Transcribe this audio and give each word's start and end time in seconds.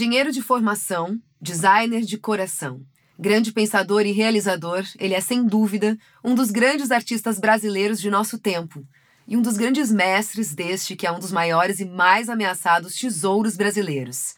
Engenheiro 0.00 0.32
de 0.32 0.40
formação, 0.40 1.20
designer 1.38 2.00
de 2.00 2.16
coração. 2.16 2.80
Grande 3.18 3.52
pensador 3.52 4.06
e 4.06 4.12
realizador, 4.12 4.82
ele 4.98 5.12
é 5.12 5.20
sem 5.20 5.46
dúvida 5.46 5.94
um 6.24 6.34
dos 6.34 6.50
grandes 6.50 6.90
artistas 6.90 7.38
brasileiros 7.38 8.00
de 8.00 8.08
nosso 8.08 8.38
tempo 8.38 8.82
e 9.28 9.36
um 9.36 9.42
dos 9.42 9.58
grandes 9.58 9.92
mestres 9.92 10.54
deste 10.54 10.96
que 10.96 11.06
é 11.06 11.12
um 11.12 11.18
dos 11.18 11.30
maiores 11.30 11.80
e 11.80 11.84
mais 11.84 12.30
ameaçados 12.30 12.94
tesouros 12.94 13.58
brasileiros: 13.58 14.36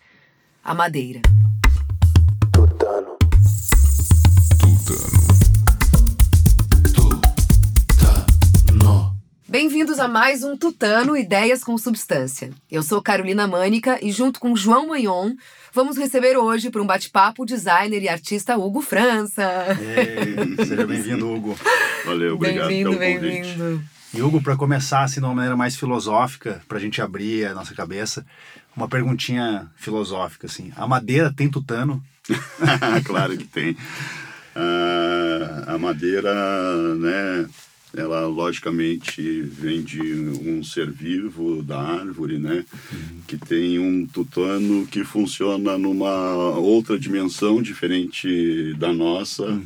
a 0.64 0.74
madeira. 0.74 1.22
Bem-vindos 9.52 9.98
a 9.98 10.08
mais 10.08 10.42
um 10.42 10.56
Tutano 10.56 11.14
Ideias 11.14 11.62
com 11.62 11.76
Substância. 11.76 12.48
Eu 12.70 12.82
sou 12.82 13.02
Carolina 13.02 13.46
Mânica 13.46 13.98
e, 14.00 14.10
junto 14.10 14.40
com 14.40 14.56
João 14.56 14.88
Manhon, 14.88 15.34
vamos 15.74 15.98
receber 15.98 16.38
hoje 16.38 16.70
para 16.70 16.80
um 16.80 16.86
bate-papo 16.86 17.42
o 17.42 17.44
designer 17.44 18.02
e 18.02 18.08
artista 18.08 18.56
Hugo 18.56 18.80
França. 18.80 19.76
Ei, 19.78 20.64
seja 20.64 20.86
bem-vindo, 20.86 21.30
Hugo. 21.30 21.54
Valeu, 22.06 22.36
obrigado 22.36 22.68
Bem-vindo, 22.68 22.96
pelo 22.96 23.12
convite. 23.12 23.42
bem-vindo. 23.42 23.84
E 24.14 24.22
Hugo, 24.22 24.40
para 24.40 24.56
começar 24.56 25.02
assim 25.02 25.20
de 25.20 25.26
uma 25.26 25.34
maneira 25.34 25.54
mais 25.54 25.76
filosófica, 25.76 26.62
para 26.66 26.78
a 26.78 26.80
gente 26.80 27.02
abrir 27.02 27.44
a 27.44 27.52
nossa 27.52 27.74
cabeça, 27.74 28.24
uma 28.74 28.88
perguntinha 28.88 29.70
filosófica 29.76 30.46
assim: 30.46 30.72
a 30.74 30.86
madeira 30.86 31.30
tem 31.30 31.50
tutano? 31.50 32.02
claro 33.04 33.36
que 33.36 33.44
tem. 33.44 33.76
Ah, 34.56 35.74
a 35.74 35.78
madeira, 35.78 36.94
né, 36.94 37.46
ela 37.96 38.26
logicamente 38.26 39.42
vem 39.42 39.82
de 39.82 40.00
um 40.00 40.62
ser 40.64 40.90
vivo 40.90 41.62
da 41.62 41.78
árvore, 41.80 42.38
né, 42.38 42.64
que 43.26 43.36
tem 43.36 43.78
um 43.78 44.06
tutano 44.06 44.86
que 44.86 45.04
funciona 45.04 45.76
numa 45.76 46.34
outra 46.56 46.98
dimensão 46.98 47.60
diferente 47.60 48.74
da 48.78 48.92
nossa, 48.92 49.60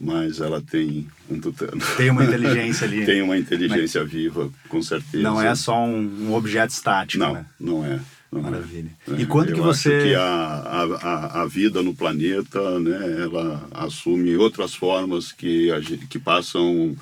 mas 0.00 0.40
ela 0.40 0.60
tem 0.60 1.06
um 1.30 1.38
tutano. 1.40 1.80
Tem 1.96 2.10
uma 2.10 2.24
inteligência 2.26 2.86
ali. 2.86 3.04
Tem 3.04 3.22
uma 3.22 3.36
inteligência 3.36 4.04
viva, 4.04 4.50
com 4.68 4.82
certeza. 4.82 5.22
Não 5.22 5.40
é 5.40 5.54
só 5.54 5.84
um, 5.84 6.28
um 6.28 6.34
objeto 6.34 6.70
estático, 6.70 7.22
Não, 7.22 7.34
né? 7.34 7.46
não 7.58 7.84
é. 7.84 8.00
É. 8.30 8.38
Maravilha. 8.38 8.90
É, 9.08 9.22
E 9.22 9.26
quando 9.26 9.48
eu 9.50 9.54
que 9.54 9.60
acho 9.62 9.68
você- 9.82 10.02
que 10.02 10.14
a, 10.14 10.22
a, 10.22 11.42
a, 11.42 11.46
vida 11.46 11.82
no 11.82 11.94
planeta, 11.94 12.78
né, 12.78 13.22
ela 13.22 13.66
assume 13.70 14.36
outras 14.36 14.74
formas 14.74 15.32
que, 15.32 15.68
que 16.10 16.18
passam 16.18 16.94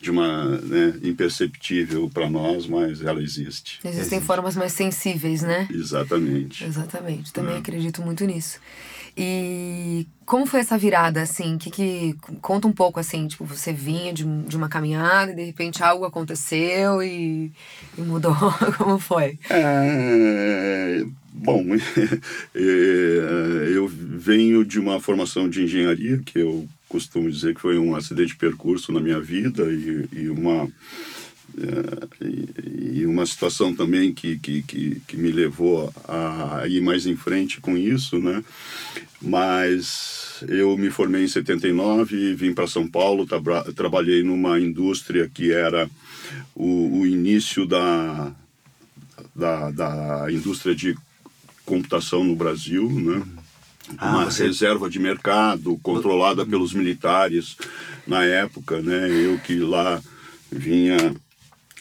de 0.00 0.10
uma 0.10 0.58
né, 0.58 0.94
imperceptível 1.02 2.10
para 2.12 2.28
nós, 2.28 2.66
mas 2.66 3.00
ela 3.02 3.22
existe. 3.22 3.78
Existem 3.82 4.20
formas 4.20 4.54
mais 4.56 4.72
sensíveis, 4.74 5.40
né? 5.42 5.66
Exatamente. 5.72 6.62
Exatamente, 6.64 7.30
É. 7.30 7.32
também 7.32 7.56
acredito 7.56 8.02
muito 8.02 8.24
nisso. 8.26 8.58
E 9.16 10.06
como 10.26 10.46
foi 10.46 10.60
essa 10.60 10.76
virada, 10.76 11.22
assim? 11.22 11.56
Que, 11.56 11.70
que 11.70 12.16
conta 12.40 12.66
um 12.66 12.72
pouco 12.72 12.98
assim, 12.98 13.28
tipo, 13.28 13.44
você 13.44 13.72
vinha 13.72 14.12
de, 14.12 14.24
de 14.24 14.56
uma 14.56 14.68
caminhada 14.68 15.32
e 15.32 15.36
de 15.36 15.44
repente 15.44 15.82
algo 15.82 16.04
aconteceu 16.04 17.02
e, 17.02 17.52
e 17.96 18.00
mudou. 18.00 18.34
como 18.76 18.98
foi? 18.98 19.38
É, 19.48 21.04
bom, 21.32 21.64
é, 22.54 23.72
eu 23.72 23.86
venho 23.88 24.64
de 24.64 24.80
uma 24.80 24.98
formação 25.00 25.48
de 25.48 25.62
engenharia 25.62 26.18
que 26.24 26.40
eu 26.40 26.68
costumo 26.88 27.30
dizer 27.30 27.54
que 27.54 27.60
foi 27.60 27.78
um 27.78 27.94
acidente 27.94 28.28
de 28.28 28.36
percurso 28.36 28.92
na 28.92 29.00
minha 29.00 29.20
vida 29.20 29.64
e, 29.64 30.08
e 30.12 30.28
uma 30.28 30.68
é, 31.58 32.24
e, 32.24 33.00
e 33.00 33.06
uma 33.06 33.24
situação 33.26 33.74
também 33.74 34.12
que, 34.12 34.38
que, 34.38 34.62
que, 34.62 35.00
que 35.06 35.16
me 35.16 35.30
levou 35.30 35.92
a 36.08 36.64
ir 36.66 36.80
mais 36.80 37.06
em 37.06 37.16
frente 37.16 37.60
com 37.60 37.76
isso, 37.76 38.18
né? 38.18 38.42
Mas 39.20 40.44
eu 40.48 40.76
me 40.76 40.90
formei 40.90 41.24
em 41.24 41.28
79, 41.28 42.34
vim 42.34 42.52
para 42.52 42.66
São 42.66 42.86
Paulo, 42.86 43.26
traba- 43.26 43.64
trabalhei 43.74 44.22
numa 44.22 44.60
indústria 44.60 45.30
que 45.32 45.50
era 45.52 45.88
o, 46.54 47.00
o 47.00 47.06
início 47.06 47.64
da, 47.66 48.32
da, 49.34 49.70
da 49.70 50.26
indústria 50.30 50.74
de 50.74 50.94
computação 51.64 52.22
no 52.22 52.36
Brasil, 52.36 52.88
né? 52.90 53.22
Ah, 53.98 54.10
uma 54.10 54.24
você- 54.30 54.44
reserva 54.46 54.88
de 54.90 54.98
mercado 54.98 55.78
controlada 55.82 56.44
pelos 56.44 56.72
militares 56.74 57.56
na 58.06 58.24
época, 58.24 58.80
né? 58.82 59.08
Eu 59.10 59.38
que 59.38 59.56
lá 59.56 60.02
vinha 60.50 61.14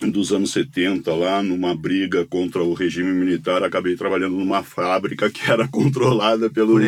dos 0.09 0.31
anos 0.31 0.51
70 0.51 1.13
lá 1.13 1.41
numa 1.43 1.75
briga 1.75 2.25
contra 2.25 2.63
o 2.63 2.73
regime 2.73 3.11
militar, 3.11 3.63
acabei 3.63 3.95
trabalhando 3.95 4.35
numa 4.35 4.63
fábrica 4.63 5.29
que 5.29 5.49
era 5.49 5.67
controlada 5.67 6.49
pelos 6.49 6.83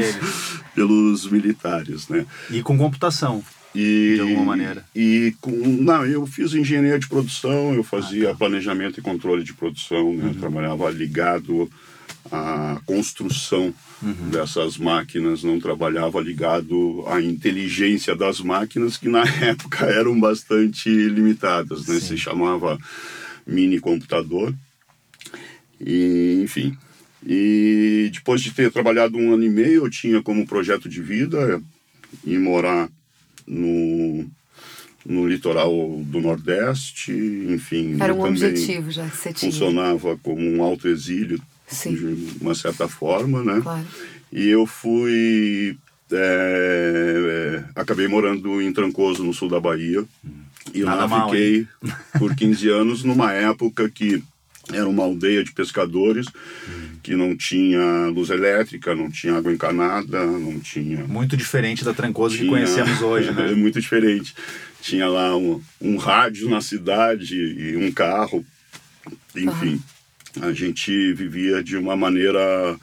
pelos 0.73 1.29
militares, 1.29 2.07
né? 2.09 2.25
E 2.51 2.61
com 2.61 2.77
computação. 2.77 3.43
E, 3.73 4.13
De 4.15 4.21
alguma 4.21 4.45
maneira. 4.45 4.85
E 4.95 5.33
com, 5.41 5.51
não, 5.51 6.05
eu 6.05 6.25
fiz 6.25 6.53
engenharia 6.53 6.97
de 6.97 7.07
produção, 7.07 7.73
eu 7.73 7.81
Ah, 7.81 7.83
fazia 7.83 8.29
tá. 8.29 8.35
planejamento 8.35 8.99
e 8.99 9.03
controle 9.03 9.43
de 9.43 9.53
produção, 9.53 10.13
né? 10.13 10.23
Uhum. 10.23 10.29
Eu 10.29 10.35
trabalhava 10.35 10.89
ligado 10.89 11.69
à 12.31 12.79
construção 12.85 13.73
Uhum. 14.03 14.29
dessas 14.29 14.77
máquinas, 14.77 15.41
não 15.41 15.59
trabalhava 15.59 16.19
ligado 16.19 17.03
à 17.07 17.21
inteligência 17.21 18.15
das 18.15 18.39
máquinas, 18.41 18.97
que 18.97 19.07
na 19.07 19.23
época 19.41 19.85
eram 19.85 20.19
bastante 20.19 20.89
limitadas, 20.89 21.87
né? 21.87 21.95
Sim. 21.95 22.07
Se 22.07 22.17
chamava 22.17 22.77
mini 23.47 23.79
computador. 23.79 24.53
E, 25.79 26.41
enfim. 26.43 26.77
E 27.25 28.11
depois 28.13 28.41
de 28.41 28.51
ter 28.51 28.71
trabalhado 28.71 29.17
um 29.17 29.33
ano 29.33 29.43
e 29.43 29.49
meio, 29.49 29.85
eu 29.85 29.89
tinha 29.89 30.21
como 30.21 30.45
projeto 30.45 30.87
de 30.87 31.01
vida 31.01 31.61
ir 32.23 32.39
morar 32.39 32.89
no, 33.47 34.29
no 35.05 35.27
litoral 35.27 35.71
do 36.05 36.21
Nordeste, 36.21 37.11
enfim. 37.49 37.97
Era 37.99 38.13
um 38.13 38.23
objetivo 38.23 38.91
já 38.91 39.07
que 39.09 39.17
você 39.17 39.33
tinha. 39.33 39.51
Funcionava 39.51 40.17
como 40.17 40.41
um 40.41 40.61
autoexílio, 40.61 41.41
Sim. 41.67 41.95
de 41.95 42.37
uma 42.41 42.53
certa 42.55 42.87
forma, 42.87 43.43
né? 43.43 43.59
Claro. 43.61 43.85
E 44.31 44.47
eu 44.49 44.65
fui. 44.65 45.77
é, 46.11 47.63
é, 47.75 47.79
acabei 47.79 48.07
morando 48.07 48.61
em 48.61 48.71
Trancoso, 48.71 49.23
no 49.23 49.33
sul 49.33 49.49
da 49.49 49.59
Bahia. 49.59 50.03
E 50.73 50.81
Nada 50.81 51.01
lá 51.01 51.07
mal, 51.07 51.29
fiquei 51.29 51.67
por 52.19 52.35
15 52.35 52.69
anos, 52.69 53.03
numa 53.03 53.31
época 53.31 53.89
que 53.89 54.21
era 54.73 54.87
uma 54.89 55.03
aldeia 55.03 55.43
de 55.43 55.51
pescadores, 55.51 56.25
que 57.03 57.15
não 57.15 57.35
tinha 57.37 58.07
luz 58.07 58.31
elétrica, 58.31 58.95
não 58.95 59.11
tinha 59.11 59.35
água 59.37 59.53
encanada, 59.53 60.25
não 60.25 60.59
tinha. 60.59 61.05
Muito 61.05 61.37
diferente 61.37 61.85
da 61.85 61.93
Trancoso 61.93 62.33
que 62.35 62.41
tinha- 62.41 62.51
conhecemos 62.51 62.99
hoje, 63.01 63.29
É 63.29 63.33
né? 63.33 63.51
muito 63.51 63.79
diferente. 63.79 64.33
Tinha 64.81 65.07
lá 65.07 65.37
um, 65.37 65.61
um 65.79 65.97
rádio 65.97 66.49
na 66.49 66.61
cidade 66.61 67.35
e 67.35 67.75
um 67.77 67.91
carro. 67.91 68.43
Enfim, 69.35 69.79
a 70.41 70.51
gente 70.53 71.13
vivia 71.13 71.63
de 71.63 71.77
uma 71.77 71.95
maneira 71.95 72.77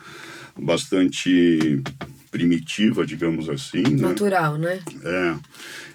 bastante 0.59 1.83
primitiva, 2.31 3.05
digamos 3.07 3.49
assim. 3.49 3.83
né? 3.83 4.09
Natural, 4.09 4.57
né? 4.57 4.81
É. 5.05 5.35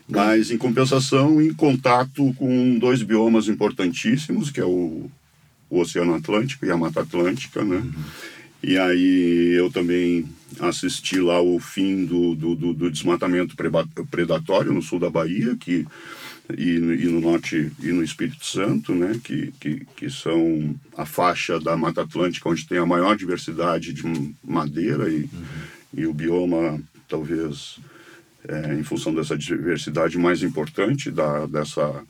Mas, 0.08 0.52
em 0.52 0.58
compensação, 0.58 1.42
em 1.42 1.54
contato 1.54 2.34
com 2.36 2.78
dois 2.80 3.02
biomas 3.04 3.48
importantíssimos, 3.48 4.50
que 4.52 4.60
é 4.60 4.66
o, 4.66 5.10
o 5.70 5.80
Oceano 5.80 6.14
Atlântico 6.14 6.66
e 6.66 6.72
a 6.72 6.78
Mata 6.78 7.02
Atlântica, 7.02 7.64
né? 7.64 7.84
E 8.64 8.78
aí 8.78 9.54
eu 9.58 9.70
também 9.70 10.26
assisti 10.60 11.20
lá 11.20 11.42
o 11.42 11.60
fim 11.60 12.06
do, 12.06 12.34
do, 12.36 12.56
do- 12.56 12.74
do 12.74 12.90
desmatamento 12.92 13.56
predatório 14.10 14.72
no 14.74 14.82
sul 14.82 15.00
da 15.00 15.10
Bahia, 15.10 15.56
que, 15.60 15.86
e, 16.56 16.80
no- 16.80 16.94
e 16.94 17.06
no 17.08 17.20
norte 17.20 17.72
e 17.82 17.88
no 17.88 18.04
Espírito 18.04 18.46
Santo, 18.46 18.94
né? 18.94 19.20
Que, 19.24 19.52
que, 19.60 19.86
que 19.96 20.10
são 20.10 20.76
a 20.96 21.06
faixa 21.06 21.60
da 21.60 21.76
Mata 21.76 22.02
Atlântica 22.04 22.48
onde 22.50 22.68
tem 22.68 22.78
a 22.78 22.86
maior 22.86 23.16
diversidade 23.18 23.92
de 23.94 24.04
madeira 24.44 25.10
e, 25.10 25.28
e 25.94 26.06
o 26.06 26.14
bioma, 26.14 26.80
talvez, 27.10 27.80
é, 28.48 28.76
em 28.76 28.84
função 28.84 29.14
dessa 29.14 29.38
diversidade 29.38 30.18
mais 30.18 30.42
importante 30.44 31.10
da, 31.12 31.46
dessa 31.48 32.04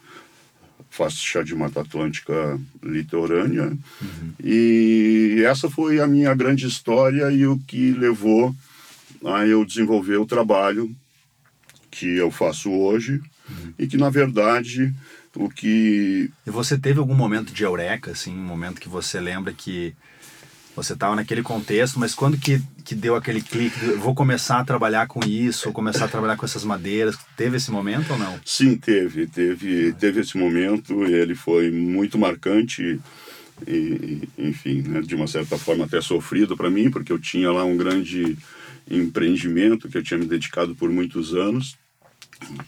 faixa 0.90 1.44
de 1.44 1.54
Mata 1.56 1.82
Atlântica 1.82 2.60
litorânea. 2.84 3.76
E 4.44 5.44
essa 5.46 5.70
foi 5.70 6.00
a 6.00 6.08
minha 6.08 6.34
grande 6.34 6.66
história 6.68 7.32
e 7.32 7.46
o 7.46 7.58
que 7.60 7.92
levou 7.92 8.56
a 9.26 9.46
eu 9.48 9.66
desenvolver 9.66 10.18
o 10.18 10.26
trabalho 10.26 10.90
que 11.92 12.06
eu 12.18 12.30
faço 12.32 12.70
hoje 12.72 13.20
e 13.78 13.88
que, 13.88 13.98
na 13.98 14.10
verdade, 14.10 14.94
o 15.36 15.50
que 15.50 16.32
E 16.46 16.50
você 16.50 16.78
teve 16.78 17.00
algum 17.00 17.16
momento 17.16 17.54
de 17.54 17.64
eureka, 17.64 18.12
assim, 18.12 18.34
um 18.34 18.44
momento 18.44 18.82
que 18.82 18.90
você 18.90 19.20
lembra 19.20 19.54
que 19.54 19.96
você 20.76 20.94
estava 20.94 21.16
naquele 21.16 21.42
contexto, 21.42 22.00
mas 22.00 22.14
quando 22.14 22.38
que, 22.38 22.62
que 22.86 22.94
deu 22.94 23.16
aquele 23.16 23.42
clique, 23.42 23.80
de, 23.80 23.94
vou 23.94 24.14
começar 24.14 24.60
a 24.60 24.64
trabalhar 24.64 25.08
com 25.08 25.20
isso, 25.26 25.66
vou 25.66 25.74
começar 25.74 26.06
a 26.06 26.08
trabalhar 26.08 26.38
com 26.38 26.46
essas 26.46 26.64
madeiras, 26.64 27.18
teve 27.36 27.58
esse 27.58 27.72
momento 27.72 28.12
ou 28.12 28.20
não? 28.20 28.40
Sim, 28.46 28.78
teve, 28.78 29.26
teve, 29.26 29.94
teve 29.94 30.22
esse 30.22 30.38
momento, 30.38 31.04
ele 31.04 31.34
foi 31.34 31.72
muito 31.72 32.20
marcante 32.20 33.00
e, 33.66 33.72
e, 33.72 34.30
enfim, 34.38 34.84
né, 34.84 35.02
de 35.02 35.16
uma 35.16 35.26
certa 35.26 35.58
forma 35.58 35.86
até 35.86 36.00
sofrido 36.00 36.56
para 36.56 36.70
mim, 36.70 36.92
porque 36.92 37.12
eu 37.12 37.18
tinha 37.18 37.52
lá 37.52 37.66
um 37.66 37.76
grande 37.76 38.38
empreendimento 38.90 39.90
que 39.90 39.98
eu 39.98 40.04
tinha 40.04 40.20
me 40.20 40.28
dedicado 40.28 40.76
por 40.76 40.92
muitos 40.92 41.34
anos, 41.34 41.76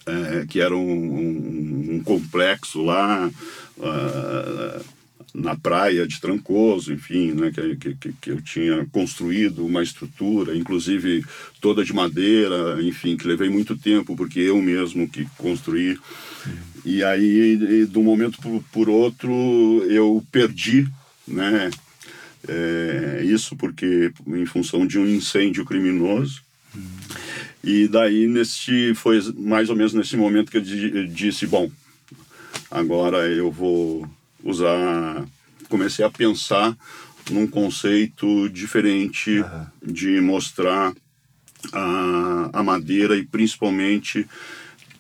é, 0.06 0.46
que 0.48 0.60
era 0.60 0.76
um, 0.76 0.80
um, 0.80 1.96
um 1.96 2.04
complexo 2.04 2.84
lá 2.84 3.30
uh, 3.78 4.86
na 5.34 5.56
praia 5.56 6.08
de 6.08 6.20
Trancoso, 6.20 6.92
enfim, 6.92 7.32
né, 7.32 7.52
que, 7.52 7.96
que, 7.96 8.14
que 8.14 8.30
eu 8.32 8.42
tinha 8.42 8.86
construído 8.92 9.66
uma 9.66 9.84
estrutura, 9.84 10.56
inclusive 10.58 11.24
toda 11.62 11.84
de 11.84 11.94
madeira, 11.94 12.82
enfim, 12.82 13.16
que 13.16 13.28
levei 13.28 13.50
muito 13.50 13.78
tempo 13.78 14.16
porque 14.16 14.40
eu 14.40 14.62
mesmo 14.62 15.08
que 15.08 15.26
construí. 15.38 15.98
E 16.84 17.04
aí, 17.04 17.86
de 17.86 18.00
um 18.00 18.04
momento 18.04 18.40
por, 18.42 18.64
por 18.72 18.90
outro, 18.90 19.30
eu 19.90 20.24
perdi, 20.32 20.88
né? 21.28 21.70
É, 22.48 23.22
isso 23.26 23.56
porque 23.58 24.12
em 24.26 24.46
função 24.46 24.88
de 24.88 24.98
um 24.98 25.06
incêndio 25.06 25.66
criminoso. 25.66 26.42
E 27.64 27.88
daí 27.88 28.28
nesse 28.28 28.94
foi 28.96 29.22
mais 29.36 29.70
ou 29.70 29.76
menos 29.76 29.94
nesse 29.94 30.16
momento 30.16 30.52
que 30.52 30.58
eu 30.58 31.08
disse, 31.08 31.46
bom, 31.46 31.70
agora 32.72 33.28
eu 33.28 33.52
vou 33.52 34.08
usar, 34.44 35.26
comecei 35.68 36.06
a 36.06 36.10
pensar 36.10 36.78
num 37.30 37.46
conceito 37.46 38.50
diferente 38.50 39.40
uhum. 39.40 39.66
de 39.84 40.22
mostrar 40.22 40.94
a, 41.74 42.50
a 42.54 42.64
madeira 42.64 43.18
e 43.18 43.26
principalmente 43.26 44.28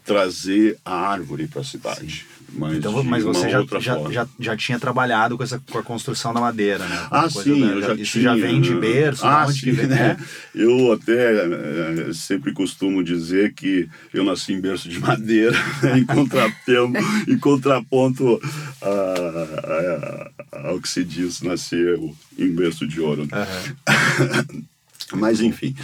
trazer 0.03 0.77
a 0.83 0.93
árvore 0.93 1.47
para 1.47 1.61
a 1.61 1.65
cidade. 1.65 2.25
Sim. 2.27 2.28
Mas, 2.53 2.77
então, 2.77 3.03
mas 3.03 3.23
você 3.23 3.49
já, 3.49 3.63
já, 3.79 4.09
já, 4.09 4.27
já, 4.39 4.57
tinha 4.57 4.79
trabalhado 4.79 5.37
com, 5.37 5.43
essa, 5.43 5.59
com 5.59 5.77
a 5.77 5.83
construção 5.83 6.33
da 6.33 6.41
madeira, 6.41 6.85
né? 6.85 7.07
Ah, 7.11 7.29
sim, 7.29 7.61
da, 7.61 7.67
eu 7.67 7.81
já 7.81 7.93
isso 7.95 8.11
tinha, 8.13 8.23
já 8.23 8.35
vem 8.35 8.61
de 8.61 8.73
berço? 8.75 9.25
Ah, 9.25 9.45
onde 9.47 9.59
sim, 9.59 9.65
que 9.65 9.71
vem, 9.71 9.87
né? 9.87 10.17
Eu 10.53 10.93
até 10.93 12.09
é, 12.09 12.13
sempre 12.13 12.51
costumo 12.53 13.03
dizer 13.03 13.53
que 13.53 13.87
eu 14.13 14.23
nasci 14.23 14.53
em 14.53 14.61
berço 14.61 14.89
de 14.89 14.99
madeira, 14.99 15.55
em 15.97 16.05
contratempo, 16.05 16.97
em 17.27 17.37
contraponto 17.37 18.41
a, 18.81 20.31
a, 20.53 20.69
ao 20.69 20.81
que 20.81 20.89
se 20.89 21.03
diz 21.03 21.41
nascer 21.41 21.99
em 22.37 22.51
berço 22.51 22.87
de 22.87 22.99
ouro. 22.99 23.23
Uhum. 23.23 24.63
Mas 25.13 25.41
enfim, 25.41 25.75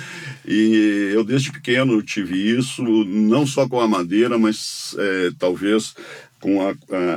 e 0.47 1.11
eu 1.13 1.23
desde 1.23 1.51
pequeno 1.51 2.01
tive 2.03 2.35
isso, 2.57 2.83
não 2.83 3.47
só 3.47 3.67
com 3.67 3.79
a 3.79 3.87
madeira, 3.87 4.37
mas 4.37 4.95
é, 4.99 5.31
talvez 5.39 5.95
com 6.45 6.61
a, 6.61 6.71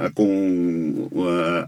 a 0.06 0.10
com 0.10 1.10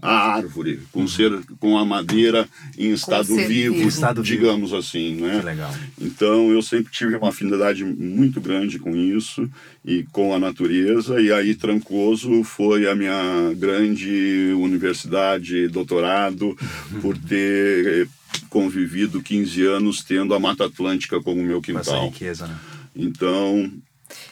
a, 0.01 0.33
árvore, 0.35 0.79
com 0.91 1.07
ser 1.07 1.31
com 1.59 1.77
a 1.77 1.85
madeira 1.85 2.49
em 2.75 2.91
estado 2.91 3.35
vivo, 3.35 3.75
vivo, 3.75 3.87
estado 3.87 4.23
digamos 4.23 4.71
vivo. 4.71 4.79
assim, 4.79 5.15
né? 5.21 5.37
Que 5.39 5.45
legal. 5.45 5.71
Então 5.99 6.51
eu 6.51 6.59
sempre 6.63 6.91
tive 6.91 7.15
uma 7.15 7.29
afinidade 7.29 7.83
muito 7.83 8.41
grande 8.41 8.79
com 8.79 8.95
isso 8.95 9.47
e 9.85 10.03
com 10.11 10.33
a 10.33 10.39
natureza 10.39 11.21
e 11.21 11.31
aí 11.31 11.53
Trancoso 11.53 12.43
foi 12.43 12.89
a 12.89 12.95
minha 12.95 13.53
grande 13.55 14.53
universidade, 14.57 15.67
doutorado, 15.67 16.57
por 16.99 17.15
ter 17.15 18.09
convivido 18.49 19.21
15 19.21 19.65
anos 19.67 20.03
tendo 20.03 20.33
a 20.33 20.39
Mata 20.39 20.65
Atlântica 20.65 21.21
como 21.21 21.43
meu 21.43 21.61
quintal. 21.61 21.81
Essa 21.81 22.05
riqueza, 22.05 22.47
né? 22.47 22.57
Então, 22.95 23.71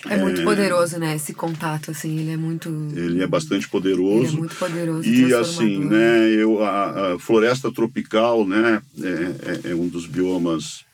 é 0.08 0.18
muito 0.18 0.42
é, 0.42 0.44
poderoso, 0.44 0.98
né? 0.98 1.16
Esse 1.16 1.34
contato, 1.34 1.92
assim, 1.92 2.20
ele 2.20 2.32
é 2.32 2.38
muito. 2.38 2.70
Ele 2.96 3.22
é 3.22 3.28
bastante 3.28 3.68
poderoso. 3.68 4.26
Ele 4.26 4.36
é 4.36 4.40
muito 4.40 4.56
poderoso. 4.56 5.10
E 5.10 5.34
assim, 5.34 5.80
né? 5.80 6.30
Eu, 6.30 6.64
a, 6.64 7.14
a 7.14 7.20
floresta 7.20 7.72
tropical, 7.72 8.46
né? 8.46 8.82
É, 9.02 9.70
é, 9.70 9.72
é, 9.72 9.76
um 9.76 9.88
dos 9.88 10.06
biomas, 10.06 10.86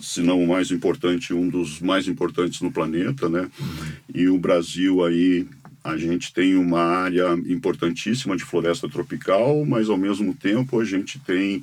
se 0.00 0.20
não 0.20 0.42
o 0.42 0.46
mais 0.46 0.70
importante, 0.70 1.34
um 1.34 1.48
dos 1.48 1.80
mais 1.80 2.06
importantes 2.06 2.60
no 2.60 2.70
planeta, 2.70 3.28
né? 3.28 3.48
Uhum. 3.58 3.92
E 4.14 4.28
o 4.28 4.38
Brasil 4.38 5.04
aí 5.04 5.46
a 5.84 5.96
gente 5.96 6.32
tem 6.32 6.54
uma 6.54 6.80
área 6.80 7.32
importantíssima 7.46 8.36
de 8.36 8.44
floresta 8.44 8.88
tropical, 8.88 9.64
mas 9.64 9.90
ao 9.90 9.96
mesmo 9.96 10.32
tempo 10.32 10.80
a 10.80 10.84
gente 10.84 11.18
tem 11.18 11.62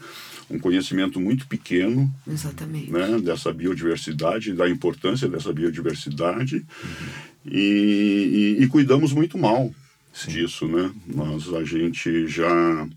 um 0.49 0.59
conhecimento 0.59 1.19
muito 1.19 1.47
pequeno 1.47 2.11
Exatamente. 2.27 2.91
Né, 2.91 3.19
dessa 3.19 3.53
biodiversidade, 3.53 4.53
da 4.53 4.69
importância 4.69 5.27
dessa 5.27 5.53
biodiversidade 5.53 6.57
uhum. 6.57 7.51
e, 7.51 8.57
e, 8.59 8.63
e, 8.63 8.67
cuidamos 8.67 9.13
muito 9.13 9.37
mal 9.37 9.73
Sim. 10.11 10.31
disso, 10.31 10.67
né? 10.67 10.91
Nós, 11.07 11.53
a 11.53 11.63
gente 11.63 12.27
já 12.27 12.87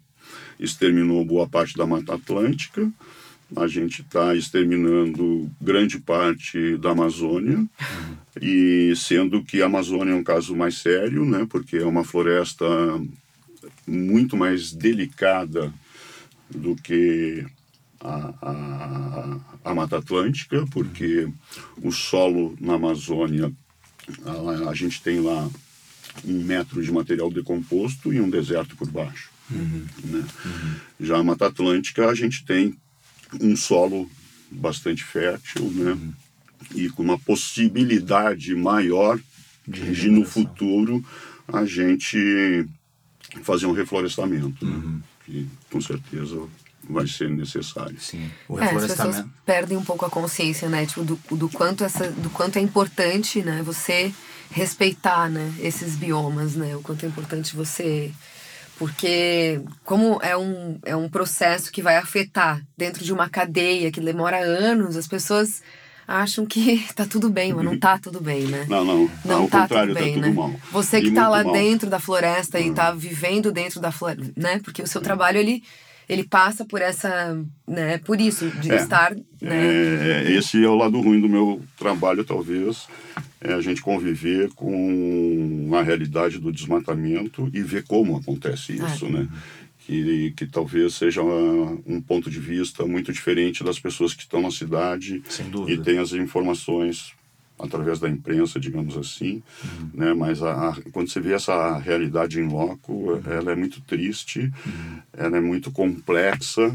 exterminou 0.58 1.24
boa 1.24 1.48
parte 1.48 1.76
da 1.76 1.86
Mata 1.86 2.14
Atlântica, 2.14 2.90
a 3.54 3.66
gente 3.66 4.00
está 4.00 4.34
exterminando 4.34 5.50
grande 5.60 5.98
parte 5.98 6.76
da 6.78 6.90
Amazônia, 6.90 7.58
uhum. 7.58 7.68
e 8.40 8.94
sendo 8.96 9.44
que 9.44 9.60
a 9.60 9.66
Amazônia 9.66 10.12
é 10.12 10.16
um 10.16 10.24
caso 10.24 10.56
mais 10.56 10.78
sério, 10.78 11.24
né? 11.26 11.46
Porque 11.50 11.76
é 11.76 11.84
uma 11.84 12.04
floresta 12.04 12.66
muito 13.86 14.36
mais 14.36 14.72
delicada 14.72 15.72
do 16.54 16.76
que 16.76 17.44
a, 18.00 18.34
a, 18.42 19.70
a 19.70 19.74
Mata 19.74 19.98
Atlântica, 19.98 20.64
porque 20.70 21.28
o 21.80 21.92
solo 21.92 22.56
na 22.60 22.74
Amazônia, 22.74 23.52
a, 24.24 24.70
a, 24.70 24.74
gente 24.74 25.00
tem 25.02 25.20
lá 25.20 25.48
um 26.24 26.42
metro 26.42 26.82
de 26.82 26.90
material 26.90 27.30
decomposto 27.30 28.12
e 28.12 28.20
um 28.20 28.28
deserto 28.28 28.76
por 28.76 28.90
baixo. 28.90 29.30
Uhum. 29.50 29.86
Né? 30.04 30.24
Uhum. 30.44 30.74
Já 31.00 31.18
a 31.18 31.24
Mata 31.24 31.46
Atlântica, 31.46 32.08
a 32.08 32.14
gente 32.14 32.44
tem 32.44 32.76
um 33.40 33.56
solo 33.56 34.10
bastante 34.50 35.04
fértil, 35.04 35.70
né? 35.70 35.92
Uhum. 35.92 36.12
E 36.74 36.88
com 36.90 37.02
uma 37.02 37.18
possibilidade 37.18 38.54
maior 38.54 39.18
de, 39.66 39.92
de 39.92 40.10
no 40.10 40.24
futuro 40.24 41.04
a 41.48 41.64
gente 41.64 42.66
fazer 43.42 43.66
um 43.66 43.72
reflorestamento. 43.72 44.64
Né? 44.64 45.00
Que 45.24 45.48
com 45.70 45.80
certeza 45.80 46.48
vai 46.88 47.06
ser 47.06 47.30
necessário. 47.30 47.98
Sim. 48.00 48.30
O 48.48 48.56
reflorestamento. 48.56 49.02
É, 49.02 49.08
as 49.08 49.16
pessoas 49.16 49.32
perdem 49.46 49.76
um 49.76 49.84
pouco 49.84 50.04
a 50.04 50.10
consciência, 50.10 50.68
né, 50.68 50.84
tipo, 50.84 51.04
do, 51.04 51.18
do 51.30 51.48
quanto 51.48 51.84
essa, 51.84 52.10
do 52.10 52.28
quanto 52.30 52.58
é 52.58 52.60
importante, 52.60 53.40
né, 53.42 53.62
você 53.62 54.12
respeitar, 54.50 55.30
né, 55.30 55.54
esses 55.60 55.94
biomas, 55.94 56.56
né, 56.56 56.74
o 56.74 56.82
quanto 56.82 57.06
é 57.06 57.08
importante 57.08 57.54
você 57.54 58.12
porque 58.82 59.62
como 59.84 60.18
é 60.22 60.36
um, 60.36 60.76
é 60.84 60.96
um 60.96 61.08
processo 61.08 61.70
que 61.70 61.80
vai 61.80 61.96
afetar 61.96 62.60
dentro 62.76 63.04
de 63.04 63.12
uma 63.12 63.28
cadeia 63.28 63.92
que 63.92 64.00
demora 64.00 64.38
anos, 64.38 64.96
as 64.96 65.06
pessoas 65.06 65.62
acham 66.06 66.46
que 66.46 66.84
tá 66.94 67.06
tudo 67.06 67.30
bem, 67.30 67.52
mas 67.52 67.64
não 67.64 67.78
tá 67.78 67.98
tudo 67.98 68.20
bem, 68.20 68.42
né? 68.42 68.66
Não, 68.68 68.84
não. 68.84 69.10
Não 69.24 69.42
Ao 69.42 69.48
tá 69.48 69.68
tudo 69.68 69.94
bem, 69.94 70.14
tá 70.14 70.20
tudo 70.20 70.20
né? 70.20 70.30
Mal. 70.30 70.54
Você 70.70 71.00
que 71.00 71.08
e 71.08 71.14
tá 71.14 71.28
lá 71.28 71.44
mal. 71.44 71.52
dentro 71.52 71.88
da 71.88 71.98
floresta 71.98 72.60
e 72.60 72.72
tá 72.72 72.92
vivendo 72.92 73.52
dentro 73.52 73.80
da 73.80 73.90
floresta, 73.92 74.32
né? 74.36 74.60
Porque 74.62 74.82
o 74.82 74.86
seu 74.86 75.00
trabalho 75.00 75.38
ele 75.38 75.62
ele 76.08 76.24
passa 76.24 76.64
por 76.64 76.82
essa, 76.82 77.38
né, 77.66 77.96
por 77.98 78.20
isso 78.20 78.50
de 78.50 78.70
é, 78.70 78.76
estar, 78.76 79.14
né? 79.40 80.26
É, 80.26 80.32
esse 80.32 80.62
é 80.62 80.68
o 80.68 80.74
lado 80.74 81.00
ruim 81.00 81.20
do 81.20 81.28
meu 81.28 81.62
trabalho, 81.78 82.24
talvez, 82.24 82.86
é 83.40 83.54
a 83.54 83.60
gente 83.60 83.80
conviver 83.80 84.50
com 84.54 85.70
a 85.72 85.82
realidade 85.82 86.38
do 86.38 86.52
desmatamento 86.52 87.48
e 87.54 87.62
ver 87.62 87.84
como 87.84 88.16
acontece 88.16 88.78
ah, 88.80 88.86
isso, 88.86 89.08
né? 89.08 89.26
Que, 89.86 90.32
que 90.36 90.46
talvez 90.46 90.94
seja 90.94 91.22
um 91.22 92.00
ponto 92.00 92.30
de 92.30 92.38
vista 92.38 92.86
muito 92.86 93.12
diferente 93.12 93.64
das 93.64 93.78
pessoas 93.78 94.14
que 94.14 94.22
estão 94.22 94.40
na 94.40 94.50
cidade 94.50 95.22
e 95.68 95.76
têm 95.78 95.98
as 95.98 96.12
informações 96.12 97.12
através 97.58 98.00
da 98.00 98.08
imprensa, 98.08 98.58
digamos 98.58 98.96
assim, 98.96 99.42
uhum. 99.64 99.90
né? 99.94 100.14
Mas 100.14 100.42
a, 100.42 100.70
a, 100.70 100.76
quando 100.90 101.08
você 101.08 101.20
vê 101.20 101.32
essa 101.32 101.78
realidade 101.78 102.40
em 102.40 102.48
loco, 102.48 102.92
uhum. 102.92 103.22
ela 103.24 103.52
é 103.52 103.54
muito 103.54 103.80
triste, 103.82 104.52
uhum. 104.66 104.98
ela 105.12 105.36
é 105.36 105.40
muito 105.40 105.70
complexa 105.70 106.74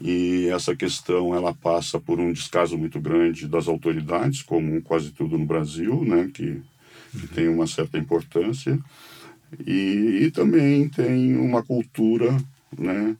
e 0.00 0.48
essa 0.48 0.74
questão 0.74 1.34
ela 1.34 1.52
passa 1.54 2.00
por 2.00 2.18
um 2.18 2.32
descaso 2.32 2.78
muito 2.78 2.98
grande 2.98 3.46
das 3.46 3.68
autoridades, 3.68 4.42
como 4.42 4.80
quase 4.82 5.10
tudo 5.10 5.36
no 5.36 5.44
Brasil, 5.44 6.02
né? 6.04 6.30
Que, 6.32 6.62
que 7.10 7.18
uhum. 7.18 7.26
tem 7.34 7.48
uma 7.48 7.66
certa 7.66 7.98
importância. 7.98 8.78
E, 9.66 10.24
e 10.24 10.30
também 10.30 10.88
tem 10.88 11.36
uma 11.36 11.62
cultura 11.62 12.36
né, 12.76 13.16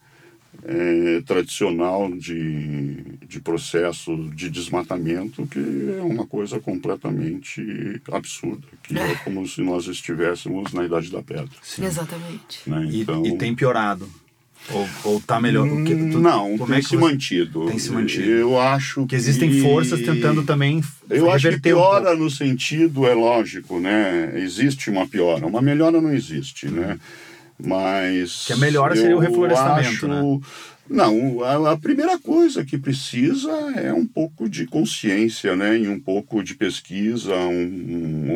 é, 0.64 1.20
tradicional 1.23 2.11
de, 2.11 3.02
de 3.26 3.40
processo 3.40 4.16
de 4.35 4.50
desmatamento 4.50 5.47
que 5.47 5.58
é 5.99 6.02
uma 6.02 6.26
coisa 6.26 6.58
completamente 6.61 8.00
absurda, 8.12 8.66
que 8.82 8.99
é, 8.99 9.14
como 9.25 9.47
se 9.47 9.62
nós 9.62 9.87
estivéssemos 9.87 10.73
na 10.73 10.85
Idade 10.85 11.11
da 11.11 11.23
Pedra. 11.23 11.50
Sim. 11.62 11.85
Exatamente. 11.85 12.68
Né? 12.68 12.88
Então, 12.92 13.25
e, 13.25 13.30
e 13.30 13.38
tem 13.38 13.54
piorado. 13.54 14.08
Ou, 14.70 14.88
ou 15.04 15.20
tá 15.20 15.40
melhor? 15.40 15.66
O 15.66 15.84
que, 15.84 15.94
tu, 15.94 16.18
não, 16.18 16.58
tem 16.58 16.76
é 16.76 16.82
se 16.82 16.88
você... 16.90 16.96
mantido. 16.96 17.66
Tem 17.66 17.78
se 17.78 17.90
mantido. 17.90 18.30
Eu 18.30 18.60
acho 18.60 19.06
que... 19.06 19.14
existem 19.14 19.62
forças 19.62 20.00
tentando 20.02 20.42
também 20.42 20.82
Eu 21.08 21.30
acho 21.30 21.48
que 21.48 21.60
piora 21.60 22.14
um 22.14 22.18
no 22.18 22.30
sentido, 22.30 23.06
é 23.06 23.14
lógico, 23.14 23.80
né? 23.80 24.32
Existe 24.37 24.90
uma 24.90 25.06
piora. 25.06 25.46
Uma 25.46 25.62
melhora 25.62 26.00
não 26.00 26.12
existe, 26.12 26.68
né? 26.68 26.98
Mas. 27.58 28.44
Que 28.46 28.52
a 28.52 28.56
melhora 28.56 28.94
seria 28.94 29.16
o 29.16 29.20
reflorestamento, 29.20 29.88
acho- 29.88 30.08
né? 30.08 30.40
Não, 30.90 31.42
a, 31.45 31.73
a 31.73 31.76
primeira 31.76 32.18
coisa 32.18 32.64
que 32.64 32.78
precisa 32.78 33.50
é 33.76 33.92
um 33.92 34.07
pouco 34.07 34.49
de 34.49 34.66
consciência, 34.66 35.54
né? 35.54 35.78
E 35.78 35.88
um 35.88 36.00
pouco 36.00 36.42
de 36.42 36.54
pesquisa, 36.54 37.35
um, 37.35 37.50
um, 37.52 38.33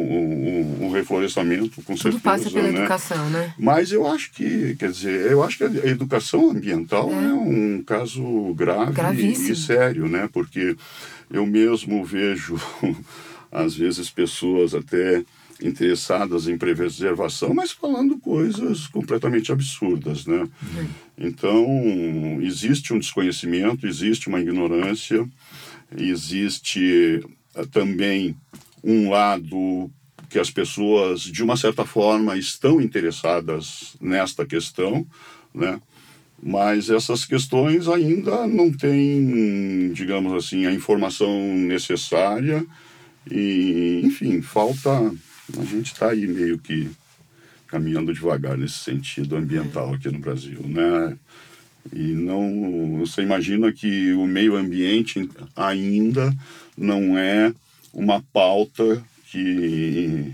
um- 0.81 0.87
um 0.87 0.91
reflorestamento, 0.91 1.77
com 1.83 1.95
Tudo 1.95 2.03
certeza. 2.03 2.23
passa 2.23 2.51
pela 2.51 2.71
né? 2.71 2.79
educação, 2.81 3.31
né? 3.31 3.55
Mas 3.59 3.91
eu 3.93 4.07
acho 4.07 4.31
que, 4.33 4.75
quer 4.77 4.91
dizer, 4.91 5.31
eu 5.31 5.43
acho 5.43 5.59
que 5.59 5.65
a 5.65 5.87
educação 5.87 6.51
ambiental 6.51 7.11
é, 7.11 7.33
um 7.33 7.83
caso 7.83 8.23
grave 8.55 8.93
Gravíssimo. 8.93 9.53
e 9.53 9.57
sério, 9.57 10.09
né? 10.09 10.29
Porque 10.33 10.77
eu 11.31 11.47
mesmo 11.47 12.05
vejo, 12.05 12.61
às 13.51 13.75
vezes, 13.75 14.11
pessoas 14.11 14.75
até 14.75 15.23
interessadas 15.63 16.49
em 16.49 16.59
preservação, 16.59 17.55
mas 17.55 17.71
falando 17.71 18.19
coisas 18.19 18.87
completamente 18.87 19.53
absurdas, 19.53 20.27
né? 20.27 20.49
Então, 21.17 21.67
existe 22.43 22.93
um 22.93 22.99
desconhecimento, 22.99 23.87
existe 23.87 24.29
uma 24.29 24.41
ignorância, 24.41 25.27
existe 25.97 27.21
eh, 27.55 27.65
também 27.71 28.37
um 28.83 29.11
lado 29.11 29.91
que 30.29 30.39
as 30.39 30.51
pessoas, 30.51 31.21
de 31.21 31.43
uma 31.43 31.57
certa 31.57 31.85
forma, 31.85 32.37
estão 32.37 32.81
interessadas 32.81 33.95
nesta 34.01 34.47
questão, 34.47 35.07
né? 35.55 35.81
Mas 36.43 36.91
essas 36.91 37.25
questões 37.25 37.87
ainda 37.87 38.49
não 38.49 38.73
têm, 38.73 39.93
digamos 39.93 40.33
assim, 40.33 40.67
a 40.67 40.73
informação 40.73 41.31
necessária 41.55 42.67
e, 43.31 44.01
enfim, 44.03 44.43
falta. 44.43 45.15
A 45.59 45.65
gente 45.65 45.93
está 45.93 46.11
aí 46.11 46.27
meio 46.27 46.59
que 46.59 46.91
caminhando 47.67 48.13
devagar 48.13 48.57
nesse 48.57 48.79
sentido 48.79 49.37
ambiental 49.37 49.95
aqui 49.95 50.11
no 50.11 50.19
Brasil, 50.19 50.61
né? 50.65 51.17
E 51.93 52.13
não, 52.13 52.99
você 52.99 53.23
imagina 53.23 53.73
que 53.73 54.13
o 54.13 54.27
meio 54.27 54.57
ambiente 54.57 55.29
ainda 55.57 56.35
não 56.77 57.19
é 57.19 57.53
uma 57.93 58.23
pauta 58.33 59.03
que 59.31 60.33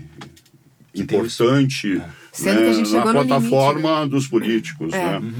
importante 0.93 1.87
gente 1.87 1.99
né, 2.43 2.53
na 2.53 2.61
no 2.61 2.71
limite, 2.71 3.11
plataforma 3.11 4.07
dos 4.07 4.27
políticos, 4.27 4.93
É. 4.93 5.19
né? 5.19 5.33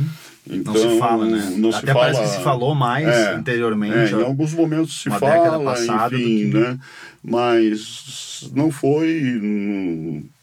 Não 0.49 0.73
se 0.73 0.97
fala, 0.99 1.25
né? 1.27 1.53
não 1.57 1.71
se 1.71 1.77
Até 1.77 1.93
parece 1.93 2.17
fala- 2.19 2.29
que 2.29 2.35
se 2.37 2.43
falou 2.43 2.73
mais 2.75 3.07
É, 3.07 3.33
anteriormente. 3.35 4.13
é, 4.15 4.17
em 4.17 4.23
alguns 4.23 4.53
momentos 4.53 4.99
se 5.01 5.09
fala, 5.09 5.31
década 5.33 5.59
passada 5.59 6.15
enfim, 6.15 6.49
que- 6.51 6.57
né? 6.57 6.77
Mas 7.23 8.49
não 8.55 8.71
foi, 8.71 9.21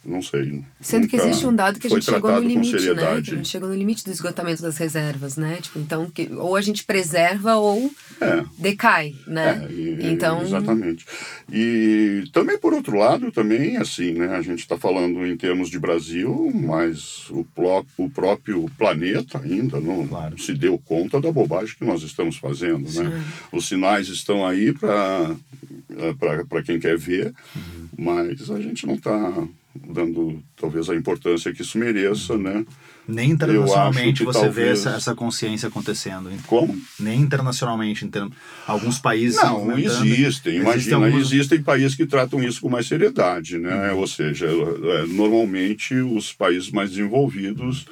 não, 0.06 0.22
sei. 0.22 0.62
Sendo 0.80 1.08
que 1.08 1.16
existe 1.16 1.46
um 1.46 1.54
dado 1.54 1.78
que 1.78 1.86
a 1.86 1.90
gente 1.90 2.04
chegou 2.04 2.30
no 2.32 2.40
limite, 2.40 2.72
né? 2.94 3.20
Que 3.22 3.30
a 3.32 3.34
gente 3.36 3.48
chegou 3.48 3.68
no 3.68 3.74
limite 3.74 4.04
do 4.04 4.10
esgotamento 4.10 4.62
das 4.62 4.76
reservas, 4.78 5.36
né? 5.36 5.58
Tipo, 5.60 5.78
então, 5.78 6.08
que, 6.10 6.28
ou 6.32 6.54
a 6.56 6.60
gente 6.60 6.84
preserva 6.84 7.56
ou 7.56 7.90
É. 8.20 8.44
decai, 8.58 9.14
né? 9.26 9.66
É, 9.68 9.72
e- 9.72 9.98
então, 10.12 10.42
Exatamente. 10.42 11.04
E 11.52 12.24
também, 12.32 12.58
por 12.58 12.72
outro 12.74 12.96
lado, 12.98 13.30
também, 13.32 13.76
assim, 13.76 14.12
né, 14.12 14.34
a 14.36 14.42
gente 14.42 14.60
está 14.60 14.76
falando 14.78 15.24
em 15.26 15.36
termos 15.36 15.68
de 15.70 15.78
Brasil, 15.78 16.50
mas 16.54 17.28
o, 17.30 17.44
pló- 17.44 17.84
o 17.96 18.08
próprio 18.10 18.66
planeta 18.78 19.38
ainda 19.42 19.80
não 19.80 20.06
Claro. 20.06 20.38
se 20.38 20.54
deu 20.54 20.78
conta 20.78 21.20
da 21.20 21.30
bobagem 21.30 21.74
que 21.78 21.84
nós 21.84 22.02
estamos 22.02 22.36
fazendo, 22.36 22.90
né? 23.02 23.24
Os 23.52 23.66
sinais 23.68 24.08
estão 24.08 24.46
aí 24.46 24.72
para 24.72 25.36
quem 26.64 26.78
quer 26.78 26.96
ver, 26.96 27.32
Uhum. 27.54 27.88
mas 27.98 28.50
a 28.50 28.60
gente 28.60 28.86
não 28.86 28.94
está 28.94 29.46
dando, 29.88 30.42
talvez, 30.56 30.88
a 30.90 30.94
importância 30.94 31.52
que 31.52 31.62
isso 31.62 31.78
mereça, 31.78 32.36
né? 32.36 32.64
Nem 33.08 33.30
internacionalmente 33.30 34.24
você 34.24 34.40
vê 34.40 34.44
talvez- 34.46 34.78
essa, 34.80 34.90
essa 34.96 35.14
consciência 35.14 35.68
acontecendo. 35.68 36.28
Como? 36.46 36.76
Nem 36.98 37.20
internacionalmente, 37.20 38.06
termos- 38.08 38.34
alguns 38.66 38.98
países. 38.98 39.38
se 39.38 39.46
Não, 39.46 39.78
existem. 39.78 40.56
Imagina, 40.56 41.06
alguns- 41.06 41.32
existem 41.32 41.62
países 41.62 41.94
que 41.94 42.04
tratam 42.06 42.42
isso 42.42 42.60
com 42.60 42.68
mais 42.68 42.86
seriedade, 42.88 43.58
né? 43.58 43.92
Uhum. 43.92 43.98
Ou 44.00 44.06
seja, 44.08 44.46
é, 44.46 45.06
normalmente 45.06 45.94
os 45.94 46.32
países 46.32 46.70
mais 46.70 46.90
desenvolvidos, 46.90 47.86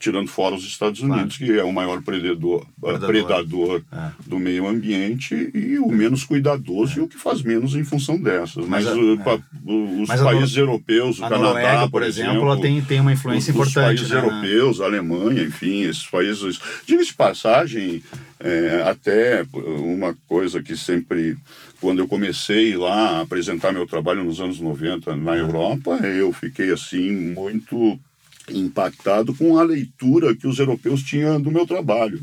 tirando 0.00 0.28
fora 0.28 0.54
os 0.54 0.64
Estados 0.64 1.00
Unidos, 1.00 1.36
que 1.36 1.58
é 1.58 1.62
o 1.62 1.70
maior 1.72 2.00
predador, 2.02 2.66
Predador. 2.80 3.06
predador, 3.08 3.82
É. 3.92 4.10
do 4.26 4.38
meio 4.38 4.66
ambiente 4.66 5.50
e 5.54 5.78
o 5.78 5.88
menos 5.92 6.24
cuidadoso 6.24 6.98
e 6.98 7.02
o 7.02 7.06
que 7.06 7.18
faz 7.18 7.42
menos 7.42 7.74
em 7.74 7.84
função 7.84 8.18
dessas. 8.20 8.66
Mas, 8.66 8.86
Mas 8.86 8.88
a- 8.88 8.94
o- 8.96 9.12
é. 9.12 9.16
pa- 9.18 9.38
os 9.66 10.08
Mas 10.08 10.20
a 10.22 10.24
países 10.24 10.56
europeus, 10.56 11.18
o 11.18 11.20
Canadá, 11.20 11.38
Noruega, 11.42 11.80
por, 11.82 11.90
por 11.90 12.02
exemplo, 12.02 12.42
ela 12.42 12.58
tem, 12.60 12.80
tem 12.80 12.98
uma 13.00 13.12
influência 13.12 13.50
os, 13.52 13.56
importante. 13.56 14.02
Os 14.02 14.08
países 14.08 14.10
né, 14.10 14.16
europeus, 14.18 14.80
a 14.80 14.84
Alemanha, 14.86 15.42
enfim, 15.42 15.82
esses 15.82 16.06
países. 16.06 16.58
Diga-se 16.86 17.10
de 17.10 17.14
passagem, 17.14 18.02
é, 18.40 18.82
até 18.86 19.44
uma 19.52 20.16
coisa 20.26 20.62
que 20.62 20.74
sempre. 20.76 21.36
Quando 21.78 21.98
eu 22.00 22.08
comecei 22.08 22.76
lá 22.76 23.18
a 23.18 23.20
apresentar 23.22 23.72
meu 23.72 23.86
trabalho 23.86 24.22
nos 24.24 24.38
anos 24.40 24.60
90 24.60 25.14
na 25.16 25.34
Europa, 25.36 25.92
eu 26.06 26.30
fiquei 26.32 26.70
assim 26.72 27.10
muito 27.10 27.98
impactado 28.52 29.34
com 29.34 29.58
a 29.58 29.62
leitura 29.62 30.34
que 30.34 30.46
os 30.46 30.58
europeus 30.58 31.02
tinham 31.02 31.40
do 31.40 31.50
meu 31.50 31.66
trabalho. 31.66 32.20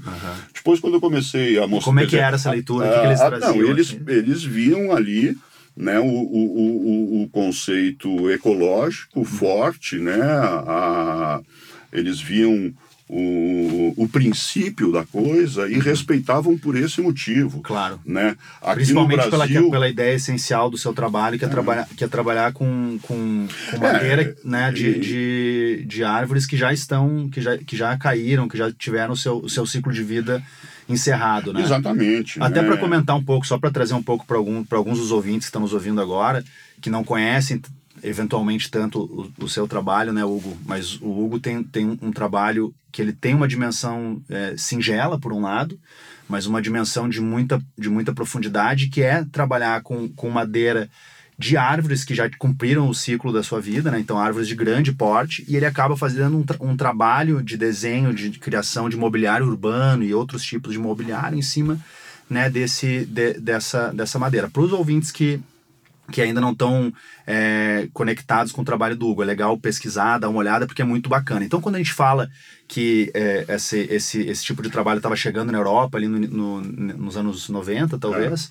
Depois, 0.53 0.79
quando 0.79 0.95
eu 0.95 1.01
comecei 1.01 1.57
a 1.57 1.67
mostrar... 1.67 1.85
como 1.91 1.99
é 1.99 2.05
que 2.05 2.17
era 2.17 2.35
essa 2.35 2.51
leitura? 2.51 2.87
O 2.87 2.91
que 2.93 2.99
que 2.99 3.05
eles 3.07 3.21
Ah, 3.21 3.29
traziam, 3.29 3.55
Não, 3.55 3.61
eles, 3.69 3.87
assim? 3.89 3.99
eles 4.07 4.43
viam 4.43 4.91
ali 4.91 5.35
né, 5.75 5.99
o, 5.99 6.03
o, 6.05 6.09
o, 6.09 7.23
o- 7.23 7.29
conceito 7.29 8.29
ecológico 8.31 9.23
forte, 9.23 9.97
né, 9.97 10.19
a, 10.21 11.39
eles 11.93 12.19
viam 12.19 12.73
o, 13.09 13.93
o 13.95 14.07
princípio 14.07 14.91
da 14.91 15.05
coisa 15.05 15.69
e 15.69 15.79
respeitavam 15.79 16.57
por 16.57 16.75
esse 16.75 17.01
motivo. 17.01 17.61
Claro. 17.61 17.99
Né? 18.05 18.35
Aqui 18.61 18.75
Principalmente 18.75 19.23
no 19.25 19.31
pela, 19.31 19.45
Brasil, 19.45 19.71
pela 19.71 19.87
ideia 19.87 20.15
essencial 20.15 20.69
do 20.69 20.77
seu 20.77 20.93
trabalho, 20.93 21.39
que 21.39 21.45
é, 21.45 21.47
trabalhar, 21.47 21.87
que 21.95 22.03
é 22.03 22.07
trabalhar 22.07 22.51
com, 22.51 22.99
com, 23.01 23.47
com 23.71 23.77
madeira 23.77 24.35
né, 24.43 24.71
de, 24.71 24.89
e- 24.89 24.99
de, 24.99 25.85
de 25.87 26.03
árvores 26.03 26.45
que 26.45 26.57
já 26.57 26.73
estão, 26.73 27.29
que 27.29 27.39
já, 27.39 27.57
que 27.57 27.77
já 27.77 27.97
caíram, 27.97 28.47
que 28.47 28.57
já 28.57 28.71
tiveram 28.71 29.13
o 29.13 29.17
seu, 29.17 29.37
o 29.37 29.49
seu 29.49 29.65
ciclo 29.65 29.93
de 29.93 30.03
vida 30.03 30.43
encerrado. 30.89 31.53
Né? 31.53 31.61
Exatamente. 31.61 32.41
Até 32.41 32.61
né? 32.61 32.67
para 32.67 32.77
comentar 32.77 33.15
um 33.15 33.23
pouco, 33.23 33.47
só 33.47 33.57
para 33.57 33.71
trazer 33.71 33.93
um 33.93 34.03
pouco 34.03 34.25
para 34.25 34.37
algum, 34.37 34.63
pra 34.63 34.77
alguns 34.77 34.99
dos 34.99 35.11
ouvintes 35.11 35.47
que 35.47 35.49
estão 35.49 35.61
nos 35.61 35.73
ouvindo 35.73 36.01
agora, 36.01 36.43
que 36.81 36.89
não 36.89 37.03
conhecem 37.03 37.61
eventualmente 38.03 38.69
tanto 38.69 38.99
o, 39.01 39.45
o 39.45 39.49
seu 39.49 39.67
trabalho, 39.67 40.13
né, 40.13 40.23
Hugo? 40.23 40.57
Mas 40.65 40.99
o 41.01 41.09
Hugo 41.09 41.39
tem, 41.39 41.63
tem 41.63 41.97
um, 42.01 42.11
trabalho 42.11 42.73
que 42.91 43.01
ele 43.01 43.13
tem 43.13 43.33
uma 43.33 43.47
dimensão 43.47 44.21
é, 44.29 44.55
singela, 44.57 45.19
por 45.19 45.33
um 45.33 45.41
lado, 45.41 45.79
mas 46.27 46.45
uma 46.45 46.61
dimensão 46.61 47.07
de 47.07 47.21
muita, 47.21 47.61
de 47.77 47.89
muita 47.89 48.13
profundidade, 48.13 48.87
que 48.89 49.01
é 49.01 49.23
trabalhar 49.25 49.81
com, 49.81 50.09
com 50.09 50.29
madeira 50.29 50.89
de 51.39 51.55
árvores 51.55 52.03
que 52.03 52.15
já 52.15 52.27
cumpriram 52.37 52.89
o 52.89 52.95
ciclo 52.95 53.31
da 53.31 53.43
sua 53.43 53.61
vida, 53.61 53.91
né? 53.91 53.99
então 53.99 54.17
árvores 54.17 54.47
de 54.47 54.55
grande 54.55 54.91
porte, 54.91 55.45
e 55.47 55.55
ele 55.55 55.67
acaba 55.67 55.95
fazendo 55.95 56.35
um, 56.37 56.43
tra- 56.43 56.57
um 56.59 56.75
trabalho 56.75 57.43
de 57.43 57.55
desenho, 57.55 58.13
de 58.13 58.31
criação 58.31 58.89
de 58.89 58.97
mobiliário 58.97 59.45
urbano 59.45 60.03
e 60.03 60.13
outros 60.13 60.43
tipos 60.43 60.73
de 60.73 60.79
mobiliário 60.79 61.37
em 61.37 61.41
cima 61.43 61.79
né, 62.27 62.49
desse, 62.49 63.05
de- 63.05 63.39
dessa, 63.39 63.93
dessa 63.93 64.17
madeira. 64.17 64.49
Para 64.49 64.63
os 64.63 64.73
ouvintes 64.73 65.11
que, 65.11 65.39
que 66.11 66.21
ainda 66.21 66.39
não 66.39 66.51
estão 66.51 66.93
é, 67.25 67.87
conectados 67.93 68.51
com 68.51 68.61
o 68.61 68.65
trabalho 68.65 68.95
do 68.95 69.07
Hugo, 69.07 69.23
é 69.23 69.25
legal 69.25 69.57
pesquisar, 69.57 70.17
dar 70.17 70.29
uma 70.29 70.39
olhada, 70.39 70.65
porque 70.65 70.81
é 70.81 70.85
muito 70.85 71.09
bacana. 71.09 71.43
Então, 71.45 71.59
quando 71.61 71.75
a 71.75 71.79
gente 71.79 71.93
fala 71.93 72.29
que 72.67 73.11
é, 73.13 73.45
esse, 73.49 73.79
esse, 73.89 74.21
esse 74.21 74.43
tipo 74.43 74.61
de 74.61 74.69
trabalho 74.69 74.97
estava 74.97 75.15
chegando 75.15 75.51
na 75.51 75.57
Europa, 75.57 75.97
ali 75.97 76.07
no, 76.07 76.19
no- 76.19 76.61
nos 76.61 77.17
anos 77.17 77.49
90, 77.49 77.97
talvez, 77.97 78.49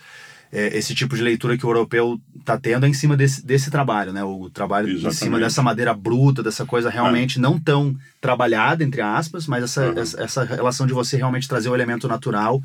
é, 0.53 0.77
esse 0.79 0.95
tipo 0.95 1.17
de 1.17 1.23
leitura 1.23 1.57
que 1.59 1.67
o 1.67 1.69
europeu 1.71 2.21
está 2.39 2.57
tendo 2.59 2.87
é 2.87 2.89
em 2.89 2.95
cima 2.95 3.17
desse, 3.17 3.45
desse 3.45 3.71
trabalho, 3.71 4.13
né? 4.13 4.23
O 4.23 4.49
trabalho 4.49 4.89
em 4.89 4.99
cima 4.99 5.09
Exatamente. 5.11 5.41
dessa 5.41 5.63
madeira 5.63 5.93
bruta, 5.93 6.43
dessa 6.43 6.65
coisa 6.65 6.89
realmente 6.89 7.41
não 7.41 7.59
tão 7.59 7.97
trabalhada, 8.21 8.85
entre 8.85 9.01
aspas, 9.01 9.47
mas 9.47 9.65
essa, 9.65 9.93
essa, 9.97 10.23
essa 10.23 10.45
relação 10.45 10.87
de 10.87 10.93
você 10.93 11.17
realmente 11.17 11.49
trazer 11.49 11.69
o 11.69 11.75
elemento 11.75 12.07
natural 12.07 12.63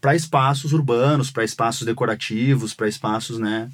para 0.00 0.14
espaços 0.16 0.72
urbanos, 0.72 1.30
para 1.30 1.44
espaços 1.44 1.86
decorativos, 1.86 2.74
para 2.74 2.88
espaços, 2.88 3.38
né? 3.38 3.70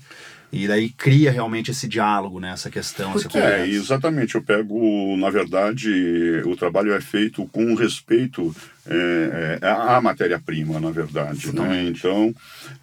E 0.51 0.67
daí 0.67 0.89
cria 0.89 1.31
realmente 1.31 1.71
esse 1.71 1.87
diálogo, 1.87 2.41
né? 2.41 2.53
Essa 2.53 2.71
questão, 2.71 3.15
essa 3.15 3.29
É, 3.39 3.67
exatamente. 3.69 4.35
Eu 4.35 4.43
pego, 4.43 5.17
na 5.19 5.29
verdade, 5.29 6.43
o 6.47 6.57
trabalho 6.57 6.95
é 6.95 7.01
feito 7.01 7.45
com 7.53 7.75
respeito 7.75 8.55
é, 8.87 9.59
é, 9.61 9.67
à 9.67 10.01
matéria-prima, 10.01 10.81
na 10.81 10.91
verdade. 10.91 11.53
Né? 11.53 11.85
Então, 11.85 12.35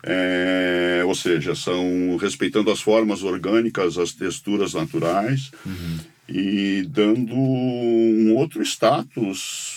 é, 0.03 1.01
ou 1.05 1.15
seja, 1.15 1.55
são 1.55 2.17
respeitando 2.17 2.69
as 2.69 2.81
formas 2.81 3.23
orgânicas, 3.23 3.97
as 3.97 4.11
texturas 4.11 4.75
naturais 4.75 5.51
e 6.29 6.85
dando 6.87 7.35
um 7.35 8.35
outro 8.35 8.61
status 8.63 9.74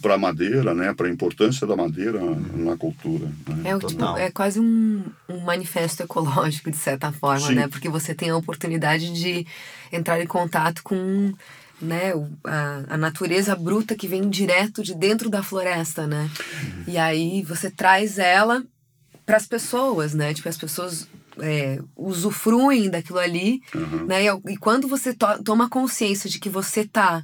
para 0.00 0.14
a 0.14 0.18
madeira, 0.18 0.74
né? 0.74 0.92
para 0.92 1.06
a 1.06 1.10
importância 1.10 1.66
da 1.66 1.74
madeira 1.74 2.20
na 2.54 2.76
cultura. 2.76 3.26
Né? 3.46 3.70
É, 3.70 3.76
o 3.76 3.78
tipo, 3.78 4.04
é 4.16 4.30
quase 4.30 4.60
um, 4.60 5.02
um 5.28 5.40
manifesto 5.40 6.02
ecológico, 6.02 6.70
de 6.70 6.76
certa 6.76 7.10
forma, 7.12 7.46
Sim. 7.46 7.54
né? 7.54 7.68
Porque 7.68 7.88
você 7.88 8.14
tem 8.14 8.30
a 8.30 8.36
oportunidade 8.36 9.10
de 9.12 9.46
entrar 9.90 10.20
em 10.20 10.26
contato 10.26 10.82
com 10.82 11.32
né, 11.80 12.12
a, 12.44 12.84
a 12.90 12.96
natureza 12.98 13.56
bruta 13.56 13.94
que 13.94 14.08
vem 14.08 14.28
direto 14.28 14.82
de 14.82 14.94
dentro 14.94 15.30
da 15.30 15.42
floresta, 15.42 16.06
né? 16.06 16.30
E 16.86 16.98
aí 16.98 17.42
você 17.42 17.70
traz 17.70 18.18
ela 18.18 18.62
para 19.24 19.36
as 19.36 19.46
pessoas, 19.46 20.12
né? 20.12 20.34
Tipo, 20.34 20.48
as 20.48 20.58
pessoas 20.58 21.08
é, 21.40 21.78
usufruem 21.96 22.90
daquilo 22.90 23.18
ali, 23.18 23.62
né? 24.06 24.24
E, 24.24 24.52
e 24.52 24.56
quando 24.56 24.88
você 24.88 25.14
to- 25.14 25.42
toma 25.42 25.70
consciência 25.70 26.28
de 26.28 26.38
que 26.38 26.50
você 26.50 26.84
tá 26.84 27.22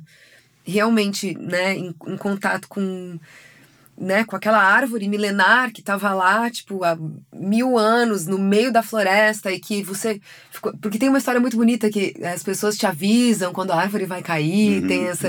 realmente, 0.64 1.36
né, 1.38 1.74
em, 1.76 1.94
em 2.06 2.16
contato 2.16 2.68
com 2.68 3.18
né, 3.96 4.24
com 4.24 4.34
aquela 4.34 4.58
árvore 4.60 5.08
milenar 5.08 5.72
que 5.72 5.80
tava 5.80 6.12
lá, 6.12 6.50
tipo, 6.50 6.82
há 6.84 6.98
mil 7.32 7.78
anos, 7.78 8.26
no 8.26 8.38
meio 8.38 8.72
da 8.72 8.82
floresta, 8.82 9.52
e 9.52 9.60
que 9.60 9.82
você. 9.82 10.20
Ficou... 10.50 10.76
Porque 10.78 10.98
tem 10.98 11.08
uma 11.08 11.18
história 11.18 11.40
muito 11.40 11.56
bonita 11.56 11.88
que 11.90 12.14
as 12.24 12.42
pessoas 12.42 12.76
te 12.76 12.86
avisam 12.86 13.52
quando 13.52 13.70
a 13.70 13.76
árvore 13.76 14.04
vai 14.04 14.22
cair, 14.22 14.82
Uhum, 14.82 14.88
tem 14.88 15.06
essa, 15.06 15.28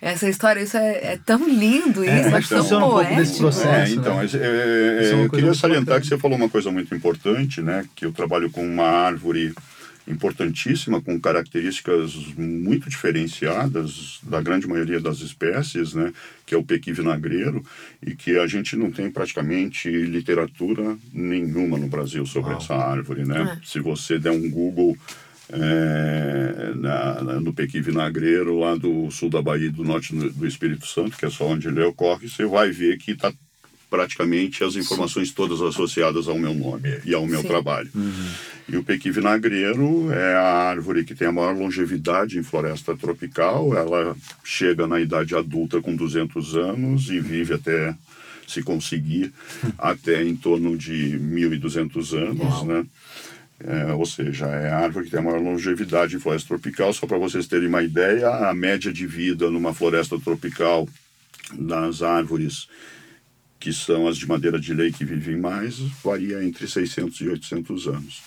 essa 0.00 0.28
história. 0.28 0.60
Isso 0.60 0.76
é, 0.76 1.12
é 1.12 1.20
tão 1.24 1.46
lindo, 1.48 2.02
isso, 2.02 2.12
É, 2.12 2.22
como 2.24 2.34
é 2.36 2.38
acho 2.38 2.48
que 2.48 2.54
tão 2.54 2.78
um 2.78 2.90
pouco 2.90 3.04
desse 3.04 3.14
poético. 3.14 3.38
processo? 3.40 3.68
É, 3.68 3.78
né? 3.84 3.90
então, 3.90 4.14
mas, 4.16 4.34
é, 4.34 5.00
Isso 5.02 5.12
é 5.12 5.14
uma 5.16 5.24
eu 5.24 5.30
queria 5.30 5.54
salientar 5.54 5.84
bacana. 5.84 6.00
que 6.00 6.06
você 6.06 6.18
falou 6.18 6.36
uma 6.38 6.48
coisa 6.48 6.70
muito 6.70 6.94
importante, 6.94 7.60
né? 7.60 7.84
Que 7.94 8.06
eu 8.06 8.12
trabalho 8.12 8.50
com 8.50 8.64
uma 8.64 8.86
árvore 8.86 9.52
importantíssima, 10.08 11.00
com 11.02 11.20
características 11.20 12.14
muito 12.36 12.88
diferenciadas 12.88 14.18
da 14.22 14.40
grande 14.40 14.66
maioria 14.66 14.98
das 15.00 15.20
espécies, 15.20 15.94
né? 15.94 16.12
Que 16.46 16.54
é 16.54 16.58
o 16.58 16.64
pequi 16.64 16.92
vinagreiro, 16.92 17.62
e 18.04 18.14
que 18.14 18.38
a 18.38 18.46
gente 18.46 18.74
não 18.74 18.90
tem 18.90 19.10
praticamente 19.10 19.88
literatura 19.90 20.96
nenhuma 21.12 21.76
no 21.78 21.88
Brasil 21.88 22.24
sobre 22.24 22.50
Uau. 22.52 22.60
essa 22.60 22.74
árvore, 22.74 23.24
né? 23.24 23.58
Se 23.64 23.80
você 23.80 24.18
der 24.18 24.30
um 24.32 24.48
Google 24.50 24.96
é, 25.50 26.72
na, 26.76 27.22
na- 27.22 27.40
no 27.40 27.52
Pequi 27.52 27.80
Vinagreiro, 27.80 28.58
lá 28.58 28.76
do 28.76 29.10
sul 29.10 29.30
da 29.30 29.40
Bahia 29.42 29.70
do 29.70 29.82
norte 29.84 30.14
do, 30.14 30.30
do 30.30 30.46
Espírito 30.46 30.86
Santo, 30.86 31.16
que 31.16 31.24
é 31.24 31.30
só 31.30 31.46
onde 31.48 31.68
ele 31.68 31.82
ocorre, 31.82 32.28
você 32.28 32.44
vai 32.44 32.70
ver 32.70 32.98
que 32.98 33.12
está 33.12 33.32
praticamente 33.90 34.62
as 34.62 34.76
informações 34.76 35.32
todas 35.32 35.60
associadas 35.60 36.28
ao 36.28 36.38
meu 36.38 36.54
nome 36.54 37.00
e 37.04 37.14
ao 37.14 37.26
meu 37.26 37.40
Sim. 37.42 37.48
trabalho. 37.48 37.90
E 38.68 38.76
o 38.76 38.84
Pequi 38.84 39.10
Vinagreiro 39.10 40.12
é 40.12 40.34
a 40.34 40.68
árvore 40.68 41.04
que 41.04 41.14
tem 41.14 41.26
a 41.26 41.32
maior 41.32 41.56
longevidade 41.56 42.38
em 42.38 42.42
floresta 42.42 42.94
tropical. 42.94 43.74
Ela 43.74 44.14
chega 44.44 44.86
na 44.86 45.00
idade 45.00 45.34
adulta 45.34 45.80
com 45.80 45.96
200 45.96 46.54
anos 46.56 47.08
e 47.08 47.18
vive 47.18 47.54
até, 47.54 47.94
se 48.46 48.62
conseguir, 48.62 49.32
até 49.78 50.22
em 50.22 50.36
torno 50.36 50.76
de 50.76 51.18
1.200 51.18 52.18
anos, 52.18 52.62
né? 52.64 52.86
É, 53.60 53.92
ou 53.92 54.06
seja, 54.06 54.46
é 54.46 54.70
a 54.70 54.78
árvore 54.78 55.06
que 55.06 55.10
tem 55.10 55.18
a 55.18 55.22
maior 55.22 55.40
longevidade 55.40 56.14
em 56.14 56.20
floresta 56.20 56.48
tropical. 56.48 56.92
Só 56.92 57.06
para 57.06 57.18
vocês 57.18 57.46
terem 57.46 57.68
uma 57.68 57.82
ideia, 57.82 58.28
a 58.28 58.54
média 58.54 58.92
de 58.92 59.06
vida 59.06 59.50
numa 59.50 59.74
floresta 59.74 60.20
tropical 60.20 60.86
das 61.58 62.02
árvores 62.02 62.68
que 63.58 63.72
são 63.72 64.06
as 64.06 64.16
de 64.16 64.26
madeira 64.26 64.58
de 64.58 64.72
lei 64.72 64.92
que 64.92 65.04
vivem 65.04 65.36
mais, 65.36 65.78
varia 66.02 66.44
entre 66.44 66.68
600 66.68 67.20
e 67.20 67.28
800 67.28 67.86
anos. 67.88 68.22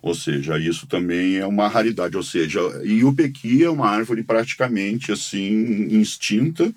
Ou 0.00 0.14
seja, 0.14 0.58
isso 0.58 0.86
também 0.86 1.36
é 1.36 1.46
uma 1.46 1.68
raridade. 1.68 2.16
Ou 2.16 2.22
seja, 2.22 2.60
e 2.84 3.02
o 3.04 3.14
pequi 3.14 3.64
é 3.64 3.70
uma 3.70 3.88
árvore 3.88 4.22
praticamente 4.22 5.10
assim 5.10 5.98
extinta. 5.98 6.72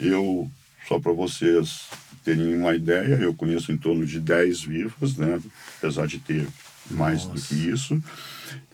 Eu, 0.00 0.50
só 0.88 0.98
para 0.98 1.12
vocês 1.12 1.82
terem 2.24 2.56
uma 2.56 2.74
ideia, 2.74 3.14
eu 3.22 3.32
conheço 3.32 3.70
em 3.70 3.76
torno 3.76 4.04
de 4.04 4.18
10 4.18 4.62
vivas, 4.62 5.16
né? 5.16 5.40
apesar 5.78 6.08
de 6.08 6.18
ter 6.18 6.44
mais 6.90 7.24
do 7.24 7.40
que 7.40 7.54
isso. 7.54 8.02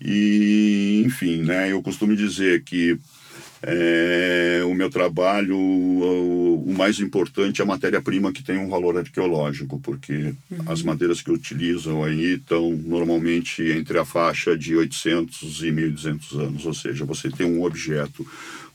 E, 0.00 1.02
enfim, 1.04 1.42
né? 1.42 1.70
eu 1.70 1.82
costumo 1.82 2.16
dizer 2.16 2.62
que 2.62 2.98
é, 3.62 4.62
o 4.64 4.74
meu 4.74 4.90
trabalho, 4.90 5.56
o, 5.56 6.64
o 6.66 6.74
mais 6.74 6.98
importante 6.98 7.60
é 7.60 7.64
a 7.64 7.66
matéria-prima 7.66 8.32
que 8.32 8.42
tem 8.42 8.58
um 8.58 8.68
valor 8.68 8.98
arqueológico, 8.98 9.78
porque 9.80 10.34
as 10.66 10.82
madeiras 10.82 11.22
que 11.22 11.30
utilizam 11.30 12.02
aí 12.02 12.34
estão 12.34 12.72
normalmente 12.72 13.62
entre 13.62 13.98
a 13.98 14.04
faixa 14.04 14.56
de 14.58 14.74
800 14.74 15.62
e 15.62 15.70
1.200 15.70 16.40
anos, 16.40 16.66
ou 16.66 16.74
seja, 16.74 17.04
você 17.04 17.30
tem 17.30 17.46
um 17.46 17.62
objeto 17.62 18.26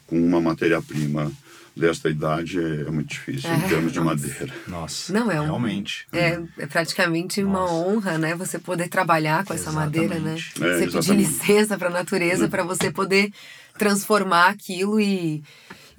com 0.05 0.17
uma 0.17 0.39
matéria-prima 0.39 1.31
desta 1.77 2.09
idade 2.09 2.59
é, 2.59 2.81
é 2.87 2.91
muito 2.91 3.09
difícil 3.09 3.49
em 3.49 3.63
É, 3.63 3.67
termos 3.67 3.91
de 3.91 3.99
nossa. 3.99 4.15
madeira. 4.27 4.53
Nossa, 4.67 5.13
Não, 5.13 5.31
é 5.31 5.39
um- 5.39 5.45
realmente. 5.45 6.05
É, 6.11 6.39
é 6.57 6.65
praticamente 6.65 7.43
uma 7.43 7.59
Nossa. 7.59 7.73
honra, 7.73 8.17
né? 8.17 8.35
Você 8.35 8.59
poder 8.59 8.87
trabalhar 8.89 9.45
com 9.45 9.53
essa 9.53 9.71
madeira, 9.71 10.19
né? 10.19 10.35
Exatamente. 10.35 10.53
É, 10.63 10.77
você 10.77 10.85
pedir 10.85 10.97
exatamente. 10.97 11.27
licença 11.27 11.77
para 11.77 11.87
a 11.87 11.91
natureza 11.91 12.47
para 12.49 12.63
você 12.63 12.91
poder 12.91 13.31
transformar 13.77 14.47
aquilo 14.49 14.99
e 14.99 15.43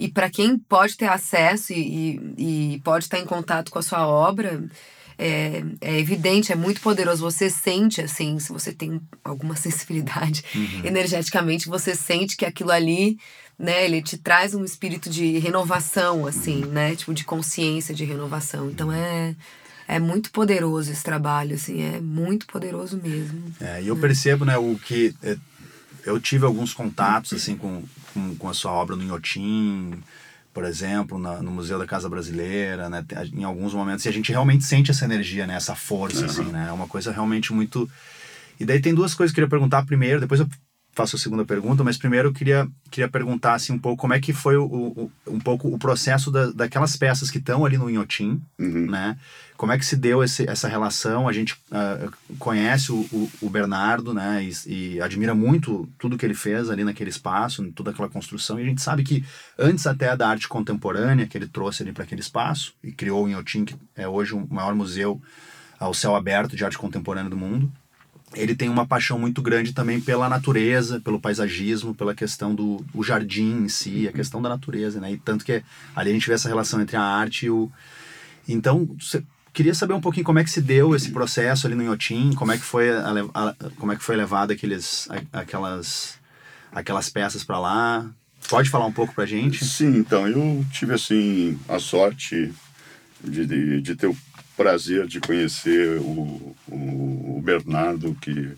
e 0.00 0.06
para 0.08 0.30
quem 0.30 0.56
pode 0.56 0.96
ter 0.96 1.08
acesso 1.08 1.72
e, 1.72 2.20
e, 2.38 2.74
e 2.74 2.80
pode 2.84 3.06
estar 3.06 3.18
em 3.18 3.24
contato 3.24 3.68
com 3.72 3.80
a 3.80 3.82
sua 3.82 4.06
obra 4.06 4.62
é, 5.18 5.64
é 5.80 5.98
evidente, 5.98 6.52
é 6.52 6.54
muito 6.54 6.80
poderoso. 6.80 7.20
Você 7.22 7.50
sente, 7.50 8.00
assim, 8.00 8.38
se 8.38 8.52
você 8.52 8.72
tem 8.72 9.00
alguma 9.24 9.56
sensibilidade 9.58 10.44
energeticamente, 10.84 11.68
você 11.68 11.96
sente 11.96 12.36
que 12.36 12.44
aquilo 12.46 12.70
ali, 12.70 13.18
né, 13.58 13.84
ele 13.84 14.00
te 14.00 14.16
traz 14.16 14.54
um 14.54 14.64
espírito 14.64 15.10
de 15.10 15.38
renovação, 15.38 16.26
assim, 16.26 16.64
né, 16.66 16.94
tipo 16.94 17.12
de 17.12 17.24
consciência 17.24 17.94
de 17.94 18.04
renovação. 18.04 18.70
Então 18.70 18.92
é 18.92 19.34
é 19.90 19.98
muito 19.98 20.30
poderoso 20.30 20.92
esse 20.92 21.02
trabalho, 21.02 21.54
assim, 21.54 21.80
é 21.82 21.98
muito 21.98 22.46
poderoso 22.46 23.00
mesmo. 23.02 23.42
É, 23.58 23.82
e 23.82 23.88
eu 23.88 23.96
percebo, 23.96 24.44
né, 24.44 24.58
o 24.58 24.78
que 24.78 25.14
é, 25.22 25.34
eu 26.04 26.20
tive 26.20 26.44
alguns 26.44 26.74
contatos 26.74 27.32
assim 27.32 27.56
com, 27.56 27.82
com, 28.12 28.36
com 28.36 28.48
a 28.50 28.54
sua 28.54 28.70
obra 28.70 28.94
no 28.94 29.02
Inhotim, 29.02 29.98
por 30.52 30.64
exemplo, 30.64 31.18
na- 31.18 31.40
no 31.42 31.50
Museu 31.50 31.78
da 31.78 31.86
Casa 31.86 32.06
Brasileira, 32.08 32.90
né, 32.90 33.02
em 33.32 33.44
alguns 33.44 33.72
momentos 33.72 34.04
e 34.04 34.08
a 34.10 34.12
gente 34.12 34.30
realmente 34.30 34.62
sente 34.64 34.90
essa 34.90 35.04
energia, 35.06 35.46
né, 35.46 35.54
essa 35.54 35.74
força, 35.74 36.26
assim, 36.26 36.44
né, 36.44 36.66
é 36.68 36.72
uma 36.72 36.86
coisa 36.86 37.10
realmente 37.10 37.52
muito. 37.54 37.88
E 38.60 38.66
daí 38.66 38.80
tem 38.80 38.92
duas 38.94 39.14
coisas 39.14 39.32
que 39.34 39.40
eu 39.40 39.44
queria 39.46 39.50
perguntar 39.58 39.86
primeiro, 39.86 40.20
depois 40.20 40.40
eu 40.40 40.48
faço 40.98 41.14
a 41.14 41.18
segunda 41.18 41.44
pergunta, 41.44 41.84
mas 41.84 41.96
primeiro 41.96 42.28
eu 42.28 42.32
queria, 42.32 42.68
queria 42.90 43.08
perguntar 43.08 43.54
assim 43.54 43.72
um 43.72 43.78
pouco 43.78 44.00
como 44.00 44.14
é 44.14 44.20
que 44.20 44.32
foi 44.32 44.56
o, 44.56 44.64
o- 44.64 45.12
um 45.28 45.38
pouco 45.38 45.68
o 45.72 45.78
processo 45.78 46.28
da, 46.28 46.50
daquelas 46.50 46.96
peças 46.96 47.30
que 47.30 47.38
estão 47.38 47.64
ali 47.64 47.78
no 47.78 47.88
Inhotim, 47.88 48.42
né? 48.58 49.16
Como 49.56 49.70
é 49.70 49.78
que 49.78 49.87
se 49.87 49.96
deu 49.96 50.24
esse, 50.24 50.48
essa 50.50 50.66
relação? 50.68 51.28
A 51.28 51.32
gente 51.32 51.56
ah, 51.70 52.08
conhece 52.38 52.90
o, 52.90 52.96
o, 53.12 53.30
o 53.42 53.48
Bernardo, 53.50 54.12
né? 54.12 54.42
E, 54.66 54.94
e 54.96 55.00
admira 55.00 55.34
muito 55.37 55.88
tudo 56.00 56.18
que 56.18 56.26
ele 56.26 56.34
fez 56.34 56.68
ali 56.68 56.82
naquele 56.82 57.11
espaço, 57.11 57.62
toda 57.72 57.90
aquela 57.90 58.08
construção. 58.08 58.58
E 58.58 58.62
a 58.62 58.66
gente 58.66 58.82
sabe 58.82 59.04
que 59.04 59.24
antes 59.56 59.87
até 59.87 60.16
da 60.16 60.28
arte 60.28 60.48
contemporânea 60.48 61.26
que 61.28 61.38
ele 61.38 61.46
trouxe 61.46 61.82
ali 61.84 61.92
para 61.92 62.02
aquele 62.02 62.20
espaço 62.20 62.74
e 62.82 62.90
criou 62.90 63.24
o 63.24 63.28
Inhotim, 63.28 63.64
que 63.64 63.76
é 63.94 64.08
hoje 64.08 64.34
o 64.34 64.46
maior 64.52 64.74
museu 64.74 65.20
ao 65.78 65.94
céu 65.94 66.16
aberto 66.16 66.56
de 66.56 66.64
arte 66.64 66.76
contemporânea 66.76 67.30
do 67.30 67.37
mundo 67.37 67.70
ele 68.34 68.54
tem 68.54 68.68
uma 68.68 68.86
paixão 68.86 69.18
muito 69.18 69.40
grande 69.40 69.72
também 69.72 70.00
pela 70.00 70.28
natureza, 70.28 71.00
pelo 71.00 71.18
paisagismo, 71.20 71.94
pela 71.94 72.14
questão 72.14 72.54
do 72.54 72.84
o 72.94 73.02
jardim 73.02 73.64
em 73.64 73.68
si, 73.68 74.06
a 74.06 74.12
questão 74.12 74.40
da 74.42 74.48
natureza, 74.48 75.00
né? 75.00 75.12
E 75.12 75.16
tanto 75.18 75.44
que 75.44 75.62
ali 75.96 76.10
a 76.10 76.12
gente 76.12 76.26
vê 76.28 76.34
essa 76.34 76.48
relação 76.48 76.80
entre 76.80 76.96
a 76.96 77.02
arte 77.02 77.46
e 77.46 77.50
o 77.50 77.70
então 78.46 78.88
cê- 79.00 79.22
queria 79.52 79.74
saber 79.74 79.94
um 79.94 80.00
pouquinho 80.00 80.24
como 80.24 80.38
é 80.38 80.44
que 80.44 80.50
se 80.50 80.60
deu 80.60 80.94
esse 80.94 81.10
processo 81.10 81.66
ali 81.66 81.74
no 81.74 81.82
Inhotim, 81.82 82.32
como 82.34 82.52
é 82.52 82.58
que 82.58 82.64
foi 82.64 82.90
a, 82.90 83.10
a- 83.34 83.54
como 83.76 83.92
é 83.92 83.96
que 83.96 84.02
foi 84.04 84.16
levado 84.16 84.50
aqueles 84.52 85.08
a- 85.10 85.40
aquelas 85.40 86.18
aquelas 86.72 87.08
peças 87.08 87.42
para 87.44 87.58
lá. 87.58 88.10
Pode 88.48 88.70
falar 88.70 88.86
um 88.86 88.92
pouco 88.92 89.14
pra 89.14 89.26
gente? 89.26 89.64
Sim, 89.64 89.96
então, 89.96 90.26
eu 90.28 90.64
tive, 90.72 90.94
assim, 90.94 91.58
a 91.68 91.78
sorte 91.78 92.52
de, 93.22 93.44
de, 93.44 93.80
de 93.82 93.94
ter 93.96 94.06
o 94.06 94.16
prazer 94.58 95.06
de 95.06 95.20
conhecer 95.20 95.98
o, 96.00 96.56
o, 96.66 97.36
o 97.36 97.42
Bernardo, 97.42 98.12
que, 98.20 98.50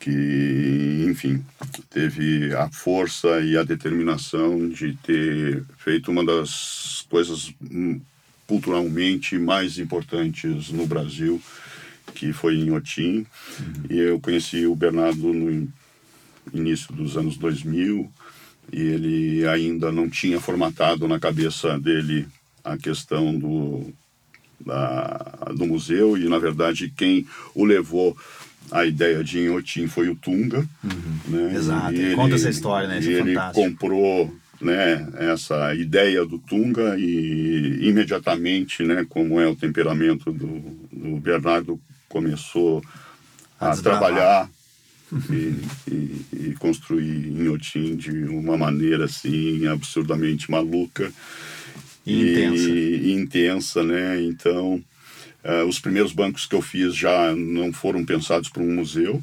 que, 0.00 1.06
enfim, 1.08 1.40
teve 1.88 2.52
a 2.52 2.68
força 2.68 3.40
e 3.40 3.56
a 3.56 3.62
determinação 3.62 4.68
de 4.68 4.94
ter 4.96 5.62
feito 5.78 6.10
uma 6.10 6.24
das 6.24 7.06
coisas 7.08 7.54
hum, 7.62 8.00
culturalmente 8.44 9.38
mais 9.38 9.78
importantes 9.78 10.70
no 10.70 10.84
Brasil, 10.84 11.40
que 12.12 12.32
foi 12.32 12.56
em 12.56 12.72
Otim. 12.72 13.24
E 13.88 13.96
eu 13.96 14.18
conheci 14.18 14.66
o 14.66 14.74
Bernardo 14.74 15.32
no 15.32 15.72
início 16.52 16.92
dos 16.92 17.16
anos 17.16 17.36
2000 17.36 18.10
e 18.72 18.80
ele 18.80 19.46
ainda 19.46 19.92
não 19.92 20.10
tinha 20.10 20.40
formatado 20.40 21.06
na 21.06 21.20
cabeça 21.20 21.78
dele 21.78 22.26
a 22.64 22.76
questão 22.76 23.38
do, 23.38 23.94
da, 24.64 25.52
do 25.56 25.66
museu 25.66 26.16
e 26.16 26.28
na 26.28 26.38
verdade 26.38 26.92
quem 26.96 27.26
o 27.54 27.64
levou 27.64 28.16
a 28.70 28.84
ideia 28.84 29.22
de 29.22 29.38
Inhotim 29.40 29.86
foi 29.86 30.08
o 30.08 30.14
Tunga 30.14 30.66
né? 31.28 31.54
Exato. 31.54 31.94
E 31.94 32.14
Conta 32.14 32.34
essa 32.34 32.48
história, 32.48 32.88
né? 32.88 32.98
Isso 32.98 33.10
é 33.10 33.12
ele 33.12 33.34
fantástico. 33.34 33.66
comprou 33.66 34.34
né, 34.60 35.06
essa 35.18 35.74
ideia 35.74 36.24
do 36.24 36.38
Tunga 36.38 36.96
e 36.98 37.88
imediatamente, 37.88 38.82
né, 38.82 39.04
como 39.08 39.40
é 39.40 39.46
o 39.46 39.56
temperamento 39.56 40.32
do, 40.32 40.60
do 40.92 41.16
Bernardo, 41.20 41.78
começou 42.08 42.82
A 43.60 43.72
a, 43.72 43.76
trabalhar 43.76 44.48
e, 45.30 45.54
e, 45.90 46.26
e 46.32 46.54
construir 46.58 47.28
Inhotim 47.28 47.96
de 47.96 48.24
uma 48.24 48.56
maneira 48.56 49.04
assim 49.04 49.66
absurdamente 49.66 50.50
maluca 50.50 51.12
E 52.06 52.32
intensa. 52.32 52.68
e 52.68 53.12
intensa, 53.12 53.82
né? 53.82 54.22
Então, 54.22 54.82
eh, 55.42 55.64
os 55.64 55.78
primeiros 55.78 56.12
bancos 56.12 56.46
que 56.46 56.54
eu 56.54 56.62
fiz 56.62 56.94
já 56.94 57.34
não 57.34 57.72
foram 57.72 58.04
pensados 58.04 58.48
para 58.48 58.62
um 58.62 58.74
museu, 58.74 59.22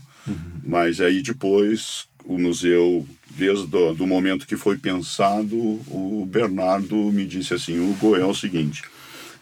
mas 0.64 1.02
aí 1.02 1.22
depois 1.22 2.08
o 2.26 2.38
museu, 2.38 3.08
desde 3.30 3.68
do, 3.68 3.94
do 3.94 4.08
momento 4.08 4.46
que 4.46 4.56
foi 4.56 4.78
pensado, 4.78 5.56
o 5.58 6.28
Bernardo 6.30 6.96
me 7.12 7.26
disse 7.26 7.54
assim, 7.54 7.80
Hugo, 7.80 8.16
é 8.16 8.26
o 8.26 8.34
seguinte, 8.34 8.84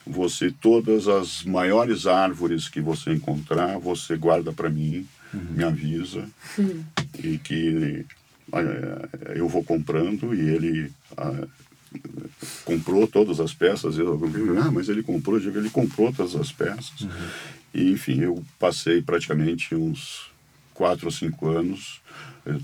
você 0.05 0.51
todas 0.51 1.07
as 1.07 1.43
maiores 1.43 2.07
árvores 2.07 2.67
que 2.67 2.81
você 2.81 3.13
encontrar, 3.13 3.77
você 3.77 4.15
guarda 4.15 4.51
para 4.51 4.69
mim, 4.69 5.05
me 5.31 5.63
avisa 5.63 6.27
e 7.23 7.37
que 7.37 8.05
eh, 8.53 9.33
eu 9.35 9.47
vou 9.47 9.63
comprando 9.63 10.33
e 10.33 10.39
ele 10.39 10.91
ah, 11.15 11.47
comprou 12.65 13.07
todas 13.07 13.39
as 13.39 13.53
peças. 13.53 13.97
Eu, 13.97 14.19
ah, 14.61 14.71
mas 14.71 14.89
ele 14.89 15.03
comprou, 15.03 15.37
eu 15.37 15.41
digo, 15.41 15.57
ele 15.57 15.69
comprou 15.69 16.11
todas 16.13 16.35
as 16.35 16.51
peças. 16.51 17.07
E, 17.73 17.91
enfim, 17.91 18.21
eu 18.21 18.43
passei 18.57 19.01
praticamente 19.01 19.75
uns 19.75 20.28
quatro 20.79 21.07
ou 21.07 21.11
cinco 21.11 21.49
anos. 21.49 21.99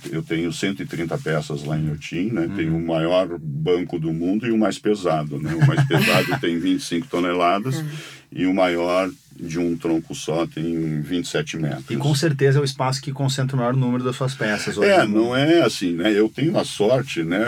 Eu, 0.09 0.23
tenho 0.23 0.51
130 0.51 1.17
peças 1.17 1.65
lá 1.65 1.77
em 1.77 1.91
Otim, 1.91 2.31
né? 2.31 2.49
Tenho 2.55 2.75
o 2.75 2.87
maior 2.87 3.37
banco 3.37 3.99
do 3.99 4.11
mundo 4.13 4.47
e 4.47 4.51
o 4.51 4.57
mais 4.57 4.79
pesado, 4.79 5.37
né? 5.37 5.53
O 5.53 5.67
mais 5.67 5.83
pesado 5.85 6.39
tem 6.39 6.57
25 6.57 7.07
toneladas 7.07 7.83
e 8.31 8.45
o 8.45 8.53
maior 8.53 9.11
de 9.37 9.59
um 9.59 9.75
tronco 9.75 10.15
só 10.15 10.47
tem 10.47 11.01
27 11.01 11.57
metros. 11.57 11.91
E 11.91 11.97
com 11.97 12.15
certeza 12.15 12.57
é 12.57 12.61
o 12.61 12.65
espaço 12.65 13.01
que 13.01 13.11
concentra 13.11 13.55
o 13.55 13.59
maior 13.59 13.75
número 13.75 14.03
das 14.03 14.15
suas 14.15 14.33
peças. 14.33 14.77
hoje 14.77 14.89
É, 14.89 15.05
não 15.05 15.35
é 15.35 15.61
assim, 15.61 15.91
né? 15.91 16.17
Eu 16.17 16.29
tenho 16.29 16.57
a 16.57 16.63
sorte, 16.63 17.21
né? 17.21 17.45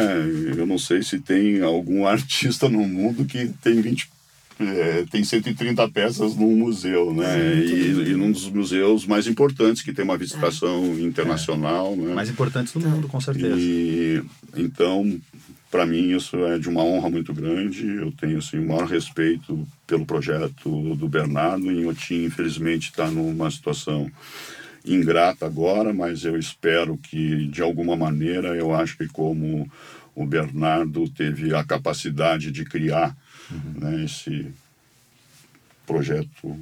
Eu 0.56 0.68
não 0.68 0.78
sei 0.78 1.02
se 1.02 1.18
tem 1.20 1.62
algum 1.62 2.06
artista 2.06 2.68
no 2.68 2.86
mundo 2.86 3.24
que 3.24 3.48
tem 3.64 3.82
20 3.82 4.10
é, 4.60 5.06
tem 5.10 5.24
130 5.24 5.88
peças 5.90 6.36
num 6.36 6.56
museu, 6.56 7.14
né? 7.14 7.56
E, 7.56 8.10
e 8.10 8.16
num 8.16 8.32
dos 8.32 8.50
museus 8.50 9.06
mais 9.06 9.28
importantes, 9.28 9.84
que 9.84 9.94
tem 9.94 10.04
uma 10.04 10.18
visitação 10.18 11.00
internacional, 11.00 11.96
né? 11.96 12.14
Mais 12.14 12.30
importantes 12.30 12.74
do 12.74 12.80
mundo, 12.80 13.08
com 13.08 13.22
certeza. 13.22 13.56
E 13.58 14.22
então, 14.56 15.20
para 15.70 15.86
mim 15.86 16.16
isso 16.16 16.38
é 16.46 16.58
de 16.58 16.70
uma 16.70 16.84
honra 16.84 17.10
muito 17.10 17.34
grande. 17.34 17.86
Eu 17.88 18.12
tenho 18.12 18.40
assim 18.40 18.58
o 18.58 18.68
maior 18.68 18.88
respeito 18.88 19.68
pelo 19.86 20.06
projeto 20.06 20.96
do 20.96 21.08
Bernardo. 21.08 21.72
Em 21.72 21.86
Otim, 21.86 22.26
infelizmente, 22.26 22.90
está 22.90 23.12
numa 23.12 23.52
situação 23.52 24.10
ingrata 24.84 25.46
agora, 25.46 25.94
mas 25.94 26.24
eu 26.24 26.38
espero 26.38 26.98
que 26.98 27.48
de 27.48 27.62
alguma 27.62 27.96
maneira, 27.96 28.56
eu 28.56 28.74
acho 28.74 28.98
que 28.98 29.08
como 29.08 29.70
o 30.16 30.26
Bernardo 30.26 31.08
teve 31.10 31.54
a 31.54 31.64
capacidade 31.64 32.52
de 32.52 32.66
criar 32.66 33.16
Uhum. 33.52 33.74
né, 33.78 34.04
esse 34.04 34.52
projeto 35.86 36.60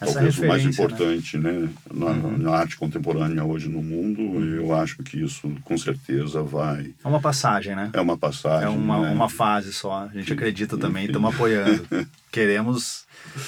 Essa 0.00 0.14
talvez 0.14 0.38
o 0.38 0.46
mais 0.46 0.64
né? 0.64 0.70
importante 0.70 1.38
né, 1.38 1.68
na, 1.92 2.14
na 2.14 2.50
arte 2.52 2.76
contemporânea 2.76 3.44
hoje 3.44 3.68
no 3.68 3.82
mundo. 3.82 4.22
Eu 4.44 4.74
acho 4.74 5.02
que 5.02 5.22
isso 5.22 5.52
com 5.64 5.76
certeza 5.76 6.42
vai. 6.42 6.92
É 7.04 7.08
uma 7.08 7.20
passagem, 7.20 7.74
né? 7.74 7.90
É 7.92 8.00
uma 8.00 8.16
passagem. 8.16 8.66
É 8.66 8.70
uma, 8.70 9.00
né? 9.00 9.10
uma 9.10 9.28
fase 9.28 9.72
só. 9.72 10.08
A 10.12 10.14
gente 10.14 10.32
acredita 10.32 10.78
também, 10.78 11.06
estamos 11.06 11.34
apoiando. 11.34 11.86
Queremos 12.30 13.01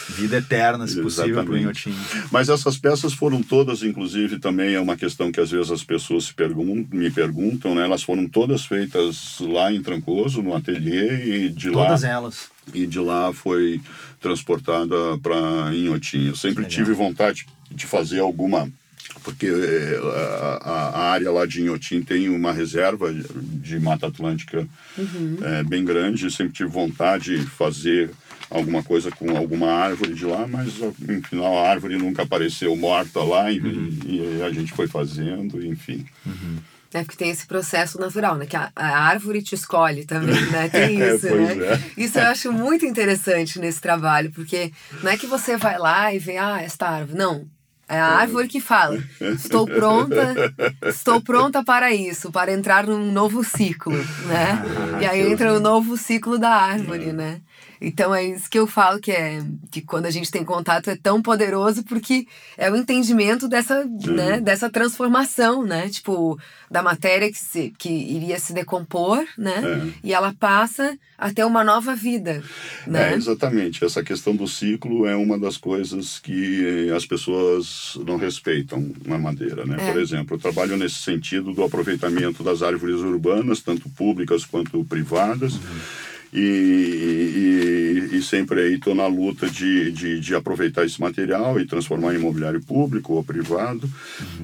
vida 0.08 0.38
eterna, 0.38 0.86
se 0.86 1.00
possível, 1.00 1.44
para 1.44 1.52
o. 1.52 1.56
Inhotim. 1.56 1.94
Mas 2.30 2.48
essas 2.48 2.76
peças 2.76 3.12
foram 3.12 3.42
todas, 3.42 3.82
inclusive, 3.82 4.38
também 4.38 4.74
é 4.74 4.80
uma 4.80 4.96
questão 4.96 5.30
que 5.30 5.40
às 5.40 5.50
vezes 5.50 5.70
as 5.70 5.84
pessoas 5.84 6.24
se 6.24 6.34
pergun 6.34 6.86
me 6.92 7.10
perguntam, 7.10 7.74
né? 7.74 7.84
Elas 7.84 8.02
foram 8.02 8.28
todas 8.28 8.64
feitas 8.64 9.38
lá 9.40 9.72
em 9.72 9.82
Trancoso, 9.82 10.42
no 10.42 10.54
ateliê, 10.54 11.46
e 11.46 11.48
de 11.48 11.70
Todas 11.70 12.02
lá 12.02 12.08
elas. 12.08 12.48
e 12.72 12.86
de 12.86 12.98
lá 12.98 13.32
foi 13.32 13.80
transportada 14.20 14.96
para 15.22 15.74
Inhotim. 15.74 16.28
Eu 16.28 16.36
sempre 16.36 16.64
tive 16.64 16.92
vontade 16.92 17.46
de 17.70 17.86
fazer 17.86 18.20
alguma 18.20 18.68
porque 19.22 19.46
eh, 19.46 20.00
a, 20.62 21.10
área 21.10 21.30
lá 21.30 21.46
de 21.46 21.62
Inhotim 21.62 22.02
tem 22.02 22.28
uma 22.28 22.52
reserva 22.52 23.12
de 23.12 23.78
Mata 23.80 24.06
Atlântica 24.06 24.66
eh, 24.98 25.62
bem 25.64 25.84
grande. 25.84 26.30
Sempre 26.30 26.54
tive 26.54 26.70
vontade 26.70 27.38
de 27.38 27.46
fazer 27.46 28.10
alguma 28.50 28.82
coisa 28.82 29.10
com 29.10 29.36
alguma 29.36 29.72
árvore 29.72 30.14
de 30.14 30.24
lá, 30.24 30.46
mas 30.46 30.78
no 30.78 31.22
final 31.22 31.58
a 31.58 31.68
árvore 31.68 31.96
nunca 31.96 32.22
apareceu 32.22 32.76
morta 32.76 33.22
lá 33.22 33.50
e, 33.50 33.58
e 33.58 34.42
a 34.42 34.50
gente 34.50 34.72
foi 34.72 34.86
fazendo, 34.86 35.64
enfim. 35.64 36.06
É 36.94 37.02
porque 37.02 37.16
tem 37.16 37.30
esse 37.30 37.44
processo 37.44 37.98
natural, 37.98 38.36
né? 38.36 38.46
Que 38.46 38.56
a, 38.56 38.70
a 38.76 38.98
árvore 39.08 39.42
te 39.42 39.56
escolhe 39.56 40.04
também, 40.04 40.40
né? 40.46 40.68
Tem 40.70 41.02
É, 41.02 41.14
isso, 41.16 41.26
né? 41.34 41.56
é. 41.66 41.80
Isso 42.00 42.20
eu 42.20 42.26
acho 42.28 42.52
muito 42.52 42.86
interessante 42.86 43.58
nesse 43.58 43.80
trabalho, 43.80 44.30
porque 44.30 44.70
não 45.02 45.10
é 45.10 45.16
que 45.16 45.26
você 45.26 45.56
vai 45.56 45.76
lá 45.76 46.14
e 46.14 46.20
vê, 46.20 46.36
ah, 46.36 46.62
esta 46.62 46.88
árvore. 46.88 47.18
Não. 47.18 47.46
É 47.88 47.98
a 47.98 48.06
árvore 48.06 48.48
que 48.48 48.60
fala. 48.60 49.02
Estou 49.20 49.66
pronta, 49.66 50.34
estou 50.84 51.20
pronta 51.20 51.62
para 51.62 51.92
isso, 51.92 52.32
para 52.32 52.52
entrar 52.52 52.86
num 52.86 53.12
novo 53.12 53.44
ciclo, 53.44 53.92
né? 54.26 54.62
e 55.00 55.06
aí 55.06 55.20
entra 55.20 55.52
o 55.52 55.60
novo 55.60 55.96
ciclo 55.96 56.38
da 56.38 56.50
árvore, 56.50 57.12
né? 57.12 57.40
Então 57.84 58.14
é 58.14 58.24
isso 58.24 58.48
que 58.48 58.58
eu 58.58 58.66
falo 58.66 58.98
que 58.98 59.12
é 59.12 59.42
que 59.70 59.82
quando 59.82 60.06
a 60.06 60.10
gente 60.10 60.30
tem 60.30 60.44
contato 60.44 60.88
é 60.88 60.96
tão 60.96 61.20
poderoso 61.20 61.84
porque 61.84 62.26
é 62.56 62.70
o 62.70 62.76
entendimento 62.76 63.46
dessa, 63.46 63.84
né, 63.84 64.40
dessa 64.40 64.70
transformação, 64.70 65.62
né? 65.62 65.88
Tipo, 65.88 66.38
da 66.70 66.82
matéria 66.82 67.30
que, 67.30 67.38
se, 67.38 67.72
que 67.76 67.90
iria 67.90 68.38
se 68.38 68.52
decompor, 68.54 69.24
né? 69.36 69.92
E 70.02 70.14
ela 70.14 70.34
passa 70.38 70.98
até 71.16 71.44
uma 71.44 71.62
nova 71.62 71.94
vida, 71.94 72.42
né? 72.86 73.12
É, 73.12 73.14
exatamente. 73.14 73.84
Essa 73.84 74.02
questão 74.02 74.34
do 74.34 74.48
ciclo 74.48 75.06
é 75.06 75.14
uma 75.14 75.38
das 75.38 75.56
coisas 75.56 76.18
que 76.18 76.88
eh, 76.88 76.94
as 76.94 77.06
pessoas 77.06 77.98
não 78.06 78.16
respeitam 78.16 78.92
na 79.04 79.18
madeira, 79.18 79.64
né? 79.64 79.76
É. 79.78 79.92
Por 79.92 80.00
exemplo, 80.00 80.36
eu 80.36 80.40
trabalho 80.40 80.76
nesse 80.76 80.96
sentido 80.96 81.52
do 81.52 81.62
aproveitamento 81.62 82.42
das 82.42 82.62
árvores 82.62 82.96
urbanas, 82.96 83.60
tanto 83.60 83.88
públicas 83.90 84.44
quanto 84.44 84.84
privadas. 84.84 85.54
E, 86.34 88.10
e, 88.10 88.16
e 88.16 88.22
sempre 88.22 88.60
aí 88.60 88.74
estou 88.74 88.94
na 88.94 89.06
luta 89.06 89.48
de, 89.48 89.92
de, 89.92 90.18
de 90.18 90.34
aproveitar 90.34 90.84
esse 90.84 91.00
material 91.00 91.60
e 91.60 91.66
transformar 91.66 92.12
em 92.12 92.18
imobiliário 92.18 92.60
público 92.60 93.14
ou 93.14 93.22
privado. 93.22 93.88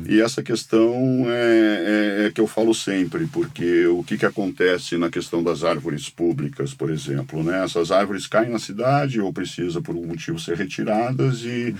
E 0.09 0.20
essa 0.20 0.40
questão 0.42 1.24
é, 1.26 2.20
é, 2.22 2.26
é 2.26 2.31
que 2.31 2.40
eu 2.40 2.46
falo 2.46 2.72
sempre, 2.72 3.26
porque 3.26 3.87
o 3.87 4.05
que, 4.05 4.16
que 4.16 4.26
acontece 4.26 4.96
na 4.96 5.11
questão 5.11 5.42
das 5.42 5.64
árvores 5.64 6.09
públicas, 6.09 6.72
por 6.72 6.90
exemplo, 6.90 7.42
né? 7.42 7.64
Essas 7.64 7.90
árvores 7.90 8.26
caem 8.26 8.50
na 8.50 8.59
cidade 8.59 9.20
ou 9.20 9.33
precisa 9.33 9.81
por 9.81 9.94
algum 9.94 10.07
motivo 10.07 10.38
ser 10.38 10.57
retiradas 10.57 11.42
e, 11.42 11.74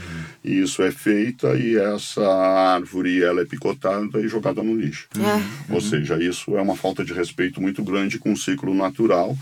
e 0.45 0.61
isso 0.61 0.83
é 0.83 0.91
feita 0.91 1.55
e 1.57 1.77
essa 1.77 2.27
árvore 2.27 3.23
ela 3.23 3.43
é 3.43 3.45
picotada 3.45 4.21
e 4.21 4.29
jogada 4.29 4.63
no 4.63 4.75
lixo. 4.75 5.09
É. 5.19 5.73
Ou 5.73 5.81
seja, 5.81 6.23
isso 6.23 6.57
é 6.57 6.63
uma 6.63 6.77
falta 6.77 7.05
de 7.05 7.13
respeito 7.13 7.61
muito 7.61 7.83
grande 7.83 8.19
com 8.19 8.33
o 8.33 8.37
ciclo 8.37 8.75
natural. 8.75 9.37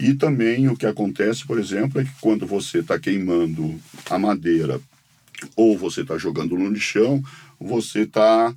E 0.00 0.14
também 0.14 0.66
o 0.68 0.76
que 0.76 0.86
acontece, 0.86 1.46
por 1.46 1.58
exemplo, 1.58 2.00
é 2.00 2.04
que 2.04 2.10
quando 2.20 2.46
você 2.46 2.78
está 2.78 2.98
queimando 2.98 3.78
a 4.08 4.18
madeira 4.18 4.80
ou 5.54 5.76
você 5.76 6.00
está 6.00 6.16
jogando 6.16 6.56
no 6.56 6.70
lixão, 6.70 7.22
você 7.60 8.00
está 8.00 8.54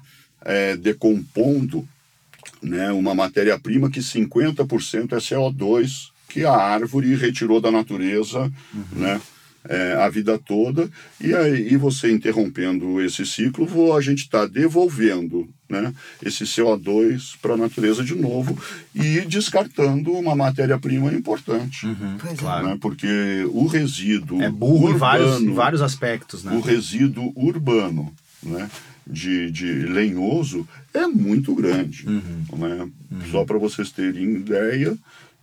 decompondo 0.81 1.87
né, 2.61 2.91
uma 2.91 3.13
matéria-prima 3.13 3.89
que 3.89 3.99
50% 3.99 5.13
é 5.13 5.17
CO2 5.17 6.09
que 6.29 6.45
a 6.45 6.53
árvore 6.53 7.15
retirou 7.15 7.61
da 7.61 7.71
natureza 7.71 8.51
né, 8.91 9.21
é, 9.67 9.93
a 9.93 10.09
vida 10.09 10.37
toda. 10.37 10.89
E 11.21 11.33
aí 11.33 11.75
você 11.77 12.11
interrompendo 12.11 13.01
esse 13.01 13.25
ciclo, 13.25 13.93
a 13.95 14.01
gente 14.01 14.19
está 14.23 14.45
devolvendo 14.45 15.47
né, 15.69 15.93
esse 16.23 16.43
CO2 16.43 17.35
para 17.41 17.53
a 17.53 17.57
natureza 17.57 18.03
de 18.03 18.13
novo 18.15 18.57
e 18.93 19.21
descartando 19.21 20.11
uma 20.11 20.35
matéria-prima 20.35 21.11
importante. 21.13 21.87
Pois 22.19 22.33
é. 22.33 22.35
Claro. 22.35 22.67
né, 22.67 22.77
porque 22.79 23.45
o 23.51 23.65
resíduo 23.65 24.41
É 24.41 24.49
burro 24.49 24.91
em 24.91 24.97
vários, 24.97 25.29
em 25.31 25.33
urbano- 25.35 25.53
vários 25.55 25.81
aspectos, 25.81 26.43
né? 26.43 26.53
o 26.55 26.59
resíduo 26.59 27.31
urbano 27.35 28.13
né, 28.43 28.69
de, 29.07 29.49
de 29.51 29.65
lenhoso 29.71 30.67
é 30.93 31.07
muito 31.07 31.55
grande. 31.55 32.05
Né? 32.07 32.89
Só 33.31 33.43
para 33.45 33.57
vocês 33.57 33.91
terem 33.91 34.35
ideia, 34.35 34.95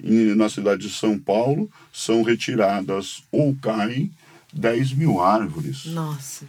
na 0.02 0.48
cidade 0.48 0.82
de 0.88 0.94
São 0.94 1.18
Paulo 1.18 1.70
são 1.92 2.22
retiradas 2.22 3.22
ou 3.30 3.54
caem 3.60 4.10
10 4.52 4.92
mil 4.94 5.20
árvores, 5.20 5.86
Nossa. 5.86 6.44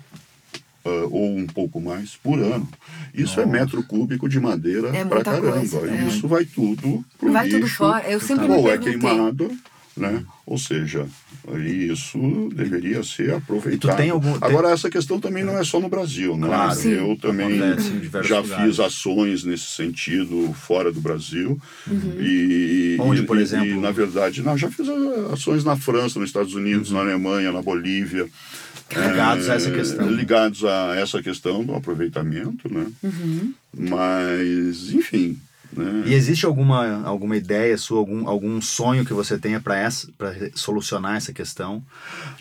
ah, 0.85 0.89
ou 1.11 1.35
um 1.37 1.45
pouco 1.45 1.79
mais, 1.79 2.15
por 2.15 2.39
ano. 2.39 2.67
Isso 3.13 3.39
é 3.39 3.45
metro 3.45 3.83
cúbico 3.83 4.27
de 4.27 4.39
madeira 4.39 4.87
É 4.89 5.03
para 5.05 5.15
muita 5.15 5.31
caramba. 5.31 5.51
coisa, 5.51 5.87
é. 5.87 6.07
Isso 6.07 6.27
vai 6.27 6.45
tudo 6.45 7.05
pro 7.19 7.31
Vai 7.31 7.47
tudo 7.49 7.63
lixo, 7.63 7.75
fora. 7.77 8.09
Eu 8.09 8.19
sempre 8.19 8.47
me 8.47 8.55
ou 8.55 8.71
é 8.71 8.77
queimado, 8.77 9.51
né? 9.95 10.23
Ou 10.45 10.57
seja, 10.57 11.05
isso 11.57 12.49
deveria 12.53 13.03
ser 13.03 13.33
aproveitado. 13.33 13.97
tem 13.97 14.09
algum- 14.09 14.37
tem- 14.39 14.49
Agora, 14.49 14.69
essa 14.71 14.89
questão 14.89 15.19
também 15.19 15.43
não 15.43 15.57
é 15.57 15.63
só 15.63 15.79
no 15.79 15.89
Brasil, 15.89 16.35
né? 16.37 16.47
Claro. 16.47 16.75
Sim. 16.75 16.91
Eu 16.91 17.17
também 17.21 17.59
já 18.23 18.39
lugares. 18.39 18.65
fiz 18.65 18.79
ações 18.79 19.43
nesse 19.43 19.65
sentido 19.65 20.53
fora 20.53 20.91
do 20.91 20.99
Brasil. 21.01 21.59
Uhum. 21.89 22.15
E, 22.19 22.97
Onde, 22.99 23.23
por 23.23 23.37
e- 23.37 23.41
exemplo? 23.41 23.67
E, 23.67 23.79
na 23.79 23.91
verdade, 23.91 24.41
não, 24.41 24.57
já 24.57 24.69
fiz 24.69 24.87
ações 25.31 25.63
na 25.63 25.75
França, 25.75 26.19
nos 26.19 26.29
Estados 26.29 26.53
Unidos, 26.53 26.89
Uhum. 26.91 26.97
na 26.97 27.03
Alemanha, 27.03 27.51
na 27.51 27.61
Bolívia. 27.61 28.27
Ligados 28.93 29.49
a 29.49 29.53
essa 29.55 29.69
É, 29.69 29.73
questão. 29.73 30.09
Ligados 30.11 30.65
a 30.65 30.95
essa 30.97 31.23
questão 31.23 31.63
do 31.63 31.73
aproveitamento, 31.73 32.71
né? 32.73 32.85
Uhum. 33.01 33.53
Mas, 33.77 34.91
enfim, 34.93 35.37
né? 35.75 36.03
E 36.05 36.13
existe 36.13 36.45
alguma, 36.45 37.03
alguma 37.05 37.35
ideia 37.37 37.77
sua, 37.77 37.99
algum, 37.99 38.27
algum 38.27 38.61
sonho 38.61 39.05
que 39.05 39.13
você 39.13 39.37
tenha 39.37 39.59
para 39.59 39.89
solucionar 40.55 41.15
essa 41.17 41.31
questão? 41.33 41.83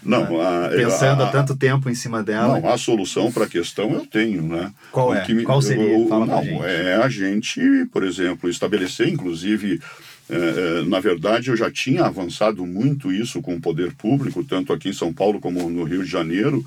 Não, 0.02 0.40
a- 0.40 0.68
Pensando 0.68 1.22
a- 1.22 1.28
há 1.28 1.30
tanto 1.30 1.54
tempo 1.56 1.88
em 1.90 1.94
cima 1.94 2.22
dela. 2.22 2.60
Não, 2.60 2.68
a 2.68 2.76
solução 2.78 3.30
para 3.30 3.44
a 3.44 3.48
questão 3.48 3.92
eu 3.92 4.06
tenho, 4.06 4.42
né? 4.42 4.72
Qual 4.90 5.14
é? 5.14 5.26
me- 5.32 5.44
Qual 5.44 5.60
seria? 5.62 5.96
o- 5.98 6.08
Fala 6.08 6.26
não, 6.26 6.42
gente. 6.42 6.62
é 6.64 6.94
a 6.96 7.08
gente, 7.08 7.60
por 7.92 8.02
exemplo, 8.02 8.48
estabelecer, 8.50 9.08
inclusive, 9.08 9.80
eh, 10.28 10.80
eh, 10.80 10.84
na 10.88 11.00
verdade, 11.00 11.50
eu 11.50 11.56
já 11.56 11.70
tinha 11.70 12.04
avançado 12.04 12.64
muito 12.66 13.12
isso 13.12 13.40
com 13.42 13.54
o 13.54 13.60
poder 13.60 13.92
público, 13.94 14.42
tanto 14.44 14.72
aqui 14.72 14.88
em 14.88 14.92
São 14.92 15.12
Paulo 15.12 15.40
como 15.40 15.68
no 15.70 15.84
Rio 15.84 16.02
de 16.04 16.10
Janeiro, 16.10 16.64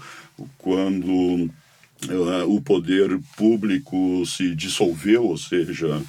quando 0.58 1.50
o 2.48 2.62
poder 2.62 3.20
público 3.38 4.24
se 4.26 4.54
dissolveu, 4.56 5.24
ou 5.26 5.38
seja, 5.38 6.02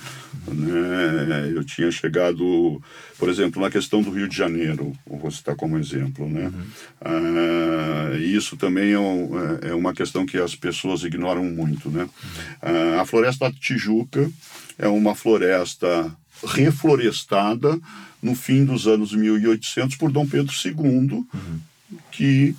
né, 0.48 1.52
eu 1.54 1.64
tinha 1.64 1.90
chegado, 1.90 2.80
por 3.18 3.28
exemplo, 3.28 3.60
na 3.62 3.70
questão 3.70 4.02
do 4.02 4.10
Rio 4.10 4.28
de 4.28 4.36
Janeiro, 4.36 4.92
vou 5.06 5.30
citar 5.30 5.54
como 5.56 5.78
exemplo, 5.78 6.28
né? 6.28 6.52
Ah, 7.00 8.16
isso 8.18 8.56
também 8.56 8.92
é, 8.92 8.98
um- 8.98 9.30
é 9.62 9.74
uma 9.74 9.92
questão 9.94 10.26
que 10.26 10.38
as 10.38 10.54
pessoas 10.54 11.02
ignoram 11.04 11.44
muito, 11.44 11.90
né? 11.90 12.08
Ah, 12.62 13.00
a 13.02 13.06
floresta 13.06 13.48
da 13.50 13.56
Tijuca 13.56 14.30
é 14.78 14.88
uma 14.88 15.14
floresta 15.14 16.10
reflorestada 16.46 17.78
no 18.22 18.34
fim 18.34 18.64
dos 18.64 18.86
anos 18.86 19.14
1800 19.14 19.96
por 19.96 20.10
Dom 20.10 20.26
Pedro 20.26 20.52
II, 20.64 21.24
que 22.10 22.54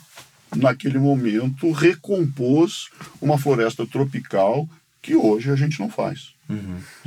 naquele 0.56 0.98
momento 0.98 1.72
recompôs 1.72 2.90
uma 3.22 3.38
floresta 3.38 3.86
tropical 3.86 4.68
que 5.02 5.16
hoje 5.16 5.52
a 5.52 5.56
gente 5.56 5.80
não 5.80 5.90
faz. 5.90 6.35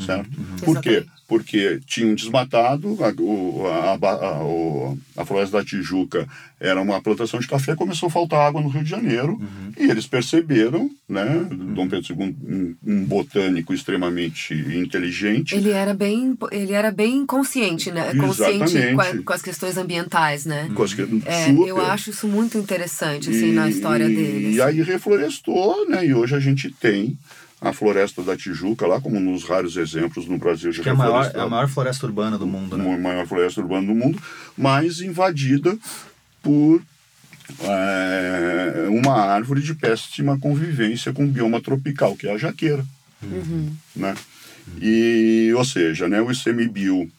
Certo? 0.05 0.29
Por 0.64 0.81
quê? 0.81 1.05
Porque 1.29 1.79
tinham 1.87 2.14
desmatado, 2.14 2.96
a, 3.05 3.12
o- 3.22 3.66
a, 3.66 3.94
a- 4.01 4.29
a- 4.38 4.42
o- 4.44 4.98
a 5.16 5.24
floresta 5.27 5.59
da 5.59 5.64
Tijuca 5.64 6.27
era 6.59 6.81
uma 6.81 7.01
plantação 7.03 7.38
de 7.38 7.46
café, 7.46 7.77
começou 7.77 8.07
a 8.09 8.11
faltar 8.11 8.40
água 8.40 8.61
no 8.62 8.68
Rio 8.68 8.83
de 8.83 8.88
Janeiro, 8.90 9.40
e 9.79 9.90
eles 9.90 10.07
perceberam, 10.07 10.90
né, 11.09 11.46
Dom 11.74 11.87
Pedro 11.87 12.14
II, 12.18 12.35
um, 12.48 12.74
um 12.85 13.05
botânico 13.05 13.74
extremamente 13.74 14.55
inteligente, 14.55 15.55
Ele 15.55 15.70
era 15.70 15.92
bem, 15.94 16.37
ele 16.51 16.72
era 16.72 16.90
bem 16.90 17.24
consciente, 17.27 17.92
né? 17.92 18.12
Consciente 18.14 18.94
com, 18.94 19.01
a- 19.01 19.22
com 19.22 19.33
as 19.35 19.42
questões 19.42 19.77
ambientais, 19.77 20.46
né? 20.46 20.70
com 20.74 20.83
as 20.83 20.94
que- 20.94 21.03
É, 21.27 21.46
super. 21.46 21.68
eu 21.68 21.81
acho 21.85 22.11
isso 22.11 22.27
muito 22.27 22.57
interessante, 22.59 23.29
assim, 23.31 23.53
na 23.53 23.68
história 23.68 24.05
e, 24.09 24.16
dele. 24.16 24.55
E 24.55 24.62
aí 24.62 24.81
reflorestou, 24.83 25.87
né? 25.88 26.07
E 26.07 26.14
hoje 26.14 26.35
a 26.35 26.40
gente 26.40 26.70
tem 26.70 27.16
a 27.61 27.73
floresta 27.73 28.23
da 28.23 28.37
Tijuca 28.37 28.87
lá, 28.87 29.01
como 29.01 29.18
nos 29.18 29.44
raros 29.44 29.77
exemplos 29.77 30.27
no 30.27 30.38
Brasil 30.38 30.71
de 30.71 30.81
Que 30.81 30.88
é 30.88 30.92
a 30.92 30.94
maior, 30.94 31.33
é 31.35 31.40
a 31.40 31.49
maior 31.49 31.68
floresta 31.68 32.07
urbana 32.07 32.38
do 32.38 32.47
mundo, 32.47 32.77
né? 32.77 32.94
a 32.94 32.99
maior 32.99 33.27
floresta 33.27 33.61
urbana 33.61 33.87
do 33.87 33.94
mundo, 33.94 34.21
mas 34.57 35.01
invadida 35.01 35.77
por 36.40 36.81
é, 37.61 38.87
uma 38.90 39.14
árvore 39.14 39.61
de 39.61 39.75
péssima 39.75 40.38
convivência 40.38 41.12
com 41.12 41.25
o 41.25 41.29
bioma 41.29 41.61
tropical, 41.61 42.16
que 42.16 42.29
é 42.29 42.33
a 42.33 42.38
jaqueira. 42.38 42.85
Né? 43.97 44.14
E, 44.81 45.53
ou 45.57 45.64
seja, 45.64 46.09
né, 46.09 46.21
o 46.21 46.31
ICMBio 46.31 47.11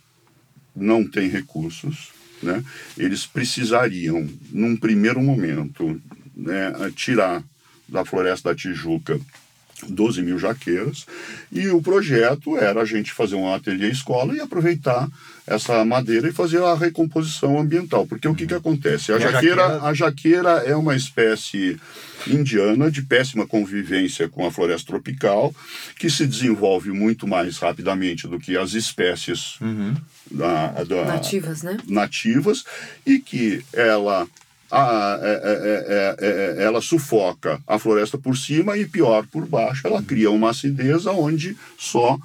não 0.76 1.06
tem 1.06 1.28
recursos, 1.28 2.12
né? 2.42 2.64
eles 2.98 3.26
precisariam, 3.26 4.30
num 4.52 4.78
primeiro 4.78 5.22
momento, 5.22 6.00
né, 6.36 6.72
tirar 6.96 7.44
da 7.88 8.06
floresta 8.06 8.50
da 8.50 8.56
Tijuca 8.56 9.20
12 9.88 10.22
mil 10.22 10.38
jaqueiras, 10.40 11.06
e 11.52 11.68
o 11.70 11.82
projeto 11.82 12.58
era 12.58 12.82
a 12.82 12.86
gente 12.86 13.14
fazer 13.14 13.36
um 13.36 13.54
ateliê 13.54 13.90
escola 13.90 14.36
e 14.36 14.40
aproveitar 14.42 15.08
essa 15.48 15.84
madeira 15.86 16.28
e 16.30 16.32
fazer 16.34 16.62
a 16.62 16.76
recomposição 16.76 17.58
ambiental. 17.60 18.06
Porque 18.06 18.28
o 18.28 18.36
que, 18.36 18.46
que 18.46 18.54
acontece? 18.54 19.12
A 19.12 19.16
a 19.16 19.20
jaqueira, 19.20 19.56
jaqueira- 19.56 19.84
a 19.84 19.94
jaqueira 19.94 20.50
é 20.66 20.76
uma 20.76 20.96
espécie 20.96 21.80
indiana 22.28 22.92
de 22.92 23.02
péssima 23.02 23.48
convivência 23.48 24.28
com 24.30 24.46
a 24.46 24.52
floresta 24.52 24.88
tropical, 24.92 25.56
que 25.98 26.10
se 26.10 26.28
desenvolve 26.28 26.92
muito 26.92 27.26
mais 27.28 27.58
rapidamente 27.58 28.28
do 28.28 28.38
que 28.40 28.58
as 28.58 28.74
espécies 28.74 29.58
da, 30.30 30.68
da- 30.84 31.06
Nativas, 31.06 31.64
né? 31.64 31.78
nativas 31.88 32.64
e 33.06 33.20
que 33.20 33.64
ela 33.74 34.28
a- 34.72 35.20
é- 35.22 36.16
é- 36.20 36.60
é- 36.60 36.64
ela 36.64 36.82
sufoca 36.82 37.60
a 37.68 37.80
floresta 37.80 38.18
por 38.18 38.38
cima 38.38 38.78
e 38.78 38.86
pior 38.86 39.26
por 39.28 39.46
baixo 39.46 39.88
ela 39.88 40.02
cria 40.02 40.30
uma 40.32 40.52
acidez 40.52 41.06
onde 41.06 41.56
só 41.78 42.18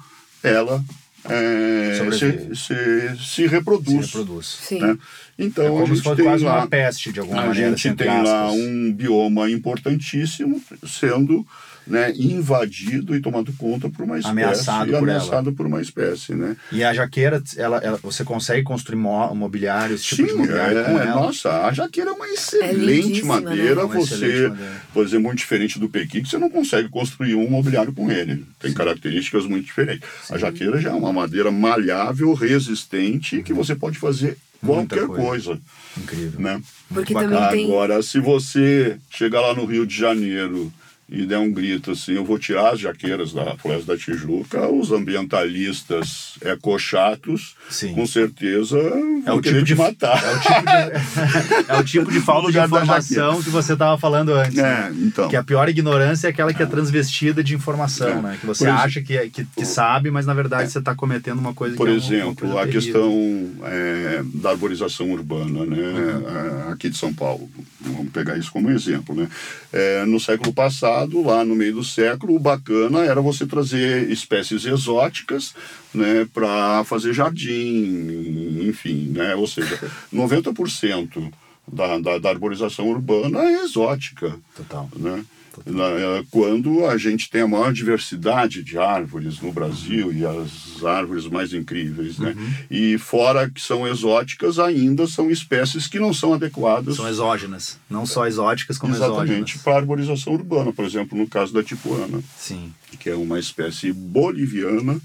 ela 0.43 0.83
é, 1.27 1.93
se, 2.11 2.55
se, 2.55 2.55
se 2.55 3.25
Se 3.25 3.47
reproduz. 3.47 4.05
reproduz. 4.07 4.45
Sim. 4.61 4.79
né? 4.79 4.95
Então 5.39 5.63
É 5.63 5.67
a 5.67 5.71
como 5.71 5.85
gente 5.87 5.97
se 5.97 6.03
fosse 6.03 6.15
tem 6.17 6.25
quase 6.25 6.43
lá, 6.43 6.57
uma 6.59 6.67
peste, 6.67 7.11
de 7.11 7.19
alguma 7.19 7.41
a 7.41 7.45
maneira. 7.47 7.69
gente 7.71 7.87
entre 7.87 8.07
tem 8.07 8.23
lá 8.23 8.45
aspas. 8.45 8.59
um 8.61 8.93
bioma 8.93 9.49
importantíssimo 9.49 10.61
sendo 10.87 11.45
né, 11.87 12.11
invadido 12.15 13.15
e 13.15 13.19
tomado 13.21 13.53
conta 13.53 13.89
por 13.89 14.03
uma 14.03 14.15
espécie 14.17 14.31
Ameaçado 14.31 14.83
e 14.89 14.91
por 14.91 14.95
ela. 15.07 15.17
ameaçado 15.19 15.53
por 15.53 15.65
uma 15.65 15.81
espécie, 15.81 16.33
né? 16.33 16.55
E 16.71 16.83
a 16.83 16.93
jaqueira, 16.93 17.41
ela, 17.57 17.77
ela- 17.77 17.99
você 18.01 18.23
consegue 18.23 18.63
construir 18.63 18.95
mo- 18.97 19.33
mobiliário, 19.35 19.95
esse 19.95 20.03
tipo 20.05 20.23
de 20.23 20.31
Sim, 20.31 20.37
mobiliário 20.37 20.77
é, 20.79 20.83
com 20.83 20.99
ela? 20.99 21.15
nossa, 21.21 21.65
a 21.65 21.71
jaqueira 21.73 22.09
é 22.09 22.13
uma 22.13 22.27
excelente 22.27 22.75
lindíssima, 22.79 23.39
né? 23.39 23.49
madeira. 23.49 23.81
É 23.81 23.83
uma 23.83 23.93
você, 23.93 24.15
excelente 24.15 24.49
madeira. 24.49 24.81
por 24.93 25.05
exemplo, 25.05 25.23
muito 25.25 25.37
diferente 25.39 25.79
do 25.79 25.89
pequi, 25.89 26.21
que 26.21 26.29
você 26.29 26.37
não 26.37 26.49
consegue 26.49 26.89
construir 26.89 27.35
um 27.35 27.49
mobiliário 27.49 27.93
com 27.93 28.11
ele. 28.11 28.45
Tem 28.59 28.73
características 28.73 29.45
muito 29.45 29.65
diferentes. 29.65 30.07
A 30.31 30.37
jaqueira 30.37 30.79
já 30.81 30.89
é 30.89 30.93
uma 30.93 31.13
madeira 31.13 31.51
malhável, 31.51 32.33
resistente, 32.33 33.41
que 33.43 33.53
você 33.53 33.75
pode 33.75 33.97
fazer 33.99 34.37
Muita 34.61 34.95
qualquer 34.97 35.07
coisa. 35.07 35.21
coisa. 35.49 35.61
Incrível. 35.97 36.39
né? 36.39 36.61
Porque 36.89 37.13
também 37.13 37.49
tem. 37.49 37.65
Agora, 37.65 38.01
se 38.01 38.19
você 38.19 38.97
chegar 39.09 39.39
lá 39.41 39.53
no 39.53 39.65
Rio 39.65 39.85
de 39.85 39.95
Janeiro 39.95 40.71
e 41.07 41.25
der 41.25 41.37
um 41.37 41.51
grito 41.51 41.91
assim, 41.91 42.13
eu 42.13 42.25
vou 42.25 42.39
tirar 42.39 42.71
as 42.73 42.79
jaqueiras 42.79 43.31
da 43.31 43.55
Floresta 43.57 43.93
da 43.93 43.97
Tijuca, 43.97 44.67
os 44.67 44.91
ambientalistas 44.91 46.33
ecochatos, 46.43 47.55
Sim. 47.69 47.93
com 47.93 48.05
certeza, 48.07 48.77
vão 48.77 49.23
É 49.25 49.31
o 49.33 49.41
tipo 49.41 49.59
de 49.59 49.65
te 49.65 49.75
matar. 49.75 50.21
É 50.23 50.33
o 50.33 50.39
tipo 50.39 50.61
de, 50.65 51.71
é 51.73 51.77
o 51.79 51.83
tipo 51.83 52.11
de 52.11 52.19
falta 52.25 52.51
de 52.51 52.57
informação 52.59 53.41
que 53.43 53.49
você 53.49 53.73
estava 53.73 53.97
falando 53.99 54.33
antes. 54.33 54.57
É, 54.57 54.61
né? 54.63 54.95
então. 54.99 55.29
Que 55.29 55.35
a 55.35 55.43
pior 55.43 55.69
ignorância 55.69 56.27
é 56.27 56.29
aquela 56.31 56.53
que 56.53 56.63
é 56.63 56.65
transvestida 56.65 57.43
de 57.43 57.53
informação, 57.55 58.07
É. 58.09 58.21
né? 58.21 58.37
Que 58.39 58.45
você 58.45 58.65
Por 58.65 58.71
acha 58.73 59.01
que, 59.01 59.15
é- 59.17 59.29
que, 59.29 59.45
que 59.45 59.65
sabe, 59.65 60.09
mas 60.09 60.25
na 60.25 60.33
verdade 60.33 60.71
você 60.71 60.79
está 60.79 60.95
cometendo 60.95 61.39
uma 61.39 61.53
coisa 61.53 61.75
Por 61.75 61.87
que 61.87 61.93
é 61.93 61.95
uma- 61.95 62.01
uma 62.01 62.15
exemplo, 62.17 62.49
coisa 62.49 62.61
a 62.61 62.67
questão 62.67 63.51
é, 63.63 64.21
da 64.35 64.49
arborização 64.51 65.11
urbana, 65.11 65.65
né, 65.65 65.77
Uhum. 65.77 66.69
é, 66.69 66.71
aqui 66.73 66.89
de 66.89 66.97
São 66.97 67.13
Paulo. 67.13 67.49
Vamos 67.81 68.11
pegar 68.11 68.37
isso 68.37 68.51
como 68.51 68.71
exemplo. 68.71 69.13
Né? 69.15 69.27
É, 69.71 70.05
no 70.05 70.19
século 70.19 70.51
passado, 70.53 70.94
lá 71.03 71.43
no 71.43 71.55
meio 71.55 71.75
do 71.75 71.83
século, 71.83 72.35
o 72.35 72.39
bacana 72.39 72.99
era 72.99 73.21
você 73.21 73.45
trazer 73.45 74.09
espécies 74.09 74.65
exóticas 74.65 75.53
né, 75.93 76.27
para 76.33 76.83
fazer 76.83 77.13
jardim, 77.13 78.67
enfim. 78.67 79.11
Né? 79.11 79.35
Ou 79.35 79.47
seja, 79.47 79.79
90% 80.13 81.31
da, 81.67 81.97
da, 81.97 82.17
da 82.19 82.29
arborização 82.29 82.89
urbana 82.89 83.39
é 83.39 83.63
exótica 83.63 84.37
Total. 84.55 84.89
né? 84.95 85.25
Eh, 85.65 86.23
Quando 86.31 86.85
a 86.85 86.97
gente 86.97 87.29
tem 87.29 87.41
a 87.41 87.47
maior 87.47 87.71
diversidade 87.71 88.63
de 88.63 88.77
árvores 88.77 89.39
no 89.39 89.51
Brasil 89.51 90.11
e 90.11 90.25
as 90.25 90.83
árvores 90.83 91.25
mais 91.27 91.53
incríveis, 91.53 92.17
né? 92.17 92.33
Uhum. 92.37 92.53
E 92.69 92.97
fora 92.97 93.49
que 93.49 93.61
são 93.61 93.87
exóticas, 93.87 94.59
ainda 94.59 95.07
são 95.07 95.29
espécies 95.31 95.87
que 95.87 95.99
não 95.99 96.13
são 96.13 96.33
adequadas 96.33 96.95
São 96.97 97.07
exógenas. 97.07 97.77
Não 97.89 98.05
só 98.05 98.25
exóticas, 98.27 98.77
como 98.77 98.93
exatamente 98.93 99.31
exógenas. 99.31 99.61
para 99.63 99.73
a 99.73 99.77
arborização 99.77 100.33
urbana. 100.33 100.73
Por 100.73 100.85
exemplo, 100.85 101.17
no 101.17 101.27
caso 101.27 101.53
da 101.53 101.63
tipuana, 101.63 102.19
Sim. 102.37 102.73
que 102.99 103.09
é 103.09 103.15
uma 103.15 103.39
espécie 103.39 103.91
boliviana 103.93 104.99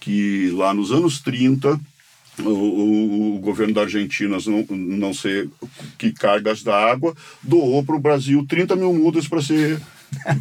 que 0.00 0.50
lá 0.54 0.72
nos 0.72 0.92
anos 0.92 1.20
30 1.20 1.80
o, 2.38 2.48
o- 2.48 3.36
o 3.36 3.38
governo 3.38 3.74
da 3.74 3.82
Argentina, 3.82 4.36
não, 4.46 4.66
não 4.70 5.14
sei 5.14 5.48
que 5.98 6.12
cargas 6.12 6.62
da 6.62 6.76
água, 6.76 7.14
doou 7.42 7.84
para 7.84 7.96
o 7.96 8.00
Brasil 8.00 8.44
30 8.48 8.76
mil 8.76 8.92
mudas 8.92 9.26
para 9.28 9.40
ser 9.42 9.80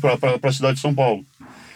para 0.01 0.49
a 0.49 0.53
cidade 0.53 0.75
de 0.75 0.81
São 0.81 0.93
Paulo. 0.93 1.25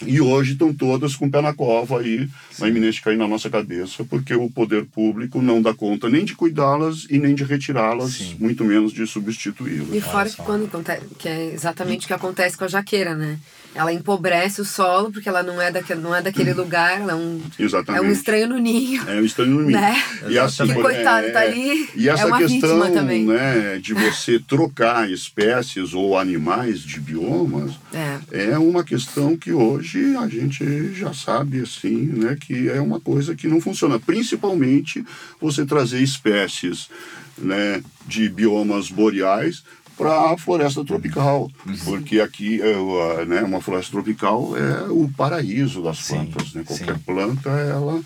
E 0.05 0.21
hoje 0.21 0.53
estão 0.53 0.73
todas 0.73 1.13
com 1.13 1.25
o 1.25 1.29
pé 1.29 1.41
na 1.41 1.53
cova 1.53 1.99
aí, 1.99 2.29
uma 2.57 2.69
iminente 2.69 3.01
cair 3.01 3.17
na 3.17 3.27
nossa 3.27 3.49
cabeça, 3.49 4.01
porque 4.05 4.33
o 4.33 4.49
poder 4.49 4.85
público 4.85 5.41
não 5.41 5.61
dá 5.61 5.73
conta 5.73 6.07
nem 6.07 6.23
de 6.23 6.35
cuidá-las 6.35 7.05
e 7.09 7.17
nem 7.19 7.35
de 7.35 7.43
retirá-las, 7.43 8.33
muito 8.39 8.63
menos 8.63 8.93
de 8.93 9.05
substituí-las. 9.05 9.93
E 9.93 9.99
fora 9.99 10.29
que 10.29 10.37
quando 10.37 10.67
acontece, 10.67 11.01
que 11.17 11.27
é 11.27 11.53
exatamente 11.53 12.05
o 12.05 12.07
que 12.07 12.13
acontece 12.13 12.57
com 12.57 12.63
a 12.63 12.69
jaqueira, 12.69 13.13
né? 13.13 13.37
Ela 13.75 13.93
empobrece 13.93 14.59
o 14.61 14.65
solo 14.65 15.11
porque 15.11 15.29
ela 15.29 15.43
não 15.43 15.61
é 15.61 15.71
daquele, 15.71 16.01
não 16.01 16.13
é 16.13 16.21
daquele 16.21 16.53
lugar, 16.53 16.99
ela 16.99 17.11
é 17.11 17.15
um, 17.15 17.39
Exatamente. 17.57 18.03
é 18.03 18.07
um 18.07 18.11
estranho 18.11 18.47
no 18.49 18.57
ninho. 18.57 19.07
É 19.07 19.21
um 19.21 19.23
estranho 19.23 19.51
no 19.51 19.61
mim. 19.61 19.73
Né? 19.73 19.95
E 20.27 20.39
assim, 20.39 20.65
Que 20.65 20.73
por- 20.73 20.83
coitado, 20.83 21.27
é, 21.27 21.29
tá 21.31 21.39
ali, 21.41 21.87
E 21.95 22.09
essa 22.09 22.27
é 22.27 22.37
questão 22.37 22.79
né, 23.25 23.77
de 23.81 23.93
você 23.93 24.39
trocar 24.39 25.09
espécies 25.09 25.93
ou 25.93 26.17
animais 26.17 26.79
de 26.81 26.99
biomas 26.99 27.71
É. 27.93 28.49
é 28.51 28.57
uma 28.57 28.83
questão 28.83 29.37
que 29.37 29.51
hoje 29.51 30.15
a 30.15 30.27
gente 30.27 30.93
já 30.93 31.13
sabe 31.13 31.61
assim, 31.61 31.95
né, 31.95 32.35
que 32.39 32.69
é 32.69 32.81
uma 32.81 32.99
coisa 32.99 33.35
que 33.35 33.47
não 33.47 33.61
funciona. 33.61 33.99
Principalmente 33.99 35.05
você 35.39 35.63
trazer 35.65 36.01
espécies 36.01 36.89
né, 37.37 37.81
de 38.05 38.27
biomas 38.27 38.89
boreais 38.89 39.63
para 39.99 40.31
a 40.31 40.37
floresta 40.37 40.83
tropical, 40.85 41.51
porque 41.83 42.21
aqui 42.21 42.61
é, 42.61 43.25
né, 43.25 43.41
uma 43.43 43.59
floresta 43.59 43.91
tropical 43.91 44.55
é 44.57 44.89
o 44.89 45.09
paraíso 45.15 45.83
das 45.83 45.99
Sim, 45.99 46.15
plantas, 46.25 46.53
né? 46.53 46.63
Qualquer 46.65 46.95
sim. 46.95 47.01
planta 47.05 47.49
ela 47.49 48.01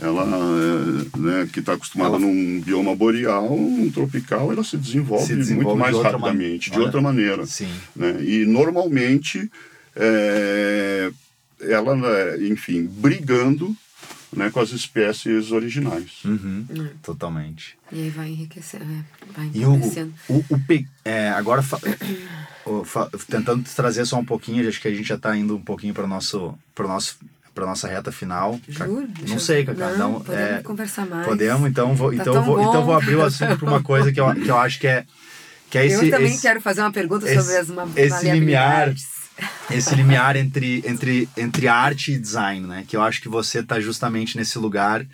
ela 0.00 0.22
é, 0.24 1.18
né, 1.18 1.48
que 1.52 1.58
está 1.60 1.74
acostumada 1.74 2.10
Ela- 2.16 2.18
num 2.20 2.60
bioma 2.60 2.94
boreal, 2.96 3.52
um 3.52 3.90
tropical, 3.90 4.50
ela 4.52 4.64
se 4.64 4.76
desenvolve, 4.76 5.26
Se 5.26 5.34
desenvolve 5.36 5.64
muito 5.66 5.74
de 5.76 5.80
mais 5.82 5.94
outra 5.96 6.12
rapidamente, 6.12 6.70
man- 6.70 6.76
de 6.76 6.82
outra 6.82 7.00
maneira. 7.00 7.46
sim. 7.46 7.68
Né? 7.94 8.16
E 8.24 8.46
normalmente 8.46 9.50
é, 9.94 11.10
ela, 11.60 11.94
né, 11.96 12.46
enfim, 12.48 12.84
brigando 12.90 13.74
né, 14.36 14.50
com 14.50 14.60
as 14.60 14.70
espécies 14.70 15.50
originais. 15.52 16.22
Uhum, 16.24 16.66
Totalmente. 17.02 17.76
E 17.92 18.02
aí 18.02 18.10
vai 18.10 18.28
enriquecendo, 18.28 18.84
é, 18.84 19.04
vai 19.36 19.50
E 19.54 19.62
enriquecendo. 19.62 20.12
o, 20.28 20.44
o 20.50 20.58
pe- 20.58 20.86
é, 21.04 21.30
agora 21.30 21.62
fa- 21.62 21.78
o- 22.66 22.84
fa- 22.84 23.10
tentando 23.28 23.64
trazer 23.74 24.04
só 24.06 24.18
um 24.18 24.24
pouquinho, 24.24 24.66
acho 24.68 24.80
que 24.80 24.88
a 24.88 24.94
gente 24.94 25.06
já 25.08 25.14
está 25.16 25.36
indo 25.36 25.56
um 25.56 25.60
pouquinho 25.62 25.94
para 25.94 26.06
nosso 26.06 26.56
para 26.74 26.86
nosso 26.86 27.18
para 27.54 27.66
nossa 27.66 27.86
reta 27.86 28.10
final. 28.10 28.58
Juro? 28.68 29.08
Não 29.28 29.38
sei, 29.38 29.64
cada 29.64 29.96
Não, 29.96 30.16
um 30.16 30.20
podemos 30.20 30.50
é, 30.58 30.62
conversar 30.62 31.06
mais. 31.06 31.24
Podemos, 31.24 31.70
então 31.70 31.94
vou, 31.94 32.08
Tá 32.10 32.16
então 32.16 32.32
tão 32.34 32.42
vou, 32.44 32.60
então 32.60 32.84
vou 32.84 32.94
abrir 32.96 33.14
o 33.14 33.22
assunto 33.24 33.56
para 33.56 33.68
uma 33.68 33.80
coisa 33.82 34.10
que 34.12 34.20
eu, 34.20 34.34
que 34.34 34.48
eu 34.48 34.58
acho 34.58 34.80
que 34.80 34.88
é 34.88 35.04
que 35.70 35.78
é 35.78 35.86
esse 35.86 36.04
eu 36.06 36.10
também 36.10 36.32
esse, 36.32 36.42
quero 36.42 36.60
fazer 36.60 36.80
uma 36.80 36.90
pergunta 36.92 37.26
esse- 37.30 37.40
sobre 37.40 37.56
as 37.56 37.96
esse 37.96 38.30
limiar. 38.30 38.92
Esse 39.70 39.94
limiar 39.94 40.36
entre, 40.36 40.82
entre, 40.86 41.28
entre 41.36 41.68
arte 41.68 42.12
e 42.12 42.18
design, 42.18 42.66
né? 42.66 42.84
Que 42.86 42.96
eu 42.96 43.02
acho 43.02 43.20
que 43.20 43.28
você 43.28 43.62
tá 43.62 43.80
justamente 43.80 44.36
nesse 44.36 44.58
lugar, 44.58 45.04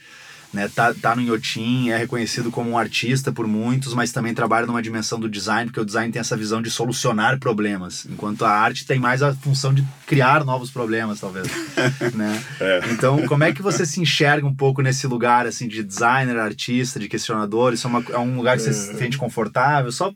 né? 0.52 0.68
Tá, 0.74 0.92
tá 0.92 1.14
no 1.14 1.22
Inhotim, 1.22 1.90
é 1.90 1.96
reconhecido 1.96 2.50
como 2.50 2.70
um 2.70 2.76
artista 2.76 3.33
por 3.33 3.46
muitos, 3.46 3.94
mas 3.94 4.11
também 4.12 4.35
trabalha 4.35 4.66
numa 4.66 4.83
dimensão 4.83 5.18
do 5.20 5.28
design, 5.28 5.66
porque 5.66 5.80
o 5.80 5.85
design 5.85 6.12
tem 6.12 6.18
essa 6.20 6.37
visão 6.37 6.61
de 6.61 6.68
solucionar 6.70 7.38
problemas, 7.38 8.04
enquanto 8.11 8.44
a 8.44 8.50
arte 8.50 8.85
tem 8.85 8.98
mais 8.98 9.22
a 9.22 9.33
função 9.33 9.72
de 9.72 9.85
criar 10.06 10.44
novos 10.44 10.70
problemas, 10.70 11.20
talvez, 11.20 11.46
né? 12.14 12.42
Então, 12.90 13.24
como 13.28 13.44
é 13.44 13.52
que 13.52 13.62
você 13.62 13.87
se 13.87 14.00
enxerga 14.00 14.46
um 14.46 14.54
pouco 14.54 14.83
nesse 14.83 15.06
lugar, 15.06 15.46
assim, 15.46 15.68
de 15.68 15.83
designer, 15.85 16.37
artista, 16.37 16.98
de 16.98 17.09
questionador? 17.09 17.72
Isso 17.72 17.87
é, 17.87 17.90
uma- 17.90 18.04
é 18.11 18.18
um 18.18 18.37
lugar 18.37 18.56
que 18.56 18.64
você 18.64 18.72
se 18.72 18.98
sente 18.98 19.16
confortável? 19.16 19.92
Só 19.92 20.12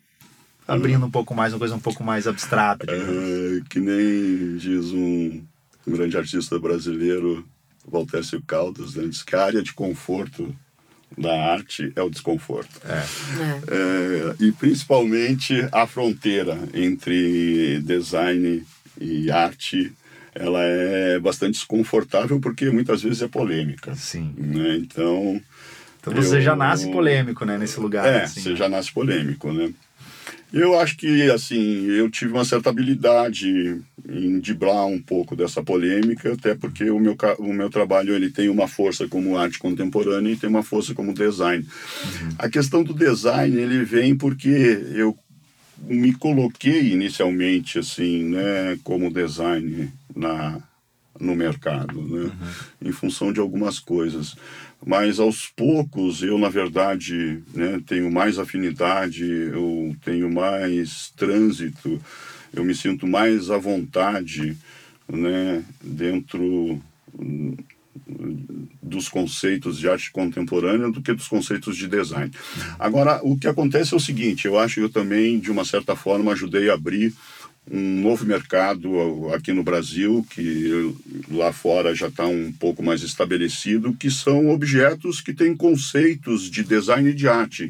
abrindo 0.67 1.07
um 1.07 1.11
pouco 1.11 1.35
mais, 1.35 1.53
uma 1.53 1.59
coisa 1.59 1.75
um 1.75 1.81
pouco 1.81 2.03
mais 2.05 2.27
abstrata. 2.27 2.87
É, 2.91 3.61
que 3.69 3.81
nem 3.81 4.57
diz 4.57 4.93
um, 4.93 5.43
grande 5.87 6.17
artista 6.17 6.59
brasileiro, 6.59 7.47
Walter 7.87 8.23
Caldas, 8.47 8.95
né? 8.95 9.07
diz 9.07 9.23
que 9.23 9.37
a 9.37 9.45
área 9.45 9.63
de 9.63 9.73
conforto 9.73 10.55
da 11.17 11.53
arte 11.53 11.93
é 11.95 12.03
o 12.03 12.11
desconforto. 12.11 12.81
É. 12.85 13.05
É, 13.69 14.35
e 14.41 14.53
principalmente 14.53 15.55
a 15.71 15.87
fronteira 15.87 16.59
entre 16.73 17.81
design 17.83 18.65
e 19.01 19.31
arte, 19.31 19.93
ela 20.35 20.61
é 20.63 21.19
bastante 21.21 21.53
desconfortável 21.55 22.41
porque 22.41 22.69
muitas 22.71 23.03
vezes 23.03 23.23
é 23.23 23.29
polêmica. 23.29 23.95
Sim. 23.95 24.35
Né? 24.37 24.77
Então, 24.77 25.41
Então 26.01 26.13
você 26.15 26.39
eu- 26.39 26.41
já 26.41 26.57
nasce 26.57 26.91
polêmico, 26.91 27.45
né, 27.45 27.59
nesse 27.59 27.79
lugar. 27.79 28.07
é, 28.07 28.23
assim, 28.25 28.41
você 28.41 28.51
né? 28.51 28.57
já 28.57 28.69
nasce 28.69 28.91
polêmico, 28.93 29.53
né? 29.53 29.73
Eu 30.55 30.79
acho 30.79 30.97
que, 30.97 31.29
assim, 31.33 31.85
eu 31.87 32.09
tive 32.09 32.33
uma 32.33 32.45
certa 32.45 32.71
habilidade 32.71 33.83
em 34.09 34.39
driblar 34.39 34.87
um 34.87 35.03
pouco 35.03 35.35
dessa 35.35 35.61
polêmica, 35.65 36.33
até 36.33 36.55
porque 36.55 36.89
o 36.91 37.01
meu, 37.01 37.17
o 37.41 37.53
meu 37.53 37.69
trabalho 37.69 38.15
ele 38.15 38.31
tem 38.31 38.49
uma 38.49 38.69
força 38.69 39.09
como 39.09 39.37
arte 39.37 39.59
contemporânea 39.59 40.31
e 40.31 40.37
tem 40.37 40.49
uma 40.49 40.63
força 40.63 40.95
como 40.95 41.13
design. 41.13 41.67
A 42.39 42.49
questão 42.49 42.85
do 42.85 42.95
design, 42.95 43.57
ele 43.57 43.83
vem 43.85 44.15
porque 44.15 44.49
eu 44.95 45.19
me 45.89 46.15
coloquei 46.15 46.93
inicialmente, 46.93 47.81
assim, 47.81 48.23
né, 48.23 48.79
como 48.85 49.13
design 49.13 49.93
na, 50.15 50.63
no 51.19 51.35
mercado, 51.35 52.01
né, 52.01 52.31
em 52.81 52.93
função 52.93 53.33
de 53.33 53.41
algumas 53.41 53.81
coisas. 53.81 54.37
Mas 54.87 55.19
aos 55.19 55.47
poucos 55.49 56.23
eu, 56.23 56.39
na 56.39 56.49
verdade, 56.49 57.43
né, 57.55 57.81
tenho 57.87 58.11
mais 58.11 58.39
afinidade, 58.39 59.25
eu 59.25 59.97
tenho 60.05 60.31
mais 60.31 61.11
trânsito, 61.17 62.01
eu 62.53 62.65
me 62.65 62.75
sinto 62.75 63.07
mais 63.07 63.51
à 63.51 63.57
vontade 63.57 64.57
né, 65.09 65.65
dentro 65.83 66.81
hum, 67.19 67.57
dos 68.83 69.09
conceitos 69.09 69.79
de 69.79 69.89
arte 69.89 70.11
contemporânea 70.11 70.91
do 70.91 71.01
que 71.01 71.15
dos 71.15 71.29
conceitos 71.29 71.77
de 71.77 71.89
design. 71.89 72.31
Agora, 72.79 73.21
o 73.23 73.37
que 73.37 73.47
acontece 73.47 73.95
é 73.95 73.97
o 73.97 74.01
seguinte, 74.01 74.47
eu 74.47 74.59
acho 74.59 74.75
que 74.75 74.81
eu 74.81 74.91
também, 74.91 75.39
de 75.39 75.51
uma 75.51 75.65
certa 75.65 75.97
forma, 75.97 76.33
ajudei 76.33 76.69
a 76.69 76.75
abrir 76.75 77.15
um 77.71 78.01
novo 78.03 78.27
mercado 78.27 79.33
aqui 79.35 79.53
no 79.53 79.63
Brasil, 79.63 80.25
que 80.31 80.95
lá 81.31 81.53
fora 81.53 81.95
já 81.95 82.09
está 82.09 82.27
um 82.27 82.53
pouco 82.53 82.83
mais 82.83 83.03
estabelecido, 83.03 83.95
que 83.95 84.11
são 84.11 84.51
objetos 84.51 85.21
que 85.21 85.33
têm 85.33 85.57
conceitos 85.57 86.51
de 86.51 86.63
design 86.63 87.13
de 87.15 87.27
arte. 87.27 87.69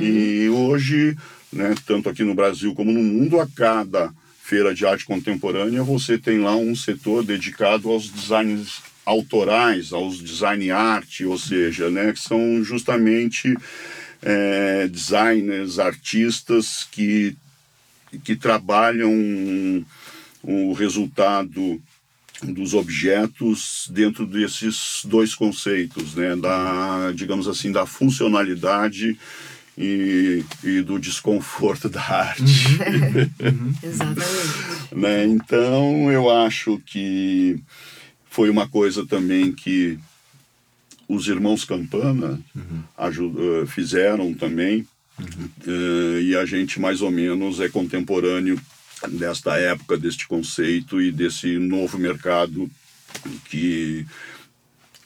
E 0.00 0.48
hoje, 0.48 1.16
né, 1.52 1.74
tanto 1.84 2.08
aqui 2.08 2.22
no 2.22 2.34
Brasil 2.34 2.72
como 2.74 2.92
no 2.92 3.02
mundo, 3.02 3.40
a 3.40 3.46
cada 3.48 4.12
feira 4.42 4.74
de 4.74 4.86
arte 4.86 5.04
contemporânea, 5.04 5.82
você 5.82 6.16
tem 6.16 6.38
lá 6.38 6.56
um 6.56 6.74
setor 6.76 7.24
dedicado 7.24 7.90
aos 7.90 8.08
designs 8.08 8.80
autorais, 9.04 9.92
aos 9.92 10.18
design 10.18 10.70
art, 10.70 11.20
ou 11.22 11.36
seja, 11.36 11.90
né, 11.90 12.12
que 12.12 12.20
são 12.20 12.62
justamente 12.62 13.56
é, 14.22 14.86
designers, 14.86 15.80
artistas 15.80 16.86
que 16.90 17.36
que 18.24 18.36
trabalham 18.36 19.10
o 20.42 20.72
resultado 20.72 21.80
dos 22.42 22.74
objetos 22.74 23.88
dentro 23.92 24.26
desses 24.26 25.02
dois 25.04 25.34
conceitos, 25.34 26.14
né, 26.14 26.34
da, 26.34 27.12
digamos 27.14 27.46
assim, 27.46 27.70
da 27.70 27.86
funcionalidade 27.86 29.16
e, 29.78 30.44
e 30.64 30.80
do 30.82 30.98
desconforto 30.98 31.88
da 31.88 32.02
arte. 32.02 32.42
Exatamente. 33.82 34.26
né? 34.94 35.24
Então, 35.26 36.10
eu 36.10 36.28
acho 36.30 36.80
que 36.84 37.58
foi 38.28 38.50
uma 38.50 38.68
coisa 38.68 39.06
também 39.06 39.52
que 39.52 39.98
os 41.08 41.28
irmãos 41.28 41.64
Campana 41.64 42.40
aju- 42.96 43.34
eh, 43.62 43.66
fizeram 43.66 44.32
também, 44.34 44.86
Eh, 45.20 46.20
e 46.22 46.36
a 46.36 46.44
gente 46.44 46.80
mais 46.80 47.00
ou 47.02 47.10
menos 47.10 47.60
é 47.60 47.68
contemporâneo 47.68 48.60
desta 49.08 49.56
época, 49.58 49.96
deste 49.96 50.26
conceito 50.26 51.00
e 51.00 51.10
desse 51.10 51.58
novo 51.58 51.98
mercado 51.98 52.70
que 53.48 54.06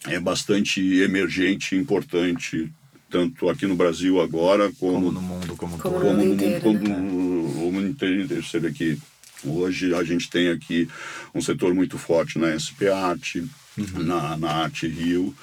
é 0.06 0.20
bastante 0.20 0.80
emergente 1.00 1.74
e 1.74 1.78
importante, 1.78 2.70
tanto 3.10 3.48
aqui 3.48 3.66
no 3.66 3.74
Brasil 3.74 4.20
agora, 4.20 4.70
Como 4.78 4.94
como, 4.94 5.12
no 5.12 5.20
mundo 5.20 5.56
como, 5.56 5.78
Como 5.78 5.94
todo. 5.94 6.00
como 6.04 6.14
mundo 6.14 6.24
no 6.24 6.34
inteiro, 6.34 6.60
como 6.62 6.78
né? 6.78 6.96
o 6.96 7.72
mundo 7.72 7.88
inteiro. 7.88 8.28
Vê 8.60 8.72
que 8.72 8.98
hoje 9.44 9.94
a 9.94 10.04
gente 10.04 10.30
tem 10.30 10.48
aqui 10.48 10.88
um 11.34 11.40
setor 11.40 11.74
muito 11.74 11.98
forte 11.98 12.38
na 12.38 12.48
SP 12.54 12.88
Arte, 12.88 13.44
Uhum. 13.78 14.02
na, 14.04 14.36
na 14.38 14.50
Arte 14.52 14.86
Rio, 14.88 15.34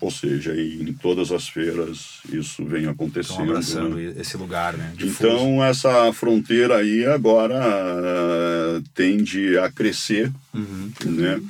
ou 0.00 0.10
seja, 0.10 0.54
em 0.60 0.92
todas 0.92 1.30
as 1.30 1.48
feiras 1.48 2.18
isso 2.32 2.64
vem 2.64 2.80
Estão 2.80 2.92
acontecendo. 2.94 3.42
abraçando 3.42 3.96
né? 3.96 4.12
esse 4.16 4.36
lugar, 4.36 4.76
né? 4.76 4.92
difuso. 4.96 5.26
Então 5.28 5.62
essa 5.64 6.12
fronteira 6.12 6.78
aí 6.78 7.04
agora 7.06 7.54
ah, 7.62 8.82
tende 8.94 9.56
a 9.58 9.70
crescer, 9.70 10.32
Uhum. 10.52 10.90
né? 11.04 11.40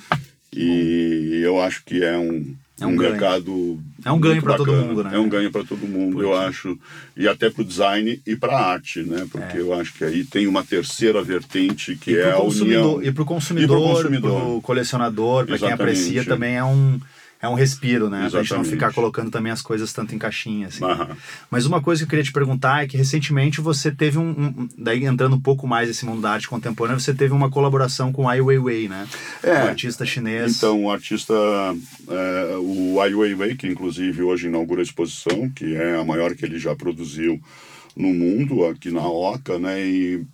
E 0.52 1.40
eu 1.44 1.60
acho 1.60 1.82
que 1.84 2.02
é 2.02 2.16
um, 2.18 2.54
É 2.78 2.86
um 2.86 2.90
um 2.90 2.96
ganho. 2.96 3.10
mercado 3.12 3.80
É 4.04 4.12
um 4.12 4.20
ganho 4.20 4.42
pra 4.42 4.56
todo 4.56 4.72
mundo, 4.72 5.02
né? 5.02 5.10
É 5.14 5.18
um 5.18 5.28
ganho 5.28 5.50
para 5.50 5.64
todo 5.64 5.86
mundo, 5.86 6.20
eu 6.20 6.36
acho. 6.36 6.78
E 7.16 7.26
até 7.26 7.48
para 7.48 7.62
o 7.62 7.64
design 7.64 8.20
e 8.26 8.36
para 8.36 8.52
a 8.56 8.72
arte, 8.72 9.02
né? 9.02 9.26
Porque 9.32 9.56
É. 9.56 9.60
eu 9.60 9.72
acho 9.72 9.94
que 9.94 10.04
aí 10.04 10.24
tem 10.24 10.46
uma 10.46 10.62
terceira 10.62 11.22
vertente 11.22 11.96
que 11.96 12.16
é 12.18 12.32
a 12.32 12.38
união. 12.38 12.42
e 12.42 12.44
consumidor, 12.44 13.04
E 13.06 13.12
pro 13.12 13.24
consumidor. 13.24 14.40
pro 14.42 14.60
colecionador, 14.62 15.46
para 15.46 15.58
quem 15.58 15.72
aprecia 15.72 16.24
também 16.24 16.56
é 16.56 16.64
um 16.64 17.00
é 17.46 17.48
um 17.48 17.54
respiro, 17.54 18.10
né? 18.10 18.18
Pra 18.18 18.24
gente 18.28 18.34
não 18.34 18.40
Exatamente. 18.60 18.70
ficar 18.70 18.92
colocando 18.92 19.30
também 19.30 19.50
as 19.52 19.62
coisas 19.62 19.92
tanto 19.92 20.14
em 20.14 20.18
caixinha 20.18 20.68
assim. 20.68 20.84
Aham. 20.84 21.16
Mas 21.50 21.64
uma 21.66 21.80
coisa 21.80 22.00
que 22.00 22.04
eu 22.04 22.10
queria 22.10 22.24
te 22.24 22.32
perguntar 22.32 22.84
é 22.84 22.86
que 22.86 22.96
recentemente 22.96 23.60
você 23.60 23.90
teve 23.90 24.18
um, 24.18 24.28
um- 24.30 24.68
daí 24.76 25.04
entrando 25.04 25.34
um 25.36 25.40
pouco 25.40 25.66
mais 25.66 25.88
nesse 25.88 26.04
mundo 26.04 26.20
da 26.20 26.32
arte 26.32 26.48
contemporânea, 26.48 27.00
você 27.00 27.14
teve 27.14 27.32
uma 27.32 27.50
colaboração 27.50 28.12
com 28.12 28.28
Ai 28.28 28.40
Weiwei, 28.40 28.88
né? 28.88 29.06
É. 29.42 29.64
Um 29.64 29.68
artista 29.68 30.04
chinês. 30.04 30.56
Então, 30.56 30.84
o 30.84 30.90
artista, 30.90 31.32
é, 32.08 32.56
o 32.58 33.00
Ai 33.00 33.14
Weiwei, 33.14 33.54
que 33.56 33.66
inclusive 33.66 34.22
hoje 34.22 34.48
inaugura 34.48 34.80
a 34.80 34.84
exposição, 34.84 35.48
que 35.50 35.74
é 35.74 35.96
a 35.98 36.04
maior 36.04 36.34
que 36.34 36.44
ele 36.44 36.58
já 36.58 36.74
produziu 36.74 37.40
no 37.96 38.12
mundo, 38.12 38.66
aqui 38.66 38.90
na 38.90 39.06
Oca, 39.08 39.58
né? 39.58 39.80
E 39.80 40.24